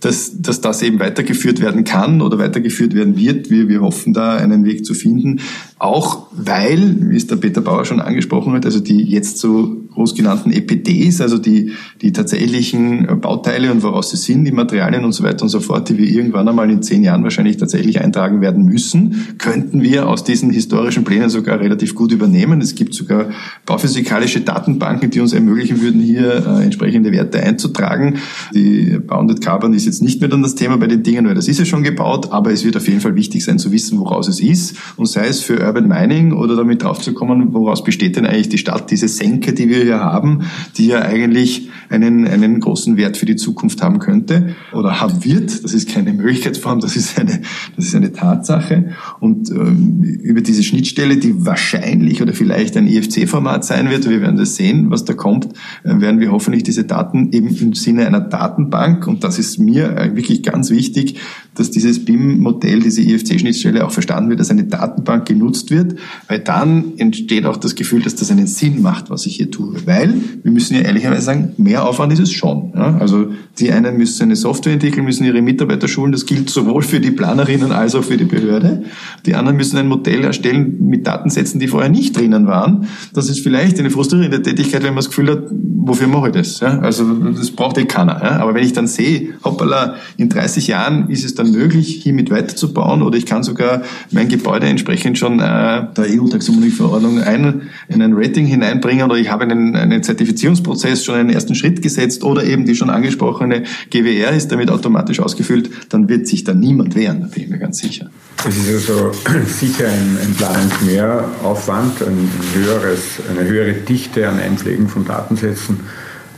dass, 0.00 0.40
dass 0.40 0.60
das 0.60 0.82
eben 0.82 1.00
weitergeführt 1.00 1.60
werden 1.60 1.84
kann 1.84 2.20
oder 2.20 2.38
weitergeführt 2.38 2.94
werden 2.94 3.16
wird. 3.16 3.50
Wir, 3.50 3.68
wir 3.68 3.80
hoffen 3.80 4.12
da 4.12 4.36
einen 4.36 4.64
Weg 4.64 4.84
zu 4.84 4.94
finden, 4.94 5.40
auch 5.78 6.26
weil, 6.32 6.96
wie 7.10 7.16
es 7.16 7.26
der 7.26 7.36
Peter 7.36 7.60
Bauer 7.68 7.84
schon 7.84 8.00
angesprochen 8.00 8.54
hat, 8.54 8.64
also 8.64 8.80
die 8.80 9.02
jetzt 9.02 9.36
so 9.36 9.76
groß 9.92 10.14
genannten 10.14 10.52
EPDs, 10.52 11.20
also 11.20 11.36
die, 11.36 11.72
die 12.00 12.12
tatsächlichen 12.12 13.20
Bauteile 13.20 13.70
und 13.70 13.82
woraus 13.82 14.10
sie 14.10 14.16
sind, 14.16 14.46
die 14.46 14.52
Materialien 14.52 15.04
und 15.04 15.12
so 15.12 15.22
weiter 15.22 15.42
und 15.42 15.50
so 15.50 15.60
fort, 15.60 15.88
die 15.90 15.98
wir 15.98 16.08
irgendwann 16.08 16.48
einmal 16.48 16.70
in 16.70 16.82
zehn 16.82 17.02
Jahren 17.02 17.24
wahrscheinlich 17.24 17.58
tatsächlich 17.58 18.00
eintragen 18.00 18.40
werden 18.40 18.64
müssen, 18.64 19.34
könnten 19.36 19.82
wir 19.82 20.08
aus 20.08 20.24
diesen 20.24 20.50
historischen 20.50 21.04
Plänen 21.04 21.28
sogar 21.28 21.60
relativ 21.60 21.94
gut 21.94 22.10
übernehmen. 22.10 22.62
Es 22.62 22.74
gibt 22.74 22.94
sogar 22.94 23.26
bauphysikalische 23.66 24.40
Datenbanken, 24.40 25.10
die 25.10 25.20
uns 25.20 25.34
ermöglichen 25.34 25.82
würden, 25.82 26.00
hier 26.00 26.46
äh, 26.46 26.64
entsprechende 26.64 27.12
Werte 27.12 27.42
einzutragen. 27.42 28.14
Die 28.54 28.98
Bounded 28.98 29.42
Carbon 29.42 29.74
ist 29.74 29.84
jetzt 29.84 30.02
nicht 30.02 30.20
mehr 30.20 30.30
dann 30.30 30.42
das 30.42 30.54
Thema 30.54 30.78
bei 30.78 30.86
den 30.86 31.02
Dingen, 31.02 31.26
weil 31.26 31.34
das 31.34 31.48
ist 31.48 31.58
ja 31.58 31.66
schon 31.66 31.82
gebaut, 31.82 32.32
aber 32.32 32.50
es 32.50 32.64
wird 32.64 32.78
auf 32.78 32.88
jeden 32.88 33.00
Fall 33.00 33.14
wichtig 33.14 33.44
sein 33.44 33.58
zu 33.58 33.72
wissen, 33.72 33.98
woraus 33.98 34.26
es 34.28 34.40
ist 34.40 34.76
und 34.96 35.06
sei 35.06 35.26
es 35.26 35.42
für 35.42 35.60
Urban 35.60 35.86
Mining 35.86 36.32
oder 36.32 36.56
damit 36.56 36.82
draufzukommen, 36.82 37.52
woraus 37.60 37.84
besteht 37.84 38.16
denn 38.16 38.26
eigentlich 38.26 38.48
die 38.48 38.58
Stadt, 38.58 38.90
diese 38.90 39.08
Senke, 39.08 39.52
die 39.52 39.68
wir 39.68 39.82
hier 39.82 40.00
haben, 40.00 40.42
die 40.76 40.86
ja 40.86 41.00
eigentlich 41.00 41.68
einen, 41.90 42.26
einen 42.26 42.60
großen 42.60 42.96
Wert 42.96 43.16
für 43.16 43.26
die 43.26 43.36
Zukunft 43.36 43.82
haben 43.82 43.98
könnte 43.98 44.54
oder 44.72 45.00
haben 45.00 45.24
wird. 45.24 45.64
Das 45.64 45.74
ist 45.74 45.88
keine 45.88 46.12
Möglichkeitsform, 46.12 46.80
das 46.80 46.96
ist 46.96 47.18
eine, 47.18 47.40
das 47.76 47.86
ist 47.86 47.94
eine 47.94 48.12
Tatsache. 48.12 48.90
Und 49.20 49.50
ähm, 49.50 50.02
über 50.02 50.40
diese 50.40 50.62
Schnittstelle, 50.62 51.16
die 51.16 51.46
wahrscheinlich 51.46 52.22
oder 52.22 52.32
vielleicht 52.32 52.76
ein 52.76 52.86
IFC-Format 52.86 53.64
sein 53.64 53.90
wird, 53.90 54.08
wir 54.08 54.20
werden 54.20 54.36
das 54.36 54.56
sehen, 54.56 54.90
was 54.90 55.04
da 55.04 55.14
kommt, 55.14 55.48
äh, 55.84 56.00
werden 56.00 56.20
wir 56.20 56.30
hoffentlich 56.30 56.62
diese 56.62 56.84
Daten 56.84 57.32
eben 57.32 57.48
im 57.48 57.74
Sinne 57.74 58.06
einer 58.06 58.20
Datenbank, 58.20 59.06
und 59.06 59.24
das 59.24 59.38
ist 59.38 59.58
mir 59.58 59.96
äh, 59.96 60.16
wirklich 60.16 60.42
ganz 60.42 60.70
wichtig, 60.70 61.16
dass 61.58 61.70
dieses 61.70 62.04
BIM-Modell, 62.04 62.80
diese 62.80 63.02
IFC-Schnittstelle 63.02 63.84
auch 63.84 63.90
verstanden 63.90 64.30
wird, 64.30 64.40
dass 64.40 64.50
eine 64.50 64.64
Datenbank 64.64 65.26
genutzt 65.26 65.70
wird, 65.70 65.96
weil 66.28 66.40
dann 66.40 66.92
entsteht 66.98 67.44
auch 67.46 67.56
das 67.56 67.74
Gefühl, 67.74 68.02
dass 68.02 68.14
das 68.14 68.30
einen 68.30 68.46
Sinn 68.46 68.82
macht, 68.82 69.10
was 69.10 69.26
ich 69.26 69.36
hier 69.36 69.50
tue. 69.50 69.74
Weil, 69.86 70.14
wir 70.42 70.52
müssen 70.52 70.74
ja 70.74 70.80
ehrlicherweise 70.80 71.22
sagen, 71.22 71.52
mehr 71.56 71.86
Aufwand 71.86 72.12
ist 72.12 72.20
es 72.20 72.32
schon. 72.32 72.72
Ja? 72.74 72.96
Also 72.98 73.32
die 73.58 73.72
einen 73.72 73.96
müssen 73.96 74.22
eine 74.24 74.36
Software 74.36 74.72
entwickeln, 74.72 75.04
müssen 75.04 75.24
ihre 75.24 75.42
Mitarbeiter 75.42 75.88
schulen, 75.88 76.12
das 76.12 76.26
gilt 76.26 76.50
sowohl 76.50 76.82
für 76.82 77.00
die 77.00 77.10
Planerinnen 77.10 77.72
als 77.72 77.94
auch 77.94 78.04
für 78.04 78.16
die 78.16 78.24
Behörde. 78.24 78.84
Die 79.26 79.34
anderen 79.34 79.56
müssen 79.56 79.76
ein 79.78 79.88
Modell 79.88 80.24
erstellen 80.24 80.88
mit 80.88 81.06
Datensätzen, 81.06 81.60
die 81.60 81.68
vorher 81.68 81.90
nicht 81.90 82.16
drinnen 82.16 82.46
waren. 82.46 82.86
Das 83.12 83.28
ist 83.28 83.40
vielleicht 83.40 83.78
eine 83.78 83.90
frustrierende 83.90 84.42
Tätigkeit, 84.42 84.82
wenn 84.82 84.90
man 84.90 84.98
das 84.98 85.08
Gefühl 85.08 85.30
hat, 85.30 85.42
wofür 85.50 86.06
mache 86.06 86.28
ich 86.28 86.34
das? 86.34 86.60
Ja? 86.60 86.78
Also 86.78 87.04
das 87.14 87.50
braucht 87.50 87.78
eh 87.78 87.84
keiner. 87.84 88.22
Ja? 88.22 88.38
Aber 88.40 88.54
wenn 88.54 88.64
ich 88.64 88.72
dann 88.72 88.86
sehe, 88.86 89.30
hoppala, 89.44 89.96
in 90.16 90.28
30 90.28 90.66
Jahren 90.68 91.08
ist 91.10 91.24
es 91.24 91.34
dann 91.34 91.47
möglich, 91.52 92.00
hiermit 92.02 92.30
weiterzubauen? 92.30 93.02
Oder 93.02 93.18
ich 93.18 93.26
kann 93.26 93.42
sogar 93.42 93.82
mein 94.10 94.28
Gebäude 94.28 94.66
entsprechend 94.66 95.18
schon 95.18 95.40
äh, 95.40 95.42
der 95.42 96.06
EU-Taxonomie-Verordnung 96.08 97.20
ein, 97.20 97.70
in 97.88 98.02
ein 98.02 98.12
Rating 98.14 98.46
hineinbringen? 98.46 99.04
Oder 99.04 99.16
ich 99.16 99.30
habe 99.30 99.44
einen, 99.44 99.76
einen 99.76 100.02
Zertifizierungsprozess 100.02 101.04
schon 101.04 101.16
einen 101.16 101.30
ersten 101.30 101.54
Schritt 101.54 101.82
gesetzt? 101.82 102.24
Oder 102.24 102.44
eben 102.44 102.64
die 102.64 102.74
schon 102.74 102.90
angesprochene 102.90 103.64
GWR 103.90 104.32
ist 104.32 104.52
damit 104.52 104.70
automatisch 104.70 105.20
ausgefüllt, 105.20 105.70
dann 105.88 106.08
wird 106.08 106.26
sich 106.26 106.44
da 106.44 106.54
niemand 106.54 106.94
wehren, 106.94 107.20
da 107.20 107.26
bin 107.26 107.44
ich 107.44 107.48
mir 107.48 107.58
ganz 107.58 107.78
sicher. 107.78 108.10
Es 108.46 108.56
ist 108.56 108.90
also 108.90 109.12
sicher 109.46 109.88
ein, 109.88 110.18
ein 110.22 110.34
Planungsmehraufwand, 110.34 112.02
ein 112.02 112.30
höheres, 112.54 113.00
eine 113.30 113.48
höhere 113.48 113.72
Dichte 113.72 114.28
an 114.28 114.38
Einpflegen 114.38 114.88
von 114.88 115.04
Datensätzen, 115.04 115.80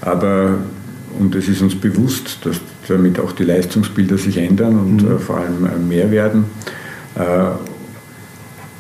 aber 0.00 0.58
und 1.18 1.34
es 1.34 1.48
ist 1.48 1.60
uns 1.60 1.74
bewusst, 1.74 2.38
dass 2.44 2.60
damit 2.90 3.18
auch 3.20 3.32
die 3.32 3.44
Leistungsbilder 3.44 4.18
sich 4.18 4.36
ändern 4.36 4.78
und 4.78 5.02
mhm. 5.02 5.18
vor 5.18 5.38
allem 5.38 5.88
mehr 5.88 6.10
werden. 6.10 6.44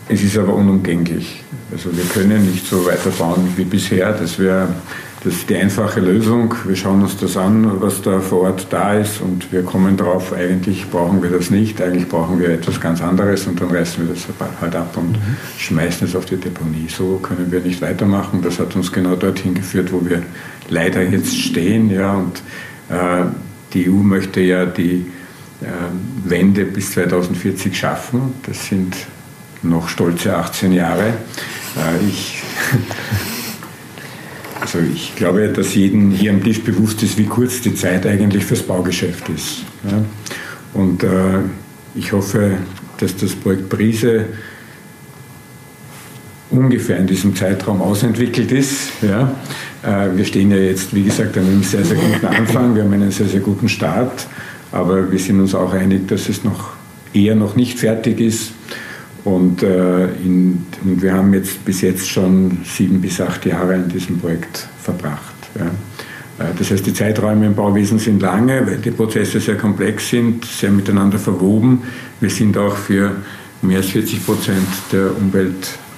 Es 0.08 0.22
ist 0.22 0.36
aber 0.38 0.54
unumgänglich. 0.54 1.44
Also 1.72 1.96
wir 1.96 2.04
können 2.04 2.50
nicht 2.50 2.66
so 2.66 2.84
weiterbauen 2.84 3.52
wie 3.56 3.64
bisher. 3.64 4.12
Das 4.12 4.38
wäre 4.38 4.68
das 5.22 5.34
ist 5.34 5.50
die 5.50 5.56
einfache 5.56 6.00
Lösung. 6.00 6.54
Wir 6.64 6.76
schauen 6.76 7.02
uns 7.02 7.14
das 7.18 7.36
an, 7.36 7.82
was 7.82 8.00
da 8.00 8.20
vor 8.20 8.42
Ort 8.42 8.68
da 8.70 8.94
ist 8.94 9.20
und 9.20 9.52
wir 9.52 9.62
kommen 9.62 9.98
drauf, 9.98 10.32
eigentlich 10.32 10.90
brauchen 10.90 11.22
wir 11.22 11.28
das 11.28 11.50
nicht, 11.50 11.82
eigentlich 11.82 12.08
brauchen 12.08 12.40
wir 12.40 12.48
etwas 12.48 12.80
ganz 12.80 13.02
anderes 13.02 13.46
und 13.46 13.60
dann 13.60 13.70
reißen 13.70 14.06
wir 14.06 14.14
das 14.14 14.26
halt 14.62 14.74
ab 14.74 14.96
und 14.96 15.12
mhm. 15.12 15.36
schmeißen 15.58 16.06
es 16.06 16.16
auf 16.16 16.24
die 16.24 16.36
Deponie. 16.36 16.86
So 16.88 17.18
können 17.18 17.52
wir 17.52 17.60
nicht 17.60 17.82
weitermachen. 17.82 18.40
Das 18.40 18.58
hat 18.58 18.74
uns 18.74 18.90
genau 18.90 19.14
dorthin 19.14 19.54
geführt, 19.54 19.92
wo 19.92 20.02
wir 20.08 20.22
leider 20.70 21.02
jetzt 21.02 21.38
stehen. 21.38 21.90
Ja, 21.90 22.14
und 22.14 22.42
äh, 22.88 23.26
die 23.72 23.88
EU 23.88 23.94
möchte 23.94 24.40
ja 24.40 24.66
die 24.66 25.06
äh, 25.60 25.66
Wende 26.24 26.64
bis 26.64 26.92
2040 26.92 27.76
schaffen. 27.76 28.34
Das 28.46 28.66
sind 28.66 28.94
noch 29.62 29.88
stolze 29.88 30.36
18 30.36 30.72
Jahre. 30.72 31.08
Äh, 31.76 32.06
ich 32.08 32.42
Also 34.60 34.78
ich 34.78 35.16
glaube, 35.16 35.48
dass 35.48 35.74
jedem 35.74 36.10
hier 36.10 36.32
am 36.32 36.44
Tisch 36.44 36.62
bewusst 36.62 37.02
ist, 37.02 37.16
wie 37.16 37.24
kurz 37.24 37.62
die 37.62 37.74
Zeit 37.74 38.06
eigentlich 38.06 38.44
fürs 38.44 38.62
Baugeschäft 38.62 39.28
ist. 39.30 39.64
Und 40.74 41.02
äh, 41.02 41.40
ich 41.94 42.12
hoffe, 42.12 42.58
dass 42.98 43.16
das 43.16 43.34
Projekt 43.34 43.70
Brise 43.70 44.26
ungefähr 46.50 46.98
in 46.98 47.06
diesem 47.06 47.34
Zeitraum 47.34 47.80
ausentwickelt 47.80 48.52
ist. 48.52 48.90
Ja. 49.02 49.34
Äh, 49.82 50.16
wir 50.16 50.24
stehen 50.24 50.50
ja 50.50 50.56
jetzt, 50.56 50.94
wie 50.94 51.04
gesagt, 51.04 51.36
an 51.38 51.46
einem 51.46 51.62
sehr, 51.62 51.84
sehr 51.84 51.96
guten 51.96 52.26
Anfang. 52.26 52.74
Wir 52.74 52.84
haben 52.84 52.92
einen 52.92 53.10
sehr, 53.10 53.26
sehr 53.26 53.40
guten 53.40 53.68
Start. 53.68 54.26
Aber 54.72 55.10
wir 55.10 55.18
sind 55.18 55.40
uns 55.40 55.54
auch 55.54 55.72
einig, 55.72 56.08
dass 56.08 56.28
es 56.28 56.44
noch 56.44 56.70
eher 57.12 57.34
noch 57.34 57.56
nicht 57.56 57.78
fertig 57.78 58.20
ist. 58.20 58.52
Und, 59.24 59.62
äh, 59.62 60.04
in, 60.24 60.64
und, 60.84 61.02
wir 61.02 61.12
haben 61.12 61.34
jetzt 61.34 61.64
bis 61.64 61.82
jetzt 61.82 62.08
schon 62.08 62.58
sieben 62.64 63.00
bis 63.00 63.20
acht 63.20 63.44
Jahre 63.44 63.74
in 63.74 63.88
diesem 63.88 64.18
Projekt 64.18 64.66
verbracht. 64.82 65.34
Ja. 65.58 65.66
Äh, 66.44 66.52
das 66.58 66.70
heißt, 66.70 66.86
die 66.86 66.94
Zeiträume 66.94 67.46
im 67.46 67.54
Bauwesen 67.54 67.98
sind 67.98 68.22
lange, 68.22 68.66
weil 68.66 68.78
die 68.78 68.90
Prozesse 68.90 69.40
sehr 69.40 69.56
komplex 69.56 70.08
sind, 70.08 70.44
sehr 70.44 70.70
miteinander 70.70 71.18
verwoben. 71.18 71.82
Wir 72.20 72.30
sind 72.30 72.56
auch 72.56 72.76
für 72.76 73.16
mehr 73.62 73.78
als 73.78 73.90
40 73.90 74.24
Prozent 74.24 74.66
der 74.92 75.14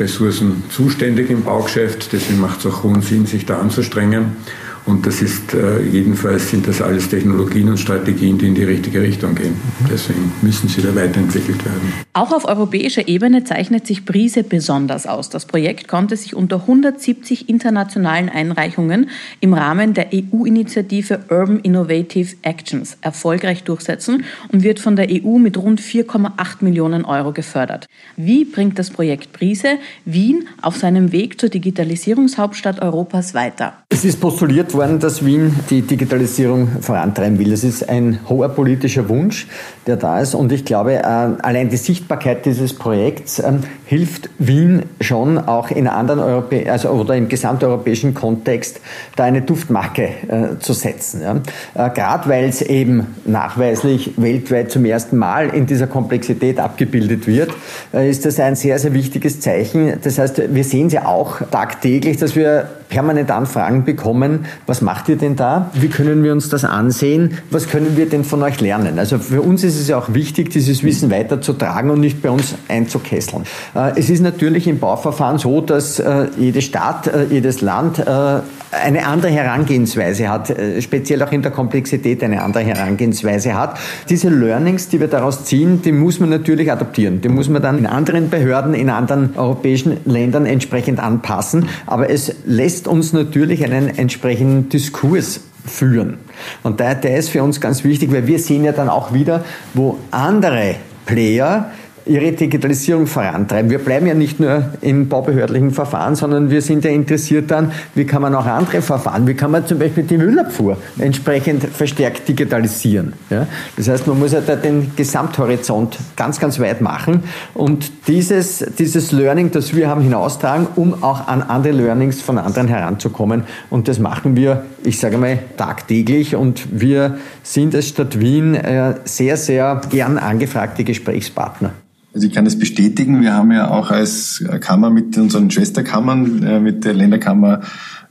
Umweltressourcen 0.03 0.65
zuständig 0.69 1.31
im 1.31 1.45
Baugeschäft. 1.45 2.13
Deswegen 2.13 2.41
macht 2.41 2.59
es 2.61 2.67
auch 2.67 2.83
hohen 2.83 3.03
Sinn, 3.03 3.27
sich 3.27 3.47
da 3.47 3.61
anzustrengen. 3.61 4.37
Und 4.85 5.07
das 5.07 5.23
ist 5.23 5.55
äh, 5.55 5.81
jedenfalls 5.83 6.51
sind 6.51 6.67
das 6.67 6.83
alles 6.83 7.09
Technologien 7.09 7.69
und 7.69 7.79
Strategien, 7.79 8.37
die 8.37 8.49
in 8.49 8.55
die 8.55 8.65
richtige 8.65 9.01
Richtung 9.01 9.35
gehen. 9.35 9.57
Deswegen 9.91 10.33
müssen 10.43 10.69
sie 10.69 10.83
da 10.83 10.95
weiterentwickelt 10.95 11.65
werden. 11.65 11.93
Auch 12.15 12.33
auf 12.33 12.45
europäischer 12.45 13.07
Ebene 13.07 13.45
zeichnet 13.45 13.87
sich 13.87 14.05
Brise 14.05 14.43
besonders 14.43 15.07
aus. 15.07 15.31
Das 15.31 15.47
Projekt 15.47 15.87
konnte 15.87 16.17
sich 16.17 16.35
unter 16.35 16.63
170 16.63 17.49
internationalen 17.49 18.29
Einreichungen 18.29 19.09
im 19.41 19.55
Rahmen 19.55 19.95
der 19.95 20.09
EU-Initiative 20.13 21.21
Urban 21.31 21.61
Innovative 21.61 22.35
Actions 22.43 22.99
erfolgreich 23.03 23.63
durchsetzen 23.63 24.25
und 24.51 24.65
wird 24.65 24.81
von 24.81 24.97
der 24.97 25.09
EU 25.11 25.39
mit 25.39 25.57
rund 25.57 25.81
4,8 25.81 26.57
Millionen 26.61 27.05
Euro 27.05 27.33
gefördert. 27.33 27.87
Wie 28.17 28.45
bringt 28.45 28.79
das 28.79 28.91
Projekt 28.91 29.33
Brise 29.33 29.79
Wien 30.05 30.49
auf 30.61 30.77
seinem 30.77 31.13
Weg 31.13 31.41
zur 31.41 31.51
Digitalisierungshauptstadt 31.51 32.83
Europas 32.83 33.33
weiter? 33.35 33.75
Es 33.89 34.05
ist 34.05 34.21
postuliert 34.21 34.72
worden, 34.75 34.99
dass 34.99 35.25
Wien 35.25 35.55
die 35.71 35.83
Digitalisierung 35.83 36.69
vorantreiben 36.81 37.39
will. 37.39 37.53
Es 37.53 37.65
ist 37.65 37.89
ein 37.89 38.19
hoher 38.29 38.49
politischer 38.49 39.09
Wunsch, 39.09 39.47
der 39.87 39.97
da 39.97 40.21
ist. 40.21 40.35
Und 40.35 40.53
ich 40.53 40.65
glaube, 40.65 40.95
äh, 40.95 41.03
allein 41.03 41.69
die 41.69 41.77
Sichtbarkeit 41.77 42.47
dieses 42.47 42.75
Projekts 42.75 43.41
ähm, 43.41 43.61
hilft 43.85 44.31
Wien 44.39 44.85
schon 45.01 45.39
auch 45.39 45.71
in 45.71 45.89
anderen 45.89 46.21
Europä 46.21 46.71
also 46.71 46.91
oder 46.91 47.17
im 47.17 47.29
gesamteuropäischen 47.29 48.15
Kontext 48.15 48.81
da 49.17 49.25
eine 49.25 49.43
Duftmarke 49.43 50.05
äh, 50.29 50.59
zu 50.61 50.73
setzen. 50.73 51.23
Äh, 51.23 51.91
Gerade 51.91 52.29
weil 52.29 52.45
es 52.45 52.63
eben 52.63 53.09
nachweislich 53.25 54.13
weltweit 54.17 54.71
zum 54.71 54.85
ersten 54.85 55.17
Mal 55.17 55.49
in 55.49 55.67
dieser 55.67 55.87
Komplexität 55.87 56.61
abgebildet 56.61 57.27
wird, 57.27 57.51
ist 57.93 58.25
das 58.25 58.39
ein 58.41 58.57
sehr, 58.57 58.79
sehr 58.79 58.95
wichtiges 58.95 59.41
Zeichen. 59.41 59.95
Das 60.03 60.19
heißt, 60.19 60.55
wir 60.55 60.65
sehen 60.65 60.87
es 60.87 60.93
ja 60.93 61.07
auch 61.07 61.41
tagtäglich, 61.51 62.17
dass 62.17 62.37
wir 62.37 62.69
permanent 62.93 63.31
Anfragen 63.31 63.85
bekommen, 63.85 64.45
was 64.67 64.83
macht 64.83 65.09
ihr 65.09 65.17
denn 65.17 65.35
da? 65.35 65.71
Wie 65.73 65.89
können 65.89 66.23
wir 66.23 66.33
uns 66.33 66.51
das 66.51 66.65
ansehen? 66.65 67.39
Was 67.51 67.69
können 67.69 67.97
wir 67.97 68.07
denn 68.07 68.23
von 68.23 68.43
euch 68.43 68.61
lernen? 68.61 68.99
Also 68.99 69.19
für 69.19 69.41
uns 69.41 69.65
ist 69.65 69.72
es 69.77 69.89
ja 69.89 69.99
auch 69.99 70.15
wichtig, 70.15 70.51
dieses 70.51 70.83
Wissen 70.83 71.11
weiterzutragen 71.11 71.91
und 71.91 72.01
nicht 72.01 72.23
bei 72.23 72.31
uns 72.31 72.55
einzukesseln. 72.69 73.45
Äh, 73.75 73.93
es 73.97 74.11
ist 74.11 74.21
natürlich 74.21 74.67
im 74.67 74.79
Bauverfahren 74.79 75.39
so, 75.39 75.61
dass 75.61 75.99
äh, 75.99 76.27
jede 76.39 76.63
Stadt, 76.63 77.07
äh, 77.07 77.27
jedes 77.31 77.61
Land 77.61 78.03
eine 78.07 79.07
andere 79.07 79.31
Herangehensweise 79.31 80.29
hat, 80.29 80.55
speziell 80.81 81.23
auch 81.23 81.31
in 81.31 81.43
der 81.43 81.51
Komplexität 81.51 82.23
eine 82.25 82.43
andere 82.43 82.65
Herangehensweise 82.65 83.55
hat. 83.55 83.79
Diese 84.09 84.31
Learnings, 84.31 84.89
die 84.89 84.99
wir 84.99 85.09
daraus 85.09 85.45
ziehen, 85.45 85.83
die 85.83 85.93
muss 85.93 86.21
man 86.21 86.31
natürlich 86.31 86.73
adaptieren. 86.73 87.21
Die 87.21 87.29
muss 87.29 87.51
man 87.51 87.61
dann 87.61 87.79
in 87.79 87.87
anderen 87.87 88.31
Behörden, 88.31 88.73
in 88.73 88.89
anderen 88.89 89.37
europäischen 89.37 89.99
Ländern 90.07 90.47
entsprechend 90.47 91.01
anpassen. 91.01 91.69
Aber 91.87 92.09
es 92.09 92.35
lässt 92.47 92.89
uns 92.89 93.13
natürlich 93.13 93.63
einen 93.65 93.89
entsprechenden 93.89 94.71
Diskurs 94.71 95.41
führen. 95.67 96.19
Und 96.63 96.81
der, 96.81 96.95
der 96.95 97.17
ist 97.17 97.31
für 97.31 97.43
uns 97.43 97.61
ganz 97.61 97.85
wichtig, 97.85 98.13
weil 98.13 98.27
wir 98.27 98.39
sehen 98.39 98.65
ja 98.65 98.73
dann 98.73 98.89
auch 98.89 99.13
wieder, 99.13 99.45
wo 99.75 99.99
andere 100.11 100.77
Player 101.07 101.71
ihre 102.07 102.33
Digitalisierung 102.33 103.07
vorantreiben. 103.07 103.71
Wir 103.71 103.79
bleiben 103.79 104.07
ja 104.07 104.15
nicht 104.15 104.41
nur 104.41 104.65
im 104.81 105.09
baubehördlichen 105.09 105.71
Verfahren, 105.71 106.15
sondern 106.15 106.51
wir 106.51 106.63
sind 106.63 106.85
ja 106.85 106.91
interessiert 106.91 107.51
dann, 107.51 107.73
wie 107.95 108.05
kann 108.05 108.23
man 108.23 108.35
auch 108.35 108.47
andere 108.47 108.83
Verfahren, 108.83 109.27
wie 109.27 109.35
kann 109.35 109.51
man 109.51 109.67
zum 109.67 109.79
Beispiel 109.79 110.05
die 110.05 110.19
Müllabfuhr 110.19 110.77
entsprechend 110.99 111.65
verstärkt 111.65 112.29
digitalisieren. 112.29 113.13
Ja? 113.31 113.47
Das 113.77 113.89
heißt, 113.89 114.07
man 114.07 114.19
muss 114.19 114.33
ja 114.33 114.41
da 114.41 114.57
den 114.57 114.93
Gesamthorizont 114.97 115.99
ganz, 116.17 116.41
ganz 116.41 116.59
weit 116.59 116.81
machen 116.81 117.25
und 117.55 117.93
dieses, 118.09 118.65
dieses 118.79 119.13
Learning, 119.13 119.51
das 119.51 119.75
wir 119.75 119.89
haben, 119.89 120.03
hinaustragen, 120.03 120.67
um 120.77 121.03
auch 121.03 121.29
an 121.29 121.43
andere 121.43 121.73
Learnings 121.73 122.21
von 122.21 122.39
anderen 122.39 122.69
heranzukommen. 122.69 123.45
Und 123.71 123.89
das 123.89 123.99
machen 123.99 124.37
wir, 124.37 124.65
ich 124.85 124.99
sage 124.99 125.19
mal, 125.19 125.39
tagtäglich 125.57 126.35
und 126.37 126.67
wir 126.71 127.19
sind 127.43 127.75
als 127.75 127.89
Stadt 127.89 128.19
Wien 128.19 128.55
äh, 128.55 128.95
sehr, 129.05 129.37
sehr 129.37 129.81
gern 129.91 130.19
angefragte 130.19 130.85
Gesprächspartner. 130.85 131.73
Also 132.15 132.27
ich 132.27 132.35
kann 132.35 132.45
das 132.45 132.59
bestätigen. 132.59 133.23
Wir 133.23 133.33
haben 133.33 133.53
ja 133.53 133.71
auch 133.71 133.91
als 133.91 134.45
Kammer 134.61 134.91
mit 134.91 135.17
unseren 135.17 135.51
Schwesterkammern, 135.51 136.43
äh, 136.43 136.61
mit 136.61 136.85
der 136.85 136.93
Länderkammer 136.93 137.63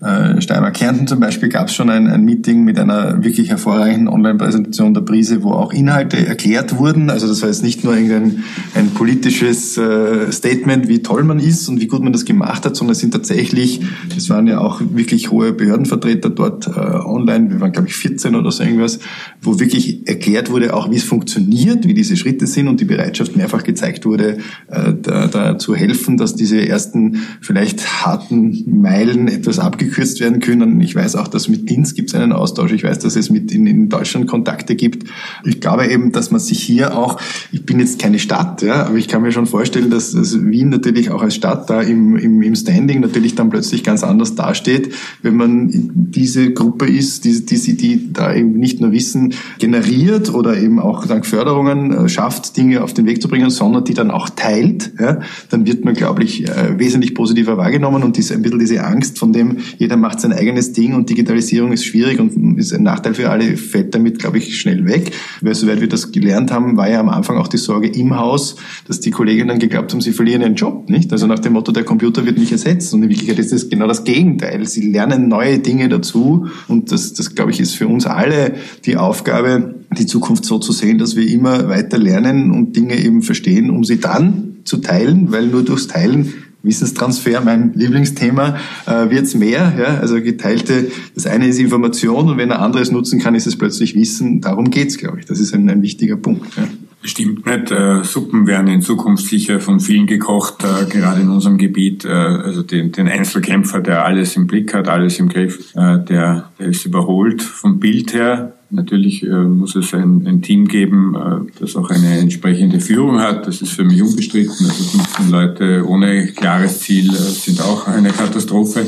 äh, 0.01 0.41
Steiermark-Kärnten 0.41 1.05
zum 1.05 1.19
Beispiel 1.19 1.49
gab 1.49 1.67
es 1.67 1.75
schon 1.75 1.91
ein, 1.91 2.07
ein, 2.07 2.25
Meeting 2.25 2.63
mit 2.63 2.79
einer 2.79 3.23
wirklich 3.23 3.49
hervorragenden 3.49 4.07
Online-Präsentation 4.07 4.95
der 4.95 5.01
Prise, 5.01 5.43
wo 5.43 5.51
auch 5.51 5.71
Inhalte 5.71 6.25
erklärt 6.25 6.75
wurden. 6.79 7.11
Also 7.11 7.27
das 7.27 7.43
war 7.43 7.49
jetzt 7.49 7.61
nicht 7.61 7.83
nur 7.83 7.95
irgendein 7.95 8.43
ein 8.73 8.89
politisches 8.95 9.77
äh, 9.77 10.31
Statement, 10.31 10.87
wie 10.87 11.03
toll 11.03 11.23
man 11.23 11.39
ist 11.39 11.69
und 11.69 11.79
wie 11.81 11.87
gut 11.87 12.01
man 12.01 12.13
das 12.13 12.25
gemacht 12.25 12.65
hat, 12.65 12.75
sondern 12.75 12.93
es 12.93 12.99
sind 12.99 13.11
tatsächlich, 13.11 13.81
es 14.17 14.27
waren 14.31 14.47
ja 14.47 14.59
auch 14.59 14.81
wirklich 14.81 15.29
hohe 15.29 15.53
Behördenvertreter 15.53 16.31
dort 16.31 16.67
online, 16.75 17.51
wir 17.51 17.61
waren 17.61 17.71
glaube 17.71 17.87
ich 17.87 17.95
14 17.95 18.33
oder 18.35 18.51
so 18.51 18.63
irgendwas, 18.63 18.99
wo 19.41 19.59
wirklich 19.59 20.07
erklärt 20.07 20.49
wurde, 20.49 20.73
auch 20.73 20.89
wie 20.89 20.95
es 20.95 21.03
funktioniert, 21.03 21.87
wie 21.87 21.93
diese 21.93 22.17
Schritte 22.17 22.47
sind 22.47 22.67
und 22.67 22.79
die 22.79 22.85
Bereitschaft 22.85 23.35
mehrfach 23.35 23.63
gezeigt 23.63 23.90
wurde, 24.05 24.37
äh, 24.67 24.93
da, 25.01 25.27
da 25.27 25.57
zu 25.57 25.75
helfen, 25.75 26.17
dass 26.17 26.35
diese 26.35 26.65
ersten 26.67 27.23
vielleicht 27.41 28.05
harten 28.05 28.81
Meilen 28.81 29.27
etwas 29.27 29.59
abgekürzt 29.59 30.19
werden 30.19 30.39
können. 30.39 30.79
Ich 30.81 30.95
weiß 30.95 31.15
auch, 31.15 31.27
dass 31.27 31.47
mit 31.47 31.69
Dienst 31.69 31.95
gibt 31.95 32.09
es 32.09 32.15
einen 32.15 32.31
Austausch. 32.31 32.71
Ich 32.71 32.83
weiß, 32.83 32.99
dass 32.99 33.15
es 33.15 33.29
mit 33.29 33.51
in, 33.51 33.67
in 33.67 33.89
Deutschland 33.89 34.27
Kontakte 34.27 34.75
gibt. 34.75 35.07
Ich 35.45 35.59
glaube 35.59 35.87
eben, 35.87 36.11
dass 36.11 36.31
man 36.31 36.39
sich 36.39 36.61
hier 36.61 36.97
auch, 36.97 37.19
ich 37.51 37.65
bin 37.65 37.79
jetzt 37.79 37.99
keine 37.99 38.19
Stadt, 38.19 38.61
ja, 38.61 38.85
aber 38.85 38.97
ich 38.97 39.07
kann 39.07 39.21
mir 39.21 39.31
schon 39.31 39.47
vorstellen, 39.47 39.89
dass, 39.89 40.11
dass 40.11 40.43
Wien 40.43 40.69
natürlich 40.69 41.09
auch 41.09 41.21
als 41.21 41.35
Stadt 41.35 41.69
da 41.69 41.81
im, 41.81 42.15
im, 42.15 42.41
im 42.41 42.55
Standing 42.55 42.99
natürlich 42.99 43.35
dann 43.35 43.49
plötzlich 43.49 43.83
ganz 43.83 44.03
anders 44.03 44.35
dasteht, 44.35 44.93
wenn 45.21 45.35
man 45.35 45.69
diese 45.71 46.51
Gruppe 46.53 46.87
ist, 46.87 47.25
die, 47.25 47.45
die, 47.45 47.77
die 47.77 48.13
da 48.13 48.33
eben 48.33 48.53
nicht 48.53 48.81
nur 48.81 48.91
Wissen 48.91 49.33
generiert 49.59 50.33
oder 50.33 50.57
eben 50.57 50.79
auch 50.79 51.05
dank 51.05 51.25
Förderungen 51.25 51.91
äh, 51.91 52.09
schafft, 52.09 52.57
Dinge 52.57 52.83
auf 52.83 52.93
den 52.93 53.05
Weg 53.05 53.21
zu 53.21 53.27
bringen, 53.27 53.49
sondern 53.49 53.80
die 53.87 53.93
dann 53.93 54.11
auch 54.11 54.29
teilt, 54.29 54.93
ja, 54.99 55.19
dann 55.49 55.65
wird 55.65 55.85
man, 55.85 55.93
glaube 55.93 56.23
ich, 56.23 56.47
äh, 56.47 56.77
wesentlich 56.77 57.15
positiver 57.15 57.57
wahrgenommen 57.57 58.03
und 58.03 58.17
diese, 58.17 58.33
ein 58.33 58.41
bisschen 58.41 58.59
diese 58.59 58.83
Angst 58.83 59.19
von 59.19 59.33
dem, 59.33 59.57
jeder 59.77 59.97
macht 59.97 60.19
sein 60.19 60.33
eigenes 60.33 60.73
Ding 60.73 60.93
und 60.93 61.09
Digitalisierung 61.09 61.71
ist 61.71 61.85
schwierig 61.85 62.19
und 62.19 62.57
ist 62.57 62.73
ein 62.73 62.83
Nachteil 62.83 63.13
für 63.13 63.29
alle, 63.29 63.57
fällt 63.57 63.93
damit, 63.95 64.19
glaube 64.19 64.37
ich, 64.37 64.59
schnell 64.59 64.85
weg. 64.85 65.11
Weil 65.41 65.55
soweit 65.55 65.81
wir 65.81 65.89
das 65.89 66.11
gelernt 66.11 66.51
haben, 66.51 66.77
war 66.77 66.89
ja 66.89 66.99
am 66.99 67.09
Anfang 67.09 67.37
auch 67.37 67.47
die 67.47 67.57
Sorge 67.57 67.87
im 67.87 68.17
Haus, 68.17 68.55
dass 68.87 68.99
die 68.99 69.11
Kolleginnen 69.11 69.59
geglaubt 69.59 69.91
haben, 69.91 70.01
sie 70.01 70.11
verlieren 70.11 70.41
ihren 70.41 70.55
Job, 70.55 70.89
nicht? 70.89 71.11
Also 71.11 71.27
nach 71.27 71.39
dem 71.39 71.53
Motto, 71.53 71.71
der 71.71 71.83
Computer 71.83 72.25
wird 72.25 72.37
mich 72.37 72.51
ersetzen. 72.51 72.95
Und 72.95 73.03
in 73.03 73.09
Wirklichkeit 73.09 73.39
ist 73.39 73.51
das 73.51 73.69
genau 73.69 73.87
das 73.87 74.03
Gegenteil. 74.03 74.65
Sie 74.67 74.91
lernen 74.91 75.27
neue 75.27 75.59
Dinge 75.59 75.89
dazu 75.89 76.47
und 76.67 76.91
das, 76.91 77.13
das 77.13 77.35
glaube 77.35 77.51
ich, 77.51 77.59
ist 77.59 77.75
für 77.75 77.87
uns 77.87 78.05
alle 78.05 78.55
die 78.85 78.97
Aufgabe, 78.97 79.80
die 79.97 80.05
Zukunft 80.05 80.45
so 80.45 80.59
zu 80.59 80.71
sehen, 80.71 80.97
dass 80.97 81.15
wir 81.15 81.27
immer 81.27 81.67
weiter 81.67 81.97
lernen 81.97 82.51
und 82.51 82.75
Dinge 82.75 82.97
eben 82.97 83.21
verstehen, 83.21 83.69
um 83.69 83.83
sie 83.83 83.99
dann 83.99 84.57
zu 84.63 84.77
teilen, 84.77 85.31
weil 85.31 85.47
nur 85.47 85.63
durchs 85.63 85.87
Teilen 85.87 86.33
Wissenstransfer, 86.63 87.41
mein 87.41 87.73
Lieblingsthema, 87.73 88.57
äh, 88.85 89.09
wird 89.09 89.25
es 89.25 89.35
mehr. 89.35 89.73
Ja? 89.77 89.97
Also 89.97 90.21
geteilte, 90.21 90.91
das 91.15 91.25
eine 91.25 91.47
ist 91.47 91.59
Information 91.59 92.29
und 92.29 92.37
wenn 92.37 92.51
ein 92.51 92.59
anderes 92.59 92.91
nutzen 92.91 93.19
kann, 93.19 93.33
ist 93.35 93.47
es 93.47 93.57
plötzlich 93.57 93.95
Wissen. 93.95 94.41
Darum 94.41 94.69
geht's, 94.69 94.97
glaube 94.97 95.19
ich. 95.19 95.25
Das 95.25 95.39
ist 95.39 95.53
ein, 95.53 95.69
ein 95.69 95.81
wichtiger 95.81 96.17
Punkt. 96.17 96.55
Ja. 96.55 96.67
Bestimmt 97.01 97.47
nicht. 97.47 97.71
Äh, 97.71 98.03
Suppen 98.03 98.45
werden 98.45 98.67
in 98.67 98.83
Zukunft 98.83 99.25
sicher 99.25 99.59
von 99.59 99.79
vielen 99.79 100.05
gekocht, 100.05 100.63
äh, 100.63 100.85
gerade 100.85 101.21
in 101.21 101.29
unserem 101.29 101.57
Gebiet. 101.57 102.05
Äh, 102.05 102.09
also 102.09 102.61
den, 102.61 102.91
den 102.91 103.07
Einzelkämpfer, 103.07 103.79
der 103.79 104.05
alles 104.05 104.35
im 104.35 104.45
Blick 104.45 104.75
hat, 104.75 104.87
alles 104.87 105.17
im 105.17 105.29
Griff, 105.29 105.73
äh, 105.75 105.97
der, 105.97 106.51
der 106.59 106.67
ist 106.67 106.85
überholt 106.85 107.41
vom 107.41 107.79
Bild 107.79 108.13
her. 108.13 108.53
Natürlich 108.73 109.21
äh, 109.23 109.43
muss 109.43 109.75
es 109.75 109.93
ein, 109.93 110.25
ein 110.25 110.41
Team 110.41 110.65
geben, 110.65 111.13
äh, 111.15 111.59
das 111.59 111.75
auch 111.75 111.89
eine 111.89 112.19
entsprechende 112.19 112.79
Führung 112.79 113.19
hat. 113.19 113.45
Das 113.45 113.61
ist 113.61 113.73
für 113.73 113.83
mich 113.83 114.01
unbestritten. 114.01 114.65
Also 114.65 114.83
15 114.97 115.29
Leute 115.29 115.85
ohne 115.85 116.27
klares 116.27 116.79
Ziel 116.79 117.09
äh, 117.09 117.17
sind 117.17 117.59
auch 117.61 117.87
eine 117.87 118.11
Katastrophe. 118.11 118.85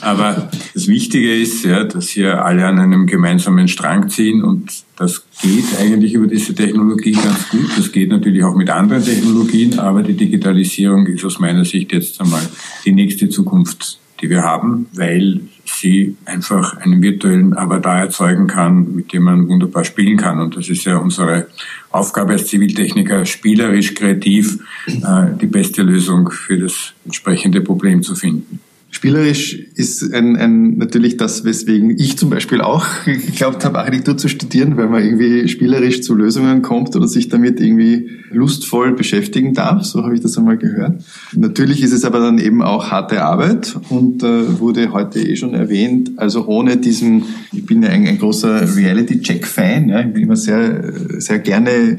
Aber 0.00 0.48
das 0.74 0.86
Wichtige 0.86 1.36
ist, 1.36 1.64
ja, 1.64 1.82
dass 1.82 2.08
hier 2.08 2.44
alle 2.44 2.66
an 2.66 2.78
einem 2.78 3.06
gemeinsamen 3.06 3.66
Strang 3.66 4.08
ziehen 4.08 4.44
und 4.44 4.70
das 4.96 5.24
geht 5.42 5.76
eigentlich 5.80 6.14
über 6.14 6.28
diese 6.28 6.54
Technologie 6.54 7.12
ganz 7.12 7.48
gut. 7.50 7.68
Das 7.76 7.90
geht 7.90 8.10
natürlich 8.10 8.44
auch 8.44 8.54
mit 8.54 8.70
anderen 8.70 9.04
Technologien, 9.04 9.78
aber 9.80 10.04
die 10.04 10.14
Digitalisierung 10.14 11.06
ist 11.08 11.24
aus 11.24 11.40
meiner 11.40 11.64
Sicht 11.64 11.92
jetzt 11.92 12.20
einmal 12.20 12.42
die 12.84 12.92
nächste 12.92 13.28
Zukunft, 13.28 13.98
die 14.20 14.30
wir 14.30 14.42
haben, 14.42 14.86
weil 14.94 15.40
sie 15.64 16.16
einfach 16.24 16.76
einen 16.76 17.02
virtuellen 17.02 17.56
Avatar 17.56 18.00
erzeugen 18.00 18.46
kann, 18.46 18.94
mit 18.94 19.12
dem 19.12 19.24
man 19.24 19.48
wunderbar 19.48 19.84
spielen 19.84 20.16
kann. 20.16 20.40
Und 20.40 20.56
das 20.56 20.68
ist 20.68 20.84
ja 20.84 20.96
unsere 20.96 21.48
Aufgabe 21.90 22.32
als 22.32 22.46
Ziviltechniker, 22.46 23.24
spielerisch, 23.24 23.94
kreativ 23.94 24.58
äh, 24.86 25.36
die 25.40 25.46
beste 25.46 25.82
Lösung 25.82 26.30
für 26.30 26.58
das 26.58 26.92
entsprechende 27.04 27.60
Problem 27.60 28.02
zu 28.02 28.14
finden. 28.14 28.60
Spielerisch 28.96 29.52
ist 29.74 30.14
ein, 30.14 30.36
ein, 30.36 30.78
natürlich 30.78 31.18
das, 31.18 31.44
weswegen 31.44 31.90
ich 31.98 32.16
zum 32.16 32.30
Beispiel 32.30 32.62
auch 32.62 32.86
geglaubt 33.04 33.62
habe, 33.66 33.78
Architektur 33.80 34.16
zu 34.16 34.30
studieren, 34.30 34.78
weil 34.78 34.88
man 34.88 35.04
irgendwie 35.04 35.46
spielerisch 35.48 36.00
zu 36.00 36.14
Lösungen 36.14 36.62
kommt 36.62 36.96
oder 36.96 37.06
sich 37.06 37.28
damit 37.28 37.60
irgendwie 37.60 38.08
lustvoll 38.30 38.94
beschäftigen 38.94 39.52
darf. 39.52 39.84
So 39.84 40.02
habe 40.02 40.14
ich 40.14 40.22
das 40.22 40.38
einmal 40.38 40.56
gehört. 40.56 41.04
Natürlich 41.34 41.82
ist 41.82 41.92
es 41.92 42.06
aber 42.06 42.20
dann 42.20 42.38
eben 42.38 42.62
auch 42.62 42.90
harte 42.90 43.22
Arbeit 43.22 43.76
und 43.90 44.22
äh, 44.22 44.58
wurde 44.60 44.90
heute 44.94 45.20
eh 45.20 45.36
schon 45.36 45.52
erwähnt. 45.52 46.12
Also 46.16 46.46
ohne 46.46 46.78
diesen, 46.78 47.24
ich 47.52 47.66
bin 47.66 47.82
ja 47.82 47.90
ein, 47.90 48.06
ein 48.06 48.18
großer 48.18 48.76
Reality-Check-Fan. 48.76 49.90
Ja, 49.90 50.00
ich 50.00 50.14
bin 50.14 50.22
immer 50.22 50.36
sehr, 50.36 51.20
sehr 51.20 51.38
gerne 51.40 51.98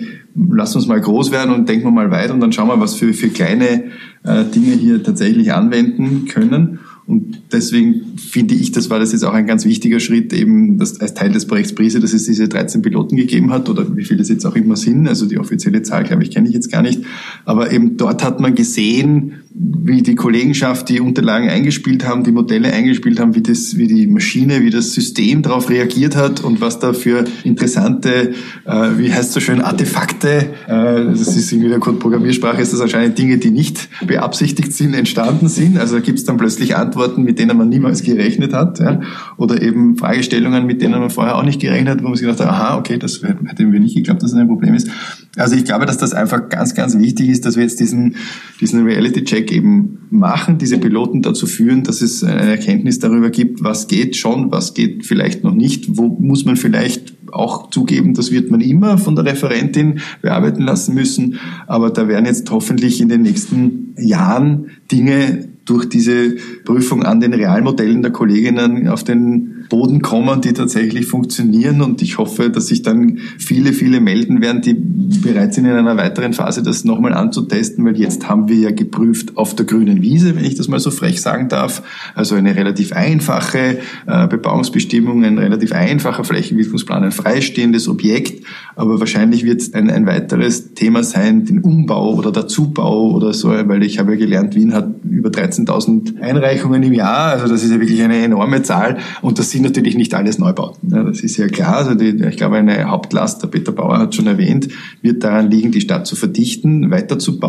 lass 0.50 0.76
uns 0.76 0.88
mal 0.88 1.02
groß 1.02 1.32
werden 1.32 1.54
und 1.54 1.68
denken 1.68 1.86
wir 1.86 1.92
mal 1.92 2.12
weit 2.12 2.32
und 2.32 2.40
dann 2.40 2.52
schauen 2.52 2.68
wir, 2.68 2.80
was 2.80 2.96
für, 2.96 3.14
für 3.14 3.30
kleine 3.30 3.86
äh, 4.24 4.44
Dinge 4.44 4.74
hier 4.74 5.04
tatsächlich 5.04 5.54
anwenden 5.54 6.26
können. 6.26 6.80
Und 7.08 7.42
deswegen 7.54 8.18
finde 8.18 8.54
ich, 8.54 8.74
das 8.74 8.90
war 8.90 9.00
das 9.00 9.14
jetzt 9.14 9.24
auch 9.24 9.34
ein 9.34 9.48
ganz 9.48 9.64
wichtiger 9.64 10.02
Schritt, 10.02 10.34
eben 10.34 10.78
dass 10.78 11.00
als 11.00 11.14
Teil 11.14 11.32
des 11.32 11.48
Projekts 11.48 11.74
Prise, 11.74 12.02
dass 12.02 12.12
es 12.12 12.26
diese 12.26 12.50
13 12.50 12.82
Piloten 12.82 13.16
gegeben 13.16 13.50
hat 13.52 13.70
oder 13.70 13.96
wie 13.96 14.04
viele 14.04 14.22
es 14.22 14.28
jetzt 14.28 14.46
auch 14.46 14.58
immer 14.58 14.76
sind. 14.76 15.08
Also 15.08 15.26
die 15.26 15.40
offizielle 15.40 15.82
Zahl, 15.84 16.04
glaube 16.04 16.24
ich, 16.24 16.32
kenne 16.32 16.50
ich 16.50 16.54
jetzt 16.54 16.70
gar 16.70 16.82
nicht. 16.82 17.04
Aber 17.46 17.72
eben 17.72 17.96
dort 17.96 18.26
hat 18.26 18.42
man 18.42 18.56
gesehen, 18.56 19.36
wie 19.60 20.04
die 20.04 20.16
Kollegenschaft 20.16 20.88
die 20.90 21.00
Unterlagen 21.00 21.50
eingespielt 21.50 22.06
haben, 22.06 22.24
die 22.24 22.32
Modelle 22.32 22.72
eingespielt 22.72 23.20
haben, 23.20 23.34
wie 23.34 23.42
das, 23.42 23.78
wie 23.78 23.88
die 23.88 24.06
Maschine, 24.06 24.62
wie 24.62 24.70
das 24.70 24.94
System 24.94 25.42
darauf 25.42 25.70
reagiert 25.70 26.16
hat 26.16 26.44
und 26.44 26.62
was 26.62 26.80
da 26.80 26.94
für 26.94 27.24
interessante, 27.44 28.34
äh, 28.66 28.90
wie 28.98 29.12
heißt 29.12 29.34
so 29.34 29.40
schön, 29.40 29.62
Artefakte, 29.62 30.54
äh, 30.68 31.06
das 31.06 31.36
ist 31.36 31.52
in 31.52 31.62
der 31.62 31.80
Programmiersprache, 31.80 32.62
ist 32.62 32.74
das 32.74 32.82
anscheinend 32.82 33.18
Dinge, 33.18 33.40
die 33.40 33.50
nicht 33.50 33.90
beabsichtigt 34.06 34.74
sind, 34.74 34.94
entstanden 34.94 35.48
sind. 35.48 35.80
Also 35.80 35.96
da 35.96 36.02
gibt 36.02 36.20
es 36.20 36.26
dann 36.26 36.38
plötzlich 36.38 36.76
Antworten, 36.76 37.24
mit 37.24 37.40
denen 37.40 37.58
man 37.58 37.70
niemals 37.70 38.04
gerechnet 38.04 38.54
hat, 38.54 38.80
ja? 38.80 39.00
oder 39.38 39.62
eben 39.62 39.98
Fragestellungen, 39.98 40.68
mit 40.68 40.82
denen 40.82 41.00
man 41.00 41.10
vorher 41.10 41.36
auch 41.36 41.44
nicht 41.44 41.62
gerechnet 41.62 41.96
hat, 41.96 42.04
wo 42.04 42.10
man 42.10 42.16
sich 42.16 42.28
gedacht 42.28 42.42
hat, 42.42 42.50
aha, 42.50 42.78
okay, 42.78 42.98
das 43.00 43.24
hätten 43.24 43.72
wir 43.72 43.80
nicht 43.80 43.96
geglaubt, 43.96 44.22
dass 44.22 44.32
das 44.32 44.40
ein 44.40 44.48
Problem 44.48 44.76
ist. 44.76 44.90
Also 45.38 45.56
ich 45.56 45.66
glaube, 45.66 45.86
dass 45.86 45.98
das 45.98 46.14
einfach 46.14 46.50
ganz, 46.50 46.76
ganz 46.76 46.98
wichtig 46.98 47.30
ist, 47.30 47.46
dass 47.46 47.56
wir 47.56 47.64
jetzt 47.64 47.80
diesen, 47.80 48.16
diesen 48.60 48.84
Reality-Check 48.84 49.52
eben 49.52 50.00
machen, 50.10 50.58
diese 50.58 50.78
Piloten 50.80 51.22
dazu 51.22 51.46
führen, 51.46 51.84
dass 51.84 52.02
es 52.02 52.24
eine 52.24 52.52
Erkenntnis 52.52 53.00
darüber 53.00 53.30
gibt, 53.30 53.64
was 53.64 53.88
geht 53.88 54.16
schon, 54.16 54.52
was 54.52 54.74
geht 54.74 55.06
vielleicht 55.06 55.44
noch 55.44 55.54
nicht, 55.54 55.98
wo 55.98 56.08
muss 56.08 56.46
man 56.46 56.58
vielleicht 56.58 57.14
auch 57.32 57.70
zugeben, 57.70 58.14
das 58.14 58.32
wird 58.32 58.52
man 58.52 58.62
immer 58.62 58.98
von 58.98 59.16
der 59.16 59.26
Referentin 59.26 60.00
bearbeiten 60.22 60.64
lassen 60.64 60.96
müssen. 60.96 61.40
Aber 61.68 61.90
da 61.90 62.08
werden 62.08 62.26
jetzt 62.26 62.50
hoffentlich 62.52 63.02
in 63.02 63.10
den 63.10 63.22
nächsten 63.22 63.94
Jahren 63.98 64.68
Dinge 64.92 65.50
durch 65.66 65.90
diese 65.90 66.36
Prüfung 66.64 67.04
an 67.04 67.20
den 67.20 67.34
Realmodellen 67.34 68.02
der 68.02 68.12
Kolleginnen 68.12 68.88
auf 68.88 69.04
den 69.04 69.57
Boden 69.70 70.02
kommen, 70.02 70.42
die 70.42 70.54
tatsächlich 70.54 71.08
funktionieren. 71.08 71.82
Und 71.82 72.02
ich 72.02 72.18
hoffe, 72.18 72.50
dass 72.50 72.68
sich 72.68 72.82
dann 72.82 73.20
viele, 73.38 73.74
viele 73.74 74.00
melden 74.00 74.42
werden, 74.42 74.62
die 74.62 74.74
bereit 74.74 75.54
sind, 75.54 75.66
in 75.66 75.72
einer 75.72 75.98
weiteren 75.98 76.34
Phase 76.34 76.64
das 76.64 76.84
nochmal 76.84 77.14
anzutesten, 77.14 77.86
weil 77.86 77.98
jetzt 77.98 78.28
haben 78.28 78.48
wir 78.48 78.58
ja 78.58 78.72
geprüft 78.72 79.38
auf 79.38 79.56
der 79.56 79.66
grünen 79.66 80.02
Wiese, 80.02 80.36
wenn 80.36 80.46
ich 80.46 80.56
das 80.56 80.68
mal 80.68 80.80
so 80.80 80.92
frech 80.92 81.22
sagen 81.22 81.50
darf. 81.50 81.84
Also 82.16 82.36
eine 82.36 82.56
relativ 82.56 82.94
einfache 82.94 83.80
äh, 84.06 84.28
Bebauungsbestimmung, 84.28 85.24
ein 85.24 85.38
relativ 85.38 85.72
einfacher 85.72 86.24
Flächenwidmungsplan, 86.24 87.04
ein 87.04 87.12
freistehendes 87.12 87.88
Objekt. 87.88 88.44
Aber 88.78 89.00
wahrscheinlich 89.00 89.44
wird 89.44 89.60
es 89.60 89.74
ein, 89.74 89.90
ein 89.90 90.06
weiteres 90.06 90.76
Thema 90.76 91.02
sein, 91.04 91.46
den 91.46 91.60
Umbau 91.60 92.14
oder 92.14 92.32
der 92.32 92.48
Zubau 92.48 93.12
oder 93.12 93.34
so, 93.34 93.50
weil 93.50 93.82
ich 93.82 93.98
habe 93.98 94.12
ja 94.12 94.20
gelernt, 94.20 94.54
Wien 94.54 94.74
hat 94.74 94.88
über 95.04 95.30
13.000 95.30 96.22
Einreichungen 96.22 96.84
im 96.84 96.94
Jahr. 96.94 97.32
Also 97.32 97.48
das 97.48 97.64
ist 97.64 97.72
ja 97.72 97.80
wirklich 97.80 98.04
eine 98.04 98.24
enorme 98.24 98.62
Zahl. 98.62 99.00
Und 99.24 99.40
das 99.40 99.50
sind 99.50 99.64
natürlich 99.64 99.98
nicht 99.98 100.14
alles 100.14 100.38
Neubauten. 100.38 100.92
Ja, 100.92 101.04
das 101.04 101.22
ist 101.22 101.38
ja 101.38 101.48
klar. 101.48 101.78
Also 101.78 101.96
die, 101.96 102.24
ich 102.24 102.38
glaube, 102.38 102.58
eine 102.58 102.84
Hauptlast, 102.86 103.42
der 103.42 103.48
Peter 103.48 103.72
Bauer 103.72 103.98
hat 103.98 104.14
schon 104.14 104.28
erwähnt, 104.28 104.68
wird 105.02 105.24
daran 105.24 105.50
liegen, 105.50 105.72
die 105.72 105.82
Stadt 105.82 106.06
zu 106.06 106.16
verdichten, 106.16 106.92
weiter 106.92 107.18
zu 107.18 107.40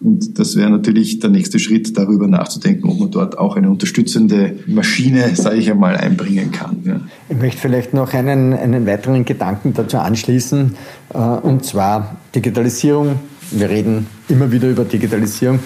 Und 0.00 0.38
das 0.38 0.56
wäre 0.56 0.70
natürlich 0.70 1.18
der 1.18 1.30
nächste 1.30 1.58
Schritt, 1.58 1.98
darüber 1.98 2.28
nachzudenken, 2.28 2.88
ob 2.88 3.00
man 3.00 3.10
dort 3.10 3.36
auch 3.36 3.56
eine 3.56 3.68
unterstützende 3.68 4.56
Maschine, 4.66 5.34
sage 5.34 5.56
ich 5.56 5.70
einmal, 5.70 5.96
einbringen 5.96 6.52
kann. 6.52 6.82
Ja. 6.84 7.00
Ich 7.28 7.36
möchte 7.36 7.60
vielleicht 7.60 7.94
noch 7.94 8.14
einen, 8.14 8.52
einen 8.52 8.86
weiteren 8.86 9.24
Gedanken 9.24 9.74
dazu 9.74 9.98
anschließen, 9.98 10.76
äh, 11.12 11.18
und 11.18 11.64
zwar 11.64 12.16
Digitalisierung. 12.34 13.16
Wir 13.50 13.70
reden 13.70 14.06
immer 14.28 14.52
wieder 14.52 14.68
über 14.68 14.84
Digitalisierung. 14.84 15.58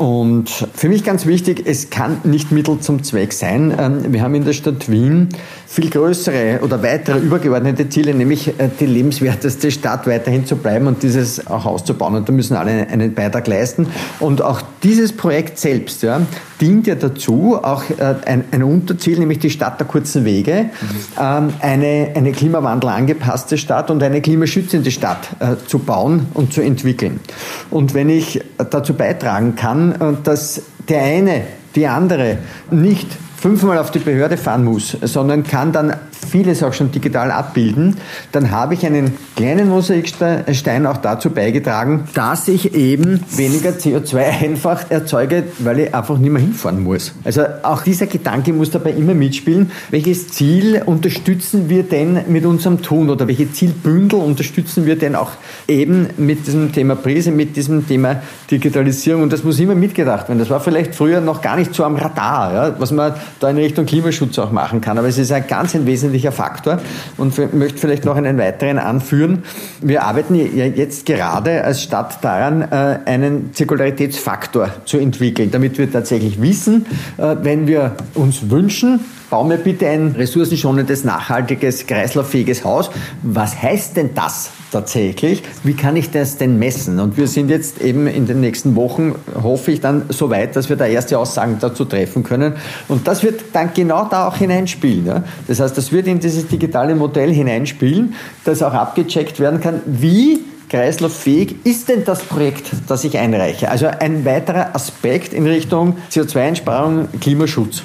Und 0.00 0.48
für 0.72 0.88
mich 0.88 1.04
ganz 1.04 1.26
wichtig, 1.26 1.64
es 1.66 1.90
kann 1.90 2.22
nicht 2.24 2.52
Mittel 2.52 2.80
zum 2.80 3.02
Zweck 3.02 3.34
sein. 3.34 3.74
Ähm, 3.78 4.14
wir 4.14 4.22
haben 4.22 4.34
in 4.34 4.46
der 4.46 4.54
Stadt 4.54 4.90
Wien 4.90 5.28
viel 5.66 5.90
größere 5.90 6.60
oder 6.62 6.82
weitere 6.82 7.18
übergeordnete 7.18 7.86
Ziele, 7.90 8.14
nämlich 8.14 8.48
äh, 8.58 8.70
die 8.80 8.86
lebenswerteste 8.86 9.70
Stadt 9.70 10.06
weiterhin 10.06 10.46
zu 10.46 10.56
bleiben 10.56 10.86
und 10.86 11.02
dieses 11.02 11.46
auch 11.46 11.66
auszubauen. 11.66 12.14
Und 12.14 12.26
da 12.26 12.32
müssen 12.32 12.56
alle 12.56 12.88
einen 12.88 13.12
Beitrag 13.12 13.46
leisten. 13.46 13.88
Und 14.20 14.40
auch 14.40 14.62
dieses 14.82 15.12
Projekt 15.12 15.58
selbst 15.58 16.02
ja, 16.02 16.22
dient 16.62 16.86
ja 16.86 16.94
dazu, 16.94 17.58
auch 17.62 17.82
äh, 17.90 18.14
ein, 18.24 18.44
ein 18.52 18.62
Unterziel, 18.62 19.18
nämlich 19.18 19.40
die 19.40 19.50
Stadt 19.50 19.80
der 19.80 19.86
kurzen 19.86 20.24
Wege, 20.24 20.70
mhm. 20.80 21.50
eine, 21.60 22.12
eine 22.14 22.32
Klimawandel 22.32 22.88
angepasste 22.88 23.58
Stadt 23.58 23.90
und 23.90 24.02
eine 24.02 24.22
klimaschützende 24.22 24.90
Stadt 24.90 25.28
äh, 25.40 25.56
zu 25.66 25.78
bauen 25.78 26.28
und 26.32 26.54
zu 26.54 26.62
entwickeln. 26.62 27.20
Und 27.68 27.92
wenn 27.92 28.08
ich 28.08 28.40
dazu 28.56 28.94
beitragen 28.94 29.56
kann, 29.56 29.89
dass 30.24 30.62
der 30.88 31.02
eine, 31.02 31.42
die 31.74 31.86
andere 31.86 32.38
nicht 32.70 33.08
fünfmal 33.40 33.78
auf 33.78 33.90
die 33.90 34.00
Behörde 34.00 34.36
fahren 34.36 34.64
muss, 34.64 34.96
sondern 35.02 35.42
kann 35.44 35.72
dann 35.72 35.94
vieles 36.30 36.62
auch 36.62 36.72
schon 36.72 36.92
digital 36.92 37.30
abbilden, 37.30 37.96
dann 38.32 38.50
habe 38.50 38.74
ich 38.74 38.86
einen 38.86 39.16
kleinen 39.36 39.68
Mosaikstein 39.68 40.86
auch 40.86 40.98
dazu 40.98 41.30
beigetragen, 41.30 42.04
dass 42.14 42.48
ich 42.48 42.74
eben 42.74 43.20
weniger 43.30 43.70
CO2 43.70 44.16
einfach 44.44 44.90
erzeuge, 44.90 45.44
weil 45.58 45.80
ich 45.80 45.94
einfach 45.94 46.18
nicht 46.18 46.30
mehr 46.30 46.42
hinfahren 46.42 46.82
muss. 46.82 47.12
Also 47.24 47.42
auch 47.62 47.82
dieser 47.82 48.06
Gedanke 48.06 48.52
muss 48.52 48.70
dabei 48.70 48.92
immer 48.92 49.14
mitspielen. 49.14 49.70
Welches 49.90 50.28
Ziel 50.28 50.82
unterstützen 50.84 51.68
wir 51.68 51.82
denn 51.82 52.20
mit 52.28 52.44
unserem 52.44 52.82
Tun 52.82 53.10
oder 53.10 53.26
welche 53.26 53.50
Zielbündel 53.50 54.20
unterstützen 54.20 54.86
wir 54.86 54.96
denn 54.96 55.16
auch 55.16 55.32
eben 55.66 56.08
mit 56.16 56.46
diesem 56.46 56.72
Thema 56.72 56.94
Prise, 56.94 57.32
mit 57.32 57.56
diesem 57.56 57.86
Thema 57.86 58.22
Digitalisierung? 58.50 59.22
Und 59.22 59.32
das 59.32 59.42
muss 59.42 59.58
immer 59.58 59.74
mitgedacht 59.74 60.28
werden. 60.28 60.38
Das 60.38 60.50
war 60.50 60.60
vielleicht 60.60 60.94
früher 60.94 61.20
noch 61.20 61.40
gar 61.40 61.56
nicht 61.56 61.74
so 61.74 61.84
am 61.84 61.96
Radar, 61.96 62.52
ja, 62.52 62.74
was 62.78 62.92
man 62.92 63.14
da 63.38 63.50
in 63.50 63.56
Richtung 63.56 63.86
Klimaschutz 63.86 64.38
auch 64.38 64.52
machen 64.52 64.80
kann. 64.80 64.98
Aber 64.98 65.08
es 65.08 65.18
ist 65.18 65.32
ein 65.32 65.46
ganz 65.46 65.74
ein 65.74 65.86
wesentlicher 65.86 66.32
Faktor 66.32 66.80
und 67.16 67.36
möchte 67.54 67.78
vielleicht 67.78 68.04
noch 68.04 68.16
einen 68.16 68.38
weiteren 68.38 68.78
anführen. 68.78 69.44
Wir 69.80 70.04
arbeiten 70.04 70.34
jetzt 70.34 71.06
gerade 71.06 71.64
als 71.64 71.82
Stadt 71.82 72.22
daran, 72.22 72.62
äh, 72.62 72.98
einen 73.04 73.54
Zirkularitätsfaktor 73.54 74.70
zu 74.84 74.98
entwickeln, 74.98 75.50
damit 75.50 75.78
wir 75.78 75.90
tatsächlich 75.90 76.40
wissen, 76.40 76.86
äh, 77.16 77.36
wenn 77.42 77.66
wir 77.66 77.92
uns 78.14 78.50
wünschen, 78.50 79.00
bau 79.30 79.44
mir 79.44 79.56
bitte 79.56 79.88
ein 79.88 80.14
ressourcenschonendes, 80.16 81.04
nachhaltiges, 81.04 81.86
kreislauffähiges 81.86 82.64
Haus. 82.64 82.90
Was 83.22 83.62
heißt 83.62 83.96
denn 83.96 84.10
das 84.14 84.50
tatsächlich? 84.72 85.42
Wie 85.62 85.74
kann 85.74 85.96
ich 85.96 86.10
das 86.10 86.36
denn 86.36 86.58
messen? 86.58 86.98
Und 86.98 87.16
wir 87.16 87.28
sind 87.28 87.48
jetzt 87.48 87.80
eben 87.80 88.06
in 88.08 88.26
den 88.26 88.40
nächsten 88.40 88.74
Wochen, 88.74 89.14
hoffe 89.40 89.72
ich, 89.72 89.80
dann 89.80 90.04
so 90.08 90.30
weit, 90.30 90.56
dass 90.56 90.68
wir 90.68 90.76
da 90.76 90.86
erste 90.86 91.18
Aussagen 91.18 91.58
dazu 91.60 91.84
treffen 91.84 92.24
können. 92.24 92.54
Und 92.88 93.06
das 93.06 93.22
wird 93.22 93.42
dann 93.52 93.70
genau 93.72 94.06
da 94.10 94.26
auch 94.26 94.36
hineinspielen. 94.36 95.06
Ja? 95.06 95.24
Das 95.46 95.60
heißt, 95.60 95.78
das 95.78 95.92
wird 95.92 96.08
in 96.08 96.18
dieses 96.18 96.48
digitale 96.48 96.94
Modell 96.94 97.32
hineinspielen, 97.32 98.14
dass 98.44 98.62
auch 98.62 98.74
abgecheckt 98.74 99.38
werden 99.38 99.60
kann, 99.60 99.80
wie 99.86 100.40
kreislauffähig 100.68 101.56
ist 101.64 101.88
denn 101.88 102.04
das 102.04 102.22
Projekt, 102.22 102.70
das 102.86 103.04
ich 103.04 103.18
einreiche? 103.18 103.70
Also 103.70 103.86
ein 103.86 104.24
weiterer 104.24 104.74
Aspekt 104.74 105.32
in 105.32 105.46
Richtung 105.46 105.96
CO2-Einsparung, 106.10 107.08
Klimaschutz. 107.20 107.82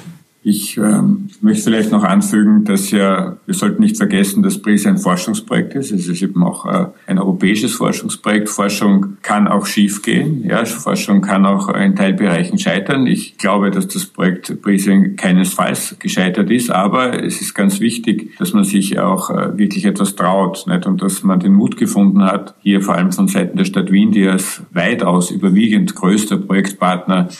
Ich 0.48 0.76
ähm, 0.76 1.26
möchte 1.40 1.64
vielleicht 1.64 1.90
noch 1.90 2.04
anfügen, 2.04 2.62
dass 2.62 2.92
ja, 2.92 3.36
wir 3.46 3.54
sollten 3.54 3.82
nicht 3.82 3.96
vergessen, 3.96 4.44
dass 4.44 4.62
BRIS 4.62 4.86
ein 4.86 4.96
Forschungsprojekt 4.96 5.74
ist. 5.74 5.90
Es 5.90 6.06
ist 6.06 6.22
eben 6.22 6.44
auch 6.44 6.64
äh, 6.66 6.86
ein 7.08 7.18
europäisches 7.18 7.74
Forschungsprojekt. 7.74 8.48
Forschung 8.48 9.16
kann 9.22 9.48
auch 9.48 9.66
schiefgehen. 9.66 10.44
Ja, 10.44 10.64
Forschung 10.64 11.20
kann 11.20 11.46
auch 11.46 11.68
in 11.74 11.96
Teilbereichen 11.96 12.60
scheitern. 12.60 13.08
Ich 13.08 13.38
glaube, 13.38 13.72
dass 13.72 13.88
das 13.88 14.06
Projekt 14.06 14.62
BRIS 14.62 14.88
keinesfalls 15.16 15.96
gescheitert 15.98 16.48
ist, 16.48 16.70
aber 16.70 17.24
es 17.24 17.40
ist 17.40 17.52
ganz 17.52 17.80
wichtig, 17.80 18.38
dass 18.38 18.52
man 18.52 18.62
sich 18.62 19.00
auch 19.00 19.30
äh, 19.30 19.58
wirklich 19.58 19.84
etwas 19.84 20.14
traut 20.14 20.64
nicht? 20.68 20.86
und 20.86 21.02
dass 21.02 21.24
man 21.24 21.40
den 21.40 21.54
Mut 21.54 21.76
gefunden 21.76 22.22
hat, 22.22 22.54
hier 22.62 22.82
vor 22.82 22.94
allem 22.94 23.10
von 23.10 23.26
Seiten 23.26 23.58
der 23.58 23.64
Stadt 23.64 23.90
Wien, 23.90 24.12
die 24.12 24.28
als 24.28 24.62
weitaus 24.70 25.32
überwiegend 25.32 25.96
größter 25.96 26.36
Projektpartner 26.36 27.30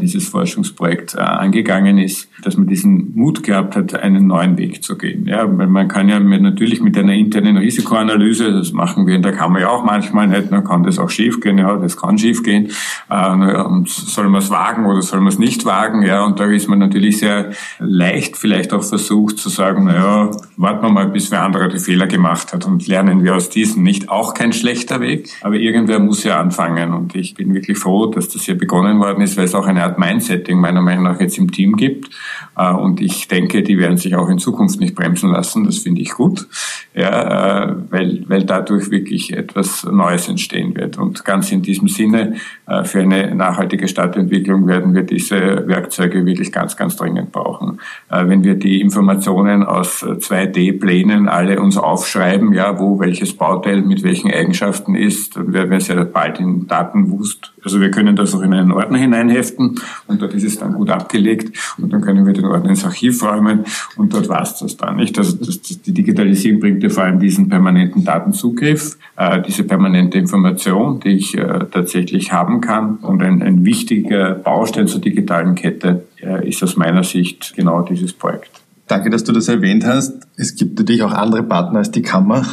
dieses 0.00 0.28
Forschungsprojekt 0.28 1.14
äh, 1.14 1.18
angegangen 1.18 1.98
ist, 1.98 2.28
dass 2.42 2.56
man 2.56 2.66
diesen 2.66 3.12
Mut 3.14 3.42
gehabt 3.42 3.76
hat, 3.76 3.94
einen 3.94 4.26
neuen 4.26 4.56
Weg 4.56 4.82
zu 4.82 4.96
gehen. 4.96 5.26
Ja, 5.26 5.46
weil 5.58 5.66
man 5.66 5.88
kann 5.88 6.08
ja 6.08 6.20
mit, 6.20 6.42
natürlich 6.42 6.80
mit 6.80 6.96
einer 6.96 7.14
internen 7.14 7.56
Risikoanalyse, 7.56 8.52
das 8.52 8.72
machen 8.72 9.06
wir 9.06 9.14
in 9.14 9.22
der 9.22 9.32
Kammer 9.32 9.60
ja 9.60 9.70
auch 9.70 9.84
manchmal 9.84 10.28
nicht, 10.28 10.52
dann 10.52 10.64
kann 10.64 10.82
das 10.82 10.98
auch 10.98 11.10
schiefgehen, 11.10 11.58
ja, 11.58 11.76
das 11.76 11.96
kann 11.96 12.18
schiefgehen. 12.18 12.68
Äh, 13.10 13.62
und 13.62 13.88
soll 13.88 14.28
man 14.28 14.40
es 14.40 14.50
wagen 14.50 14.86
oder 14.86 15.02
soll 15.02 15.20
man 15.20 15.28
es 15.28 15.38
nicht 15.38 15.64
wagen? 15.64 16.02
Ja, 16.02 16.24
und 16.24 16.38
da 16.38 16.44
ist 16.46 16.68
man 16.68 16.78
natürlich 16.78 17.18
sehr 17.18 17.50
leicht 17.78 18.36
vielleicht 18.36 18.72
auch 18.72 18.84
versucht 18.84 19.38
zu 19.38 19.48
sagen, 19.48 19.84
naja, 19.84 20.30
warten 20.56 20.84
wir 20.84 20.90
mal, 20.90 21.08
bis 21.08 21.30
wer 21.30 21.42
andere 21.42 21.68
die 21.68 21.78
Fehler 21.78 22.06
gemacht 22.06 22.52
hat 22.52 22.66
und 22.66 22.86
lernen 22.86 23.24
wir 23.24 23.34
aus 23.34 23.48
diesen. 23.48 23.82
Nicht 23.82 24.08
auch 24.08 24.34
kein 24.34 24.52
schlechter 24.52 25.00
Weg, 25.00 25.30
aber 25.42 25.56
irgendwer 25.56 25.98
muss 25.98 26.24
ja 26.24 26.40
anfangen. 26.40 26.92
Und 26.92 27.14
ich 27.14 27.34
bin 27.34 27.54
wirklich 27.54 27.78
froh, 27.78 28.06
dass 28.06 28.28
das 28.28 28.42
hier 28.42 28.56
begonnen 28.56 29.00
worden 29.00 29.22
ist, 29.22 29.36
weil 29.36 29.44
es 29.44 29.54
auch 29.54 29.66
eine 29.72 29.84
Art 29.84 29.98
Mindsetting 29.98 30.58
meiner 30.58 30.80
Meinung 30.80 31.04
nach 31.04 31.20
jetzt 31.20 31.38
im 31.38 31.50
Team 31.50 31.76
gibt. 31.76 32.08
Äh, 32.56 32.72
und 32.72 33.00
ich 33.00 33.28
denke, 33.28 33.62
die 33.62 33.78
werden 33.78 33.96
sich 33.96 34.14
auch 34.14 34.28
in 34.28 34.38
Zukunft 34.38 34.80
nicht 34.80 34.94
bremsen 34.94 35.30
lassen. 35.30 35.64
Das 35.64 35.78
finde 35.78 36.00
ich 36.00 36.10
gut, 36.12 36.46
ja, 36.94 37.70
äh, 37.70 37.74
weil, 37.90 38.24
weil 38.28 38.44
dadurch 38.44 38.90
wirklich 38.90 39.32
etwas 39.32 39.84
Neues 39.84 40.28
entstehen 40.28 40.76
wird. 40.76 40.98
Und 40.98 41.24
ganz 41.24 41.50
in 41.52 41.62
diesem 41.62 41.88
Sinne, 41.88 42.36
äh, 42.66 42.84
für 42.84 43.00
eine 43.00 43.34
nachhaltige 43.34 43.88
Stadtentwicklung 43.88 44.66
werden 44.66 44.94
wir 44.94 45.02
diese 45.02 45.66
Werkzeuge 45.66 46.24
wirklich 46.26 46.52
ganz, 46.52 46.76
ganz 46.76 46.96
dringend 46.96 47.32
brauchen. 47.32 47.80
Wenn 48.08 48.44
wir 48.44 48.54
die 48.54 48.80
Informationen 48.80 49.62
aus 49.62 50.04
2D-Plänen 50.04 51.28
alle 51.28 51.60
uns 51.60 51.76
aufschreiben, 51.76 52.52
ja, 52.52 52.78
wo 52.78 53.00
welches 53.00 53.34
Bauteil 53.34 53.82
mit 53.82 54.02
welchen 54.02 54.30
Eigenschaften 54.30 54.94
ist, 54.94 55.36
dann 55.36 55.52
werden 55.52 55.70
wir 55.70 55.80
sehr 55.80 56.04
bald 56.04 56.40
in 56.40 56.66
Datenwust. 56.66 57.52
Also 57.64 57.80
wir 57.80 57.90
können 57.90 58.16
das 58.16 58.34
auch 58.34 58.42
in 58.42 58.52
einen 58.52 58.72
Ordner 58.72 58.98
hineinheften 58.98 59.61
und 60.06 60.22
dort 60.22 60.34
ist 60.34 60.44
es 60.44 60.58
dann 60.58 60.74
gut 60.74 60.90
abgelegt 60.90 61.56
und 61.78 61.92
dann 61.92 62.00
können 62.00 62.26
wir 62.26 62.32
den 62.32 62.44
Ordner 62.44 62.70
ins 62.70 62.84
Archiv 62.84 63.22
räumen 63.22 63.64
und 63.96 64.12
dort 64.12 64.28
war 64.28 64.42
es 64.42 64.56
das 64.56 64.76
dann 64.76 64.96
nicht. 64.96 65.18
Also 65.18 65.36
das, 65.36 65.60
das, 65.60 65.82
die 65.82 65.92
Digitalisierung 65.92 66.60
bringt 66.60 66.82
ja 66.82 66.88
vor 66.88 67.04
allem 67.04 67.18
diesen 67.18 67.48
permanenten 67.48 68.04
Datenzugriff, 68.04 68.98
äh, 69.16 69.40
diese 69.42 69.64
permanente 69.64 70.18
Information, 70.18 71.00
die 71.00 71.10
ich 71.10 71.36
äh, 71.36 71.66
tatsächlich 71.70 72.32
haben 72.32 72.60
kann 72.60 72.96
und 72.96 73.22
ein, 73.22 73.42
ein 73.42 73.64
wichtiger 73.64 74.34
Baustein 74.34 74.86
zur 74.86 75.00
digitalen 75.00 75.54
Kette 75.54 76.06
äh, 76.20 76.48
ist 76.48 76.62
aus 76.62 76.76
meiner 76.76 77.04
Sicht 77.04 77.54
genau 77.56 77.82
dieses 77.82 78.12
Projekt. 78.12 78.50
Danke, 78.88 79.10
dass 79.10 79.24
du 79.24 79.32
das 79.32 79.48
erwähnt 79.48 79.86
hast. 79.86 80.26
Es 80.36 80.54
gibt 80.56 80.78
natürlich 80.78 81.02
auch 81.02 81.12
andere 81.12 81.42
Partner 81.42 81.78
als 81.78 81.90
die 81.90 82.02
Kammer. 82.02 82.46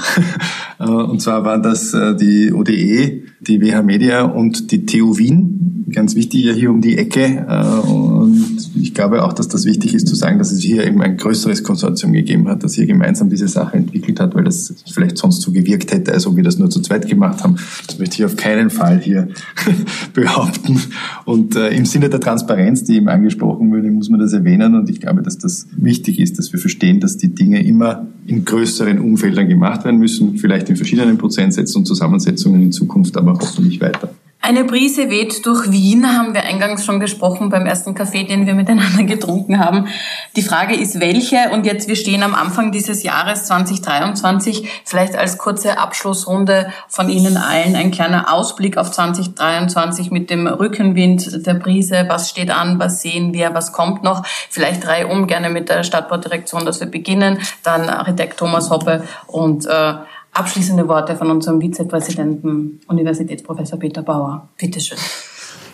Äh, 0.80 0.86
und 0.86 1.22
zwar 1.22 1.44
waren 1.46 1.62
das 1.62 1.94
äh, 1.94 2.16
die 2.16 2.54
ODE, 2.54 3.24
die 3.42 3.62
WH 3.62 3.82
Media 3.84 4.24
und 4.24 4.72
die 4.72 4.86
TU 4.86 5.18
Wien. 5.18 5.86
Ganz 5.92 6.16
wichtig 6.16 6.46
ja 6.46 6.54
hier 6.54 6.70
um 6.70 6.82
die 6.82 6.98
Ecke. 6.98 7.46
Äh, 7.48 7.88
und 7.88 8.58
ich 8.76 8.94
glaube 8.94 9.24
auch, 9.24 9.34
dass 9.34 9.48
das 9.48 9.66
wichtig 9.66 9.94
ist 9.94 10.08
zu 10.08 10.16
sagen, 10.16 10.38
dass 10.38 10.52
es 10.52 10.62
hier 10.62 10.86
eben 10.86 11.02
ein 11.02 11.18
größeres 11.18 11.64
Konsortium 11.64 12.14
gegeben 12.14 12.48
hat, 12.48 12.64
das 12.64 12.76
hier 12.76 12.86
gemeinsam 12.86 13.30
diese 13.30 13.48
Sache 13.48 13.78
entwickelt 13.78 14.20
hat, 14.20 14.36
weil 14.36 14.44
das 14.44 14.74
vielleicht 14.92 15.18
sonst 15.18 15.42
so 15.42 15.52
gewirkt 15.52 15.92
hätte, 15.92 16.14
als 16.14 16.28
ob 16.28 16.36
wir 16.36 16.44
das 16.44 16.58
nur 16.58 16.70
zu 16.70 16.80
zweit 16.82 17.08
gemacht 17.08 17.44
haben. 17.44 17.56
Das 17.88 18.00
möchte 18.00 18.16
ich 18.16 18.26
auf 18.26 18.36
keinen 18.38 18.70
Fall 18.70 19.00
hier 19.00 19.30
behaupten. 20.14 20.80
Und 21.26 21.56
im 21.56 21.86
Sinne 21.86 22.10
der 22.10 22.20
Transparenz, 22.20 22.84
die 22.84 22.96
eben 22.96 23.10
angesprochen 23.10 23.72
wurde, 23.72 23.90
muss 23.90 24.10
man 24.10 24.20
das 24.20 24.34
erwähnen. 24.34 24.76
Und 24.76 24.90
ich 24.90 25.02
glaube, 25.02 25.24
dass 25.24 25.38
das 25.38 25.68
wichtig 25.76 26.20
ist, 26.20 26.38
dass 26.38 26.54
wir 26.54 26.60
verstehen, 26.60 27.00
dass 27.00 27.18
die 27.18 27.34
Dinge 27.34 27.66
immer 27.66 28.08
in 28.30 28.46
größeren 28.46 29.00
Umfeldern 29.00 29.50
gemacht 29.50 29.84
werden 29.86 30.00
müssen, 30.00 30.38
vielleicht 30.38 30.70
in 30.70 30.76
verschiedenen 30.76 31.18
Prozentsätzen 31.18 31.80
und 31.80 31.86
Zusammensetzungen 31.86 32.62
in 32.62 32.72
Zukunft, 32.72 33.18
aber 33.18 33.34
hoffentlich 33.34 33.82
weiter. 33.82 34.14
Eine 34.42 34.64
Brise 34.64 35.10
weht 35.10 35.46
durch 35.46 35.70
Wien, 35.70 36.18
haben 36.18 36.34
wir 36.34 36.44
eingangs 36.44 36.86
schon 36.86 37.02
gesprochen 37.02 37.50
beim 37.50 37.66
ersten 37.66 37.94
Kaffee, 37.94 38.24
den 38.24 38.48
wir 38.48 38.56
miteinander 38.56 39.04
getrunken 39.08 39.60
haben. 39.60 39.90
Die 40.38 40.42
Frage 40.42 40.76
ist, 40.76 41.02
welche? 41.02 41.50
Und 41.52 41.66
jetzt, 41.66 41.90
wir 41.90 41.98
stehen 41.98 42.24
am 42.24 42.34
Anfang 42.34 42.72
dieses 42.72 43.04
Jahres 43.04 43.46
2023. 43.46 44.82
Vielleicht 44.86 45.18
als 45.18 45.38
kurze 45.38 45.78
Abschlussrunde 45.78 46.72
von 46.88 47.10
Ihnen 47.10 47.36
allen 47.36 47.76
ein 47.76 47.92
kleiner 47.92 48.34
Ausblick 48.34 48.78
auf 48.78 48.92
2023 48.92 50.10
mit 50.10 50.30
dem 50.30 50.48
Rückenwind 50.48 51.46
der 51.46 51.56
Brise. 51.56 52.06
Was 52.08 52.30
steht 52.30 52.50
an? 52.50 52.80
Was 52.80 53.02
sehen 53.02 53.34
wir? 53.34 53.54
Was 53.54 53.74
kommt 53.74 54.04
noch? 54.04 54.26
Vielleicht 54.50 54.86
drei 54.86 55.06
um, 55.06 55.28
gerne 55.28 55.50
mit 55.50 55.68
der 55.68 55.84
Stadtbaudirektion, 55.84 56.66
dass 56.66 56.80
wir 56.80 56.88
beginnen. 56.88 57.40
Dann 57.64 57.90
Architekt 57.90 58.40
Thomas 58.40 58.70
Hoppe 58.70 59.04
und 59.28 59.66
äh, 59.66 59.96
abschließende 60.34 60.88
Worte 60.88 61.16
von 61.16 61.30
unserem 61.32 61.60
Vizepräsidenten, 61.60 62.82
Universitätsprofessor 62.88 63.80
Peter 63.80 64.02
Bauer. 64.02 64.50
Bitte 64.58 64.80
schön. 64.80 64.98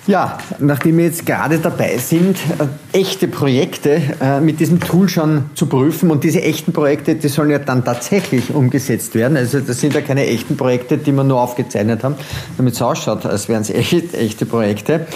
Ja, 0.07 0.37
nachdem 0.59 0.99
wir 0.99 1.05
jetzt 1.05 1.25
gerade 1.25 1.57
dabei 1.57 1.97
sind, 1.97 2.37
äh, 2.37 2.99
echte 2.99 3.27
Projekte 3.27 3.99
äh, 4.21 4.39
mit 4.39 4.59
diesem 4.59 4.79
Tool 4.79 5.09
schon 5.09 5.45
zu 5.55 5.65
prüfen 5.65 6.11
und 6.11 6.23
diese 6.23 6.43
echten 6.43 6.73
Projekte, 6.73 7.15
die 7.15 7.27
sollen 7.27 7.49
ja 7.49 7.57
dann 7.57 7.83
tatsächlich 7.83 8.53
umgesetzt 8.53 9.15
werden. 9.15 9.35
Also 9.35 9.61
das 9.61 9.79
sind 9.79 9.95
ja 9.95 10.01
keine 10.01 10.27
echten 10.27 10.57
Projekte, 10.57 10.99
die 10.99 11.11
wir 11.11 11.23
nur 11.23 11.41
aufgezeichnet 11.41 12.03
haben, 12.03 12.15
damit 12.55 12.75
es 12.75 12.81
ausschaut, 12.83 13.25
als 13.25 13.49
wären 13.49 13.63
es 13.63 13.69
echt, 13.71 14.13
echte 14.13 14.45
Projekte. 14.45 15.07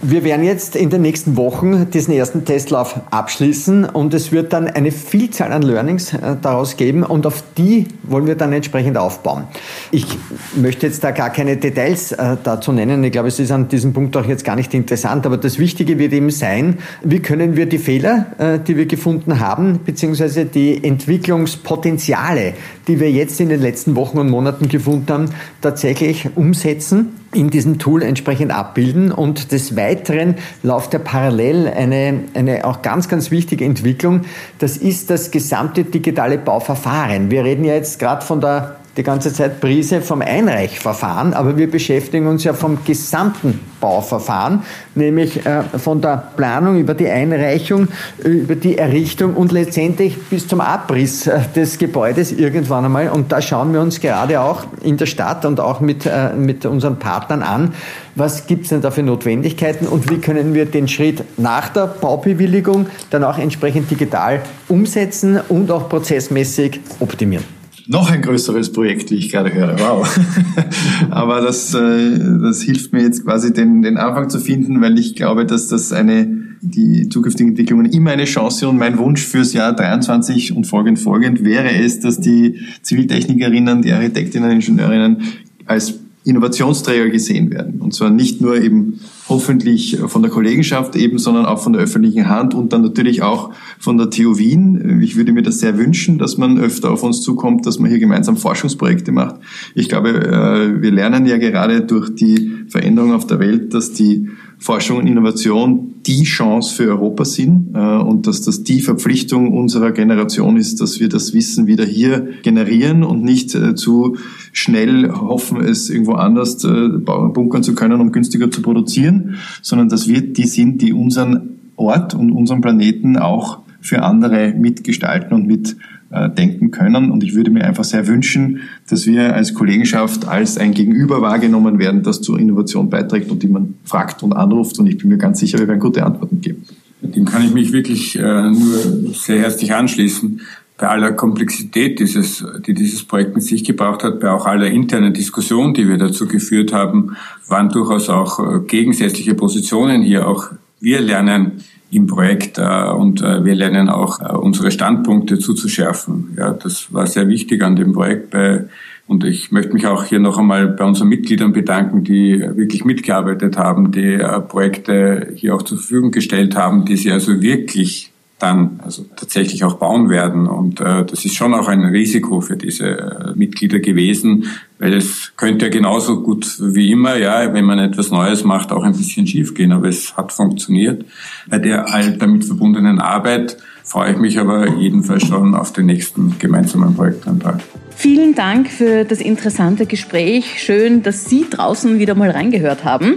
Wir 0.00 0.22
werden 0.22 0.44
jetzt 0.44 0.76
in 0.76 0.90
den 0.90 1.02
nächsten 1.02 1.36
Wochen 1.36 1.90
diesen 1.90 2.14
ersten 2.14 2.44
Testlauf 2.44 3.00
abschließen 3.10 3.84
und 3.84 4.14
es 4.14 4.30
wird 4.30 4.52
dann 4.52 4.68
eine 4.68 4.92
Vielzahl 4.92 5.50
an 5.50 5.62
Learnings 5.62 6.12
äh, 6.12 6.36
daraus 6.40 6.76
geben 6.76 7.02
und 7.02 7.26
auf 7.26 7.42
die 7.58 7.88
wollen 8.04 8.28
wir 8.28 8.36
dann 8.36 8.52
entsprechend 8.52 8.96
aufbauen. 8.96 9.48
Ich 9.90 10.06
möchte 10.54 10.86
jetzt 10.86 11.02
da 11.02 11.10
gar 11.10 11.30
keine 11.30 11.56
Details 11.56 12.14
dazu 12.44 12.72
nennen. 12.72 13.02
Ich 13.02 13.12
glaube, 13.12 13.28
es 13.28 13.38
ist 13.38 13.50
an 13.50 13.68
diesem 13.68 13.92
Punkt 13.92 14.16
auch 14.16 14.24
jetzt 14.24 14.35
jetzt 14.36 14.44
gar 14.44 14.56
nicht 14.56 14.74
interessant, 14.74 15.24
aber 15.26 15.38
das 15.38 15.58
Wichtige 15.58 15.98
wird 15.98 16.12
eben 16.12 16.30
sein, 16.30 16.78
wie 17.02 17.20
können 17.20 17.56
wir 17.56 17.66
die 17.66 17.78
Fehler, 17.78 18.26
äh, 18.38 18.58
die 18.58 18.76
wir 18.76 18.86
gefunden 18.86 19.40
haben, 19.40 19.80
beziehungsweise 19.84 20.44
die 20.44 20.84
Entwicklungspotenziale, 20.84 22.52
die 22.86 23.00
wir 23.00 23.10
jetzt 23.10 23.40
in 23.40 23.48
den 23.48 23.60
letzten 23.62 23.96
Wochen 23.96 24.18
und 24.18 24.28
Monaten 24.28 24.68
gefunden 24.68 25.10
haben, 25.12 25.30
tatsächlich 25.62 26.28
umsetzen 26.34 27.08
in 27.32 27.50
diesem 27.50 27.78
Tool 27.78 28.02
entsprechend 28.02 28.50
abbilden. 28.50 29.10
Und 29.10 29.52
des 29.52 29.76
Weiteren 29.76 30.36
läuft 30.62 30.92
ja 30.92 30.98
parallel 30.98 31.68
eine, 31.68 32.20
eine 32.34 32.64
auch 32.64 32.82
ganz, 32.82 33.08
ganz 33.08 33.30
wichtige 33.30 33.64
Entwicklung. 33.64 34.22
Das 34.58 34.76
ist 34.76 35.10
das 35.10 35.30
gesamte 35.30 35.84
digitale 35.84 36.38
Bauverfahren. 36.38 37.30
Wir 37.30 37.44
reden 37.44 37.64
ja 37.64 37.74
jetzt 37.74 37.98
gerade 37.98 38.24
von 38.24 38.40
der 38.40 38.76
die 38.96 39.02
ganze 39.02 39.32
Zeit 39.32 39.60
Prise 39.60 40.00
vom 40.00 40.22
Einreichverfahren, 40.22 41.34
aber 41.34 41.56
wir 41.56 41.70
beschäftigen 41.70 42.26
uns 42.26 42.44
ja 42.44 42.54
vom 42.54 42.78
gesamten 42.84 43.60
Bauverfahren, 43.80 44.62
nämlich 44.94 45.44
äh, 45.44 45.62
von 45.78 46.00
der 46.00 46.30
Planung 46.36 46.78
über 46.78 46.94
die 46.94 47.08
Einreichung, 47.08 47.88
über 48.24 48.54
die 48.54 48.78
Errichtung 48.78 49.34
und 49.34 49.52
letztendlich 49.52 50.16
bis 50.30 50.48
zum 50.48 50.62
Abriss 50.62 51.26
äh, 51.26 51.40
des 51.54 51.78
Gebäudes 51.78 52.32
irgendwann 52.32 52.86
einmal. 52.86 53.10
Und 53.10 53.32
da 53.32 53.42
schauen 53.42 53.74
wir 53.74 53.80
uns 53.80 54.00
gerade 54.00 54.40
auch 54.40 54.64
in 54.82 54.96
der 54.96 55.06
Stadt 55.06 55.44
und 55.44 55.60
auch 55.60 55.80
mit, 55.80 56.06
äh, 56.06 56.32
mit 56.34 56.64
unseren 56.64 56.98
Partnern 56.98 57.42
an, 57.42 57.74
was 58.14 58.46
gibt 58.46 58.64
es 58.64 58.70
denn 58.70 58.80
da 58.80 58.90
für 58.90 59.02
Notwendigkeiten 59.02 59.86
und 59.86 60.10
wie 60.10 60.18
können 60.18 60.54
wir 60.54 60.64
den 60.64 60.88
Schritt 60.88 61.22
nach 61.36 61.68
der 61.68 61.86
Baubewilligung 61.86 62.86
dann 63.10 63.24
auch 63.24 63.36
entsprechend 63.36 63.90
digital 63.90 64.40
umsetzen 64.68 65.38
und 65.48 65.70
auch 65.70 65.90
prozessmäßig 65.90 66.80
optimieren 66.98 67.55
noch 67.88 68.10
ein 68.10 68.22
größeres 68.22 68.72
Projekt, 68.72 69.10
wie 69.10 69.16
ich 69.16 69.30
gerade 69.30 69.52
höre. 69.52 69.78
Wow. 69.78 70.18
Aber 71.10 71.40
das, 71.40 71.74
äh, 71.74 72.18
das 72.42 72.62
hilft 72.62 72.92
mir 72.92 73.02
jetzt 73.02 73.24
quasi 73.24 73.52
den, 73.52 73.82
den 73.82 73.96
Anfang 73.96 74.28
zu 74.28 74.40
finden, 74.40 74.80
weil 74.80 74.98
ich 74.98 75.14
glaube, 75.14 75.46
dass 75.46 75.68
das 75.68 75.92
eine 75.92 76.46
die 76.60 77.08
zukünftigen 77.08 77.50
Entwicklungen 77.50 77.86
immer 77.86 78.10
eine 78.10 78.24
Chance. 78.24 78.68
Und 78.68 78.78
mein 78.78 78.98
Wunsch 78.98 79.22
fürs 79.22 79.52
Jahr 79.52 79.72
23 79.74 80.56
und 80.56 80.66
folgend 80.66 80.98
folgend 80.98 81.44
wäre 81.44 81.70
es, 81.70 82.00
dass 82.00 82.20
die 82.20 82.60
Ziviltechnikerinnen, 82.82 83.82
die 83.82 83.92
Architektinnen, 83.92 84.50
Ingenieurinnen 84.50 85.22
als 85.66 86.00
Innovationsträger 86.26 87.08
gesehen 87.08 87.50
werden. 87.50 87.80
Und 87.80 87.94
zwar 87.94 88.10
nicht 88.10 88.40
nur 88.40 88.60
eben 88.60 89.00
hoffentlich 89.28 89.98
von 90.06 90.22
der 90.22 90.30
Kollegenschaft 90.30 90.96
eben, 90.96 91.18
sondern 91.18 91.46
auch 91.46 91.62
von 91.62 91.72
der 91.72 91.82
öffentlichen 91.82 92.28
Hand 92.28 92.52
und 92.52 92.72
dann 92.72 92.82
natürlich 92.82 93.22
auch 93.22 93.52
von 93.78 93.96
der 93.96 94.10
TU 94.10 94.36
Wien. 94.36 95.00
Ich 95.02 95.16
würde 95.16 95.32
mir 95.32 95.42
das 95.42 95.60
sehr 95.60 95.78
wünschen, 95.78 96.18
dass 96.18 96.36
man 96.36 96.58
öfter 96.58 96.90
auf 96.90 97.04
uns 97.04 97.22
zukommt, 97.22 97.64
dass 97.64 97.78
man 97.78 97.90
hier 97.90 98.00
gemeinsam 98.00 98.36
Forschungsprojekte 98.36 99.12
macht. 99.12 99.36
Ich 99.74 99.88
glaube, 99.88 100.10
äh, 100.10 100.82
wir 100.82 100.90
lernen 100.90 101.26
ja 101.26 101.38
gerade 101.38 101.82
durch 101.82 102.14
die 102.14 102.52
Veränderung 102.68 103.12
auf 103.12 103.26
der 103.26 103.38
Welt, 103.38 103.72
dass 103.72 103.92
die 103.92 104.28
Forschung 104.58 104.98
und 104.98 105.06
Innovation 105.06 105.95
die 106.06 106.22
Chance 106.22 106.74
für 106.74 106.88
Europa 106.88 107.24
sind 107.24 107.74
äh, 107.74 107.78
und 107.78 108.26
dass 108.26 108.40
das 108.40 108.62
die 108.62 108.80
Verpflichtung 108.80 109.52
unserer 109.52 109.92
Generation 109.92 110.56
ist, 110.56 110.80
dass 110.80 111.00
wir 111.00 111.08
das 111.08 111.34
Wissen 111.34 111.66
wieder 111.66 111.84
hier 111.84 112.28
generieren 112.42 113.02
und 113.02 113.24
nicht 113.24 113.54
äh, 113.54 113.74
zu 113.74 114.16
schnell 114.52 115.10
hoffen, 115.10 115.60
es 115.60 115.90
irgendwo 115.90 116.12
anders 116.12 116.62
äh, 116.64 116.88
bunkern 116.88 117.62
zu 117.62 117.74
können, 117.74 118.00
um 118.00 118.12
günstiger 118.12 118.50
zu 118.50 118.62
produzieren, 118.62 119.36
sondern 119.62 119.88
dass 119.88 120.06
wir 120.06 120.20
die 120.20 120.46
sind, 120.46 120.80
die 120.80 120.92
unseren 120.92 121.58
Ort 121.76 122.14
und 122.14 122.30
unseren 122.30 122.60
Planeten 122.60 123.16
auch 123.16 123.60
für 123.80 124.02
andere 124.02 124.52
mitgestalten 124.56 125.32
und 125.34 125.46
mit 125.46 125.76
äh, 126.10 126.30
denken 126.30 126.70
können. 126.70 127.10
Und 127.10 127.24
ich 127.24 127.34
würde 127.34 127.50
mir 127.50 127.64
einfach 127.64 127.84
sehr 127.84 128.06
wünschen, 128.06 128.60
dass 128.88 129.06
wir 129.06 129.34
als 129.34 129.54
Kollegenschaft 129.54 130.28
als 130.28 130.56
ein 130.56 130.72
Gegenüber 130.72 131.20
wahrgenommen 131.20 131.78
werden, 131.78 132.02
das 132.02 132.20
zur 132.20 132.38
Innovation 132.38 132.90
beiträgt 132.90 133.30
und 133.30 133.42
die 133.42 133.48
man 133.48 133.74
fragt 133.84 134.22
und 134.22 134.32
anruft. 134.32 134.78
Und 134.78 134.86
ich 134.86 134.98
bin 134.98 135.08
mir 135.08 135.18
ganz 135.18 135.40
sicher, 135.40 135.58
wir 135.58 135.66
werden 135.66 135.80
gute 135.80 136.04
Antworten 136.04 136.40
geben. 136.40 136.64
Dem 137.02 137.24
kann 137.24 137.44
ich 137.44 137.52
mich 137.52 137.72
wirklich 137.72 138.16
äh, 138.18 138.22
nur 138.22 139.14
sehr 139.14 139.40
herzlich 139.40 139.74
anschließen. 139.74 140.40
Bei 140.78 140.88
aller 140.88 141.12
Komplexität, 141.12 141.98
dieses, 142.00 142.44
die 142.66 142.74
dieses 142.74 143.02
Projekt 143.02 143.34
mit 143.34 143.42
sich 143.44 143.64
gebracht 143.64 144.04
hat, 144.04 144.20
bei 144.20 144.30
auch 144.30 144.46
aller 144.46 144.66
internen 144.66 145.14
Diskussion, 145.14 145.72
die 145.72 145.88
wir 145.88 145.96
dazu 145.96 146.28
geführt 146.28 146.72
haben, 146.72 147.16
waren 147.48 147.70
durchaus 147.70 148.10
auch 148.10 148.38
äh, 148.38 148.60
gegensätzliche 148.66 149.34
Positionen 149.34 150.02
hier. 150.02 150.28
Auch 150.28 150.50
wir 150.80 151.00
lernen 151.00 151.62
im 151.90 152.06
Projekt 152.06 152.58
äh, 152.58 152.90
und 152.90 153.22
äh, 153.22 153.44
wir 153.44 153.54
lernen 153.54 153.88
auch 153.88 154.20
äh, 154.20 154.36
unsere 154.36 154.70
Standpunkte 154.70 155.38
zuzuschärfen. 155.38 156.36
Ja, 156.36 156.52
das 156.52 156.92
war 156.92 157.06
sehr 157.06 157.28
wichtig 157.28 157.62
an 157.62 157.76
dem 157.76 157.92
Projekt 157.92 158.30
bei 158.30 158.64
und 159.06 159.22
ich 159.22 159.52
möchte 159.52 159.72
mich 159.72 159.86
auch 159.86 160.02
hier 160.02 160.18
noch 160.18 160.36
einmal 160.36 160.66
bei 160.66 160.84
unseren 160.84 161.08
Mitgliedern 161.08 161.52
bedanken, 161.52 162.02
die 162.02 162.40
wirklich 162.40 162.84
mitgearbeitet 162.84 163.56
haben, 163.56 163.92
die 163.92 164.18
Projekte 164.48 165.32
hier 165.36 165.54
auch 165.54 165.62
zur 165.62 165.78
Verfügung 165.78 166.10
gestellt 166.10 166.56
haben, 166.56 166.84
die 166.84 166.96
sie 166.96 167.12
also 167.12 167.40
wirklich 167.40 168.12
dann 168.38 168.80
also 168.84 169.04
tatsächlich 169.16 169.64
auch 169.64 169.74
bauen 169.74 170.10
werden. 170.10 170.46
Und 170.46 170.80
äh, 170.80 171.04
das 171.04 171.24
ist 171.24 171.34
schon 171.34 171.54
auch 171.54 171.68
ein 171.68 171.84
Risiko 171.84 172.42
für 172.42 172.56
diese 172.56 172.86
äh, 172.86 173.32
Mitglieder 173.34 173.78
gewesen, 173.78 174.44
weil 174.78 174.92
es 174.92 175.32
könnte 175.36 175.66
ja 175.66 175.70
genauso 175.70 176.22
gut 176.22 176.58
wie 176.60 176.92
immer, 176.92 177.16
ja, 177.16 177.54
wenn 177.54 177.64
man 177.64 177.78
etwas 177.78 178.10
Neues 178.10 178.44
macht, 178.44 178.72
auch 178.72 178.82
ein 178.82 178.92
bisschen 178.92 179.26
schiefgehen. 179.26 179.72
Aber 179.72 179.88
es 179.88 180.16
hat 180.16 180.32
funktioniert. 180.32 181.06
Bei 181.48 181.58
der 181.58 181.92
all 181.94 182.18
damit 182.18 182.44
verbundenen 182.44 183.00
Arbeit 183.00 183.56
freue 183.84 184.12
ich 184.12 184.18
mich 184.18 184.38
aber 184.38 184.76
jedenfalls 184.76 185.26
schon 185.26 185.54
auf 185.54 185.72
den 185.72 185.86
nächsten 185.86 186.38
gemeinsamen 186.38 186.94
Projektantrag. 186.94 187.60
Vielen 187.96 188.34
Dank 188.34 188.68
für 188.68 189.04
das 189.04 189.22
interessante 189.22 189.86
Gespräch. 189.86 190.62
Schön, 190.62 191.02
dass 191.02 191.24
Sie 191.24 191.46
draußen 191.48 191.98
wieder 191.98 192.14
mal 192.14 192.30
reingehört 192.30 192.84
haben. 192.84 193.14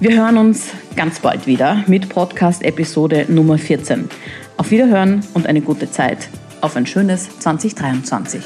Wir 0.00 0.16
hören 0.16 0.36
uns 0.36 0.70
ganz 0.96 1.20
bald 1.20 1.46
wieder 1.46 1.84
mit 1.86 2.08
Podcast 2.08 2.64
Episode 2.64 3.26
Nummer 3.28 3.58
14. 3.58 4.08
Auf 4.58 4.70
Wiederhören 4.70 5.20
und 5.34 5.46
eine 5.46 5.60
gute 5.60 5.90
Zeit. 5.90 6.28
Auf 6.62 6.76
ein 6.76 6.86
schönes 6.86 7.28
2023. 7.40 8.42